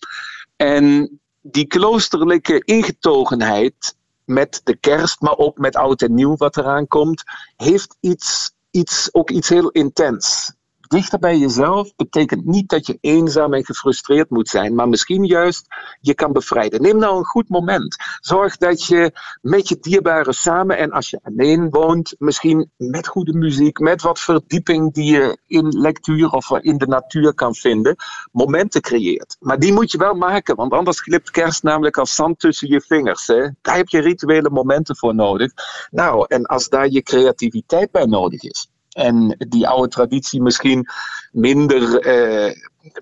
En 0.56 1.20
die 1.42 1.68
kloosterlijke 1.68 2.62
ingetogenheid 2.64 3.96
met 4.26 4.62
de 4.64 4.76
kerst, 4.76 5.22
maar 5.22 5.38
ook 5.38 5.58
met 5.58 5.76
oud 5.76 6.02
en 6.02 6.14
nieuw 6.14 6.36
wat 6.36 6.58
eraan 6.58 6.88
komt, 6.88 7.24
heeft 7.56 7.98
iets, 8.00 8.54
iets, 8.72 9.10
ook 9.12 9.30
iets 9.30 9.50
heel 9.50 9.70
intens. 9.70 10.54
Dichter 10.88 11.20
bij 11.20 11.38
jezelf 11.38 11.96
betekent 11.96 12.46
niet 12.46 12.70
dat 12.70 12.88
je 12.88 12.98
eenzaam 13.02 13.54
en 13.54 13.66
gefrustreerd 13.66 14.30
moet 14.30 14.50
zijn, 14.50 14.76
maar 14.76 14.90
misschien 14.90 15.26
juist 15.26 15.68
je 16.02 16.14
kan 16.14 16.32
bevrijden. 16.32 16.82
Neem 16.82 16.98
nou 16.98 17.18
een 17.18 17.26
goed 17.26 17.50
moment. 17.50 17.96
Zorg 18.20 18.58
dat 18.58 18.86
je 18.86 19.12
met 19.42 19.70
je 19.70 19.78
dierbaren 19.80 20.34
samen 20.34 20.78
en 20.78 20.92
als 20.92 21.10
je 21.10 21.20
alleen 21.24 21.70
woont, 21.70 22.16
misschien 22.18 22.72
met 22.78 23.08
goede 23.08 23.34
muziek, 23.34 23.80
met 23.80 24.02
wat 24.02 24.20
verdieping 24.20 24.94
die 24.94 25.12
je 25.12 25.38
in 25.48 25.68
lectuur 25.68 26.30
of 26.30 26.52
in 26.52 26.78
de 26.78 26.88
natuur 26.88 27.34
kan 27.34 27.56
vinden, 27.56 27.96
momenten 28.32 28.82
creëert. 28.82 29.38
Maar 29.40 29.60
die 29.60 29.74
moet 29.74 29.92
je 29.92 29.98
wel 29.98 30.14
maken, 30.14 30.56
want 30.56 30.72
anders 30.72 31.02
glipt 31.02 31.32
kerst 31.32 31.64
namelijk 31.64 31.98
als 31.98 32.16
zand 32.16 32.40
tussen 32.40 32.68
je 32.68 32.82
vingers. 32.82 33.28
Hè? 33.28 33.48
Daar 33.62 33.76
heb 33.76 33.88
je 33.88 34.00
rituele 34.00 34.50
momenten 34.50 34.98
voor 34.98 35.16
nodig. 35.16 35.52
Nou, 35.92 36.26
en 36.28 36.46
als 36.46 36.70
daar 36.70 36.90
je 36.90 37.02
creativiteit 37.02 37.92
bij 37.92 38.06
nodig 38.06 38.42
is 38.42 38.70
en 38.96 39.36
die 39.50 39.68
oude 39.68 39.88
traditie 39.88 40.41
misschien 40.41 40.88
minder, 41.32 42.00
eh, 42.00 42.54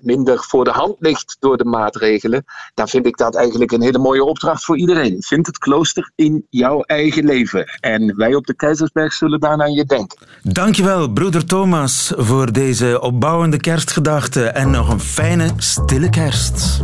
minder 0.02 0.38
voor 0.38 0.64
de 0.64 0.70
hand 0.70 0.96
ligt 0.98 1.36
door 1.38 1.56
de 1.56 1.64
maatregelen, 1.64 2.44
dan 2.74 2.88
vind 2.88 3.06
ik 3.06 3.16
dat 3.16 3.34
eigenlijk 3.34 3.72
een 3.72 3.82
hele 3.82 3.98
mooie 3.98 4.24
opdracht 4.24 4.64
voor 4.64 4.78
iedereen. 4.78 5.22
Vind 5.22 5.46
het 5.46 5.58
klooster 5.58 6.10
in 6.14 6.46
jouw 6.50 6.80
eigen 6.80 7.24
leven. 7.24 7.64
En 7.80 8.16
wij 8.16 8.34
op 8.34 8.46
de 8.46 8.54
Keizersberg 8.54 9.12
zullen 9.12 9.40
daarna 9.40 9.64
aan 9.64 9.72
je 9.72 9.84
denken. 9.84 10.18
Dankjewel, 10.42 11.08
broeder 11.08 11.46
Thomas, 11.46 12.12
voor 12.16 12.52
deze 12.52 13.00
opbouwende 13.00 13.56
kerstgedachte. 13.56 14.44
En 14.44 14.70
nog 14.70 14.88
een 14.88 15.00
fijne, 15.00 15.48
stille 15.56 16.10
kerst. 16.10 16.82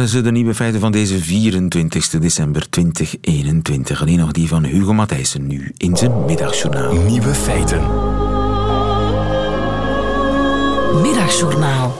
Waren 0.00 0.18
ze, 0.18 0.22
de 0.22 0.32
nieuwe 0.32 0.54
feiten 0.54 0.80
van 0.80 0.92
deze 0.92 1.18
24 1.18 2.08
december 2.08 2.70
2021. 2.70 4.00
Alleen 4.00 4.18
nog 4.18 4.32
die 4.32 4.48
van 4.48 4.64
Hugo 4.64 4.92
Matthijssen 4.92 5.46
nu 5.46 5.72
in 5.76 5.96
zijn 5.96 6.24
middagjournaal. 6.24 6.92
Nieuwe 6.92 7.34
feiten. 7.34 7.80
Middagjournaal. 11.02 11.90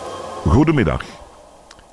Goedemiddag. 0.46 1.05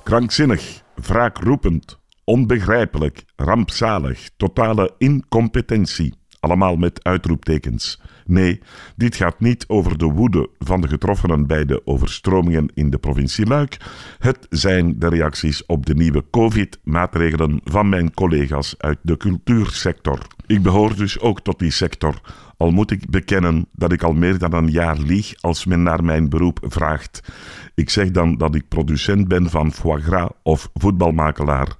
Krankzinnig, 0.02 0.82
wraakroepend, 0.94 1.98
onbegrijpelijk, 2.24 3.24
rampzalig, 3.36 4.28
totale 4.36 4.94
incompetentie. 4.98 6.14
Allemaal 6.40 6.76
met 6.76 7.04
uitroeptekens. 7.04 8.00
Nee, 8.28 8.60
dit 8.96 9.16
gaat 9.16 9.40
niet 9.40 9.64
over 9.68 9.98
de 9.98 10.06
woede 10.06 10.48
van 10.58 10.80
de 10.80 10.88
getroffenen 10.88 11.46
bij 11.46 11.64
de 11.64 11.86
overstromingen 11.86 12.70
in 12.74 12.90
de 12.90 12.98
provincie 12.98 13.46
Luik. 13.46 13.76
Het 14.18 14.46
zijn 14.50 14.98
de 14.98 15.08
reacties 15.08 15.66
op 15.66 15.86
de 15.86 15.94
nieuwe 15.94 16.24
COVID-maatregelen 16.30 17.60
van 17.64 17.88
mijn 17.88 18.14
collega's 18.14 18.74
uit 18.78 18.98
de 19.02 19.16
cultuursector. 19.16 20.18
Ik 20.46 20.62
behoor 20.62 20.96
dus 20.96 21.20
ook 21.20 21.40
tot 21.40 21.58
die 21.58 21.70
sector, 21.70 22.20
al 22.56 22.70
moet 22.70 22.90
ik 22.90 23.10
bekennen 23.10 23.68
dat 23.72 23.92
ik 23.92 24.02
al 24.02 24.12
meer 24.12 24.38
dan 24.38 24.52
een 24.52 24.70
jaar 24.70 24.98
lieg 24.98 25.34
als 25.40 25.64
men 25.64 25.82
naar 25.82 26.04
mijn 26.04 26.28
beroep 26.28 26.58
vraagt. 26.62 27.32
Ik 27.74 27.90
zeg 27.90 28.10
dan 28.10 28.36
dat 28.36 28.54
ik 28.54 28.68
producent 28.68 29.28
ben 29.28 29.50
van 29.50 29.72
foie 29.72 30.02
gras 30.02 30.30
of 30.42 30.70
voetbalmakelaar. 30.74 31.76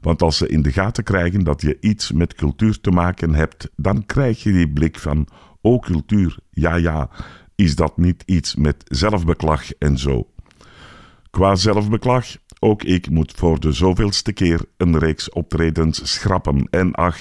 Want 0.00 0.22
als 0.22 0.36
ze 0.36 0.48
in 0.48 0.62
de 0.62 0.72
gaten 0.72 1.04
krijgen 1.04 1.44
dat 1.44 1.60
je 1.60 1.76
iets 1.80 2.12
met 2.12 2.34
cultuur 2.34 2.80
te 2.80 2.90
maken 2.90 3.34
hebt, 3.34 3.70
dan 3.76 4.06
krijg 4.06 4.42
je 4.42 4.52
die 4.52 4.68
blik 4.68 4.98
van: 4.98 5.26
oh, 5.68 5.80
cultuur, 5.80 6.36
ja, 6.50 6.74
ja, 6.74 7.10
is 7.54 7.76
dat 7.76 7.96
niet 7.96 8.22
iets 8.26 8.54
met 8.54 8.84
zelfbeklag 8.84 9.72
en 9.72 9.98
zo? 9.98 10.26
Qua 11.30 11.54
zelfbeklag, 11.54 12.26
ook 12.58 12.82
ik 12.82 13.10
moet 13.10 13.32
voor 13.36 13.60
de 13.60 13.72
zoveelste 13.72 14.32
keer 14.32 14.60
een 14.76 14.98
reeks 14.98 15.30
optredens 15.30 16.12
schrappen. 16.12 16.68
En 16.70 16.92
ach, 16.92 17.18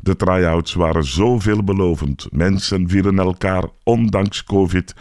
de 0.00 0.16
try-outs 0.16 0.74
waren 0.74 1.04
zo 1.04 1.38
veelbelovend. 1.38 2.26
Mensen 2.32 2.88
vielen 2.88 3.18
elkaar, 3.18 3.64
ondanks 3.84 4.44
COVID, 4.44 4.94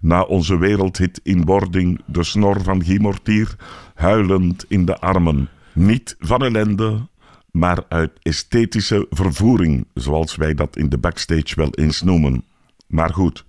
na 0.00 0.22
onze 0.22 0.58
wereldhit 0.58 1.20
in 1.22 1.44
wording, 1.44 2.00
de 2.04 2.24
snor 2.24 2.62
van 2.62 2.84
Guy 2.84 3.00
Mortier, 3.00 3.56
huilend 3.94 4.64
in 4.68 4.84
de 4.84 5.00
armen. 5.00 5.48
Niet 5.72 6.16
van 6.18 6.42
ellende, 6.42 7.08
maar 7.56 7.84
uit 7.88 8.10
esthetische 8.22 9.06
vervoering, 9.10 9.86
zoals 9.94 10.36
wij 10.36 10.54
dat 10.54 10.76
in 10.76 10.88
de 10.88 10.98
backstage 10.98 11.54
wel 11.54 11.70
eens 11.70 12.02
noemen. 12.02 12.44
Maar 12.86 13.14
goed, 13.14 13.44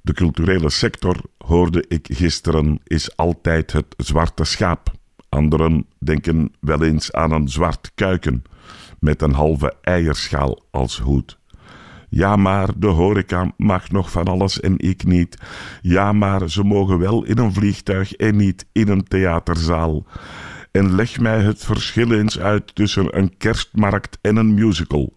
de 0.00 0.12
culturele 0.12 0.70
sector, 0.70 1.16
hoorde 1.38 1.84
ik 1.88 2.08
gisteren, 2.12 2.80
is 2.84 3.16
altijd 3.16 3.72
het 3.72 3.94
zwarte 3.96 4.44
schaap. 4.44 4.92
Anderen 5.28 5.86
denken 5.98 6.52
wel 6.60 6.82
eens 6.82 7.12
aan 7.12 7.32
een 7.32 7.48
zwart 7.48 7.90
kuiken 7.94 8.42
met 8.98 9.22
een 9.22 9.34
halve 9.34 9.74
eierschaal 9.80 10.62
als 10.70 10.98
hoed. 10.98 11.38
Ja, 12.08 12.36
maar 12.36 12.68
de 12.76 12.86
horeca 12.86 13.52
mag 13.56 13.90
nog 13.90 14.10
van 14.10 14.24
alles 14.24 14.60
en 14.60 14.78
ik 14.78 15.04
niet. 15.04 15.38
Ja, 15.82 16.12
maar 16.12 16.50
ze 16.50 16.62
mogen 16.64 16.98
wel 16.98 17.24
in 17.24 17.38
een 17.38 17.52
vliegtuig 17.52 18.12
en 18.12 18.36
niet 18.36 18.66
in 18.72 18.88
een 18.88 19.04
theaterzaal. 19.04 20.04
En 20.74 20.94
leg 20.94 21.20
mij 21.20 21.40
het 21.40 21.64
verschil 21.64 22.12
eens 22.12 22.38
uit 22.38 22.74
tussen 22.74 23.18
een 23.18 23.36
kerstmarkt 23.36 24.18
en 24.20 24.36
een 24.36 24.54
musical. 24.54 25.12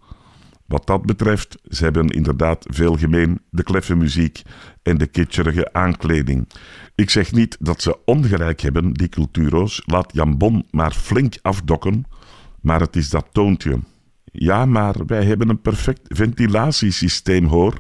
Wat 0.66 0.88
dat 0.88 1.06
betreft, 1.06 1.58
ze 1.70 1.84
hebben 1.84 2.08
inderdaad 2.08 2.66
veel 2.70 2.98
gemeen, 2.98 3.42
de 3.50 3.64
kleffe 3.64 3.96
muziek 3.96 4.42
en 4.84 4.98
de 4.98 5.08
kitscherige 5.08 5.74
aankleding. 5.74 6.48
Ik 6.96 7.10
zeg 7.10 7.32
niet 7.32 7.58
dat 7.60 7.82
ze 7.82 7.98
ongelijk 8.06 8.62
hebben, 8.62 8.94
die 8.94 9.10
culturo's, 9.10 9.82
laat 9.86 10.14
Jan 10.14 10.38
Bon 10.38 10.66
maar 10.72 10.92
flink 10.92 11.36
afdokken, 11.42 12.06
maar 12.62 12.80
het 12.80 12.96
is 12.96 13.10
dat 13.10 13.28
toontje. 13.32 13.80
Ja, 14.24 14.66
maar 14.66 15.06
wij 15.06 15.24
hebben 15.24 15.50
een 15.50 15.62
perfect 15.62 16.02
ventilatiesysteem, 16.08 17.46
hoor. 17.46 17.78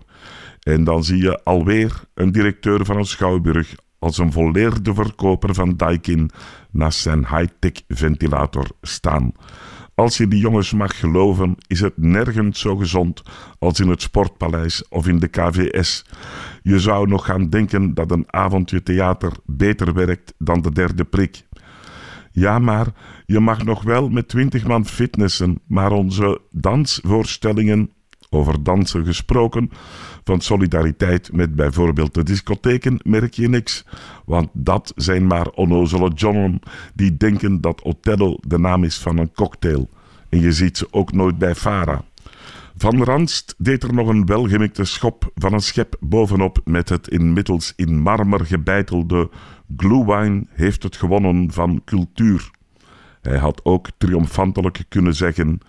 En 0.60 0.84
dan 0.84 1.04
zie 1.04 1.22
je 1.22 1.44
alweer 1.44 2.04
een 2.14 2.32
directeur 2.32 2.86
van 2.86 2.98
een 2.98 3.06
schouwburg 3.06 3.76
als 4.00 4.18
een 4.18 4.32
volleerde 4.32 4.94
verkoper 4.94 5.54
van 5.54 5.78
Daikin 5.78 6.30
naast 6.72 7.00
zijn 7.00 7.20
high-tech 7.20 7.82
ventilator 7.88 8.68
staan. 8.82 9.34
Als 9.96 10.18
je 10.18 10.28
die 10.28 10.40
jongens 10.40 10.74
mag 10.74 11.00
geloven, 11.00 11.56
is 11.68 11.80
het 11.80 11.98
nergens 11.98 12.60
zo 12.60 12.76
gezond 12.76 13.24
als 13.60 13.80
in 13.80 13.90
het 13.90 14.02
Sportpaleis 14.02 14.88
of 14.90 15.08
in 15.08 15.20
de 15.20 15.28
KVS. 15.28 16.06
Je 16.62 16.80
zou 16.80 17.08
nog 17.08 17.26
gaan 17.26 17.50
denken 17.50 17.94
dat 17.94 18.12
een 18.12 18.34
avondje 18.34 18.84
theater 18.84 19.32
beter 19.46 19.94
werkt 19.94 20.34
dan 20.38 20.62
de 20.62 20.72
derde 20.72 21.04
prik. 21.04 21.46
Ja, 22.32 22.60
maar 22.60 22.88
je 23.26 23.40
mag 23.40 23.64
nog 23.64 23.84
wel 23.84 24.10
met 24.10 24.28
twintig 24.28 24.68
man 24.68 24.86
fitnessen, 24.86 25.62
maar 25.68 25.92
onze 25.92 26.42
dansvoorstellingen, 26.52 27.92
over 28.38 28.64
dansen 28.64 29.06
gesproken, 29.06 29.72
van 30.24 30.42
solidariteit 30.42 31.32
met 31.34 31.56
bijvoorbeeld 31.56 32.14
de 32.14 32.24
discotheken 32.24 33.00
merk 33.04 33.34
je 33.34 33.50
niks. 33.50 33.86
Want 34.26 34.50
dat 34.54 34.94
zijn 34.96 35.28
maar 35.28 35.48
onnozele 35.48 36.12
Johnnen 36.16 36.60
die 36.94 37.18
denken 37.18 37.62
dat 37.62 37.82
Othello 37.82 38.38
de 38.48 38.60
naam 38.60 38.84
is 38.84 38.98
van 38.98 39.18
een 39.18 39.32
cocktail. 39.34 39.90
En 40.30 40.40
je 40.40 40.52
ziet 40.52 40.78
ze 40.78 40.88
ook 40.92 41.12
nooit 41.12 41.38
bij 41.38 41.56
Fara. 41.56 42.04
Van 42.78 43.04
Ranst 43.04 43.56
deed 43.58 43.84
er 43.84 43.94
nog 43.94 44.08
een 44.08 44.26
welgemikte 44.26 44.84
schop 44.84 45.32
van 45.36 45.54
een 45.54 45.62
schep 45.62 45.96
bovenop 46.00 46.62
met 46.64 46.90
het 46.90 47.08
inmiddels 47.08 47.74
in 47.76 48.00
marmer 48.00 48.46
gebeitelde 48.46 49.30
Glühwein 49.78 50.48
heeft 50.52 50.84
het 50.84 50.96
gewonnen 50.96 51.52
van 51.52 51.82
cultuur. 51.86 52.52
Hij 53.22 53.38
had 53.38 53.66
ook 53.66 53.88
triomfantelijk 53.98 54.84
kunnen 54.90 55.16
zeggen: 55.16 55.60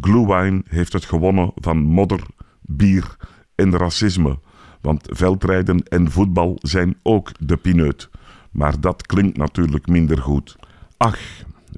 Glühwein 0.00 0.62
heeft 0.68 0.92
het 0.92 1.04
gewonnen 1.04 1.52
van 1.54 1.78
modder, 1.78 2.20
bier 2.60 3.16
en 3.54 3.76
racisme. 3.76 4.38
Want 4.80 5.08
veldrijden 5.10 5.82
en 5.82 6.10
voetbal 6.10 6.58
zijn 6.60 6.96
ook 7.02 7.30
de 7.38 7.56
pineut. 7.56 8.10
Maar 8.50 8.80
dat 8.80 9.06
klinkt 9.06 9.36
natuurlijk 9.36 9.86
minder 9.86 10.18
goed. 10.18 10.56
Ach, 10.96 11.18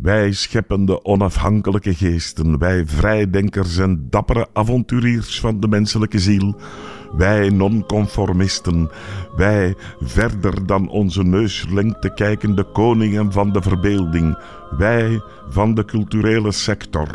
wij 0.03 0.33
scheppende 0.33 1.05
onafhankelijke 1.05 1.95
geesten, 1.95 2.59
wij 2.59 2.87
vrijdenkers 2.87 3.79
en 3.79 4.07
dappere 4.11 4.49
avonturiers 4.53 5.41
van 5.41 5.61
de 5.61 5.69
menselijke 5.69 6.19
ziel, 6.19 6.61
wij 7.13 7.49
nonconformisten, 7.49 8.91
wij 9.37 9.75
verder 10.01 10.67
dan 10.67 10.89
onze 10.89 11.23
neuslengte 11.23 12.15
kijkende 12.15 12.65
koningen 12.65 13.33
van 13.33 13.53
de 13.53 13.63
verbeelding, 13.63 14.39
wij 14.77 15.21
van 15.49 15.75
de 15.75 15.85
culturele 15.85 16.53
sector. 16.53 17.09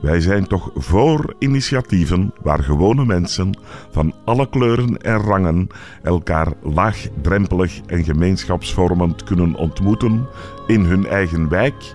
Wij 0.00 0.20
zijn 0.20 0.46
toch 0.46 0.70
voor 0.74 1.34
initiatieven 1.38 2.32
waar 2.42 2.62
gewone 2.62 3.04
mensen 3.04 3.58
van 3.90 4.14
alle 4.24 4.48
kleuren 4.48 4.98
en 5.02 5.16
rangen 5.16 5.68
elkaar 6.02 6.52
laagdrempelig 6.62 7.80
en 7.86 8.04
gemeenschapsvormend 8.04 9.24
kunnen 9.24 9.54
ontmoeten 9.54 10.26
in 10.66 10.84
hun 10.84 11.06
eigen 11.06 11.48
wijk. 11.48 11.94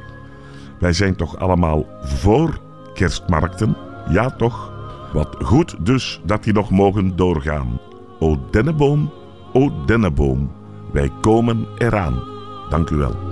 Wij 0.79 0.93
zijn 0.93 1.15
toch 1.15 1.37
allemaal 1.37 1.85
voor 2.01 2.59
kerstmarkten? 2.93 3.77
Ja, 4.09 4.29
toch? 4.29 4.78
Wat 5.13 5.35
goed 5.43 5.85
dus 5.85 6.21
dat 6.25 6.43
die 6.43 6.53
nog 6.53 6.69
mogen 6.69 7.15
doorgaan. 7.15 7.79
O 8.19 8.37
denneboom, 8.51 9.11
o 9.53 9.71
denneboom, 9.85 10.51
wij 10.91 11.11
komen 11.21 11.67
eraan. 11.77 12.23
Dank 12.69 12.89
u 12.89 12.95
wel. 12.95 13.28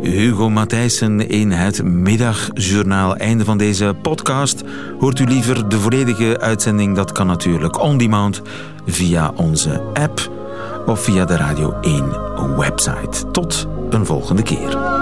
Hugo 0.00 0.50
Matthijssen 0.50 1.28
in 1.28 1.50
het 1.50 1.82
middagjournaal. 1.82 3.16
Einde 3.16 3.44
van 3.44 3.58
deze 3.58 3.94
podcast. 4.02 4.62
Hoort 4.98 5.18
u 5.18 5.24
liever 5.24 5.68
de 5.68 5.80
volledige 5.80 6.40
uitzending? 6.40 6.96
Dat 6.96 7.12
kan 7.12 7.26
natuurlijk 7.26 7.80
on 7.80 7.98
demand 7.98 8.42
via 8.86 9.32
onze 9.36 9.82
app 9.92 10.30
of 10.86 11.00
via 11.00 11.24
de 11.24 11.36
Radio 11.36 11.74
1 11.80 12.56
website. 12.56 13.30
Tot 13.30 13.68
een 13.90 14.06
volgende 14.06 14.42
keer. 14.42 14.95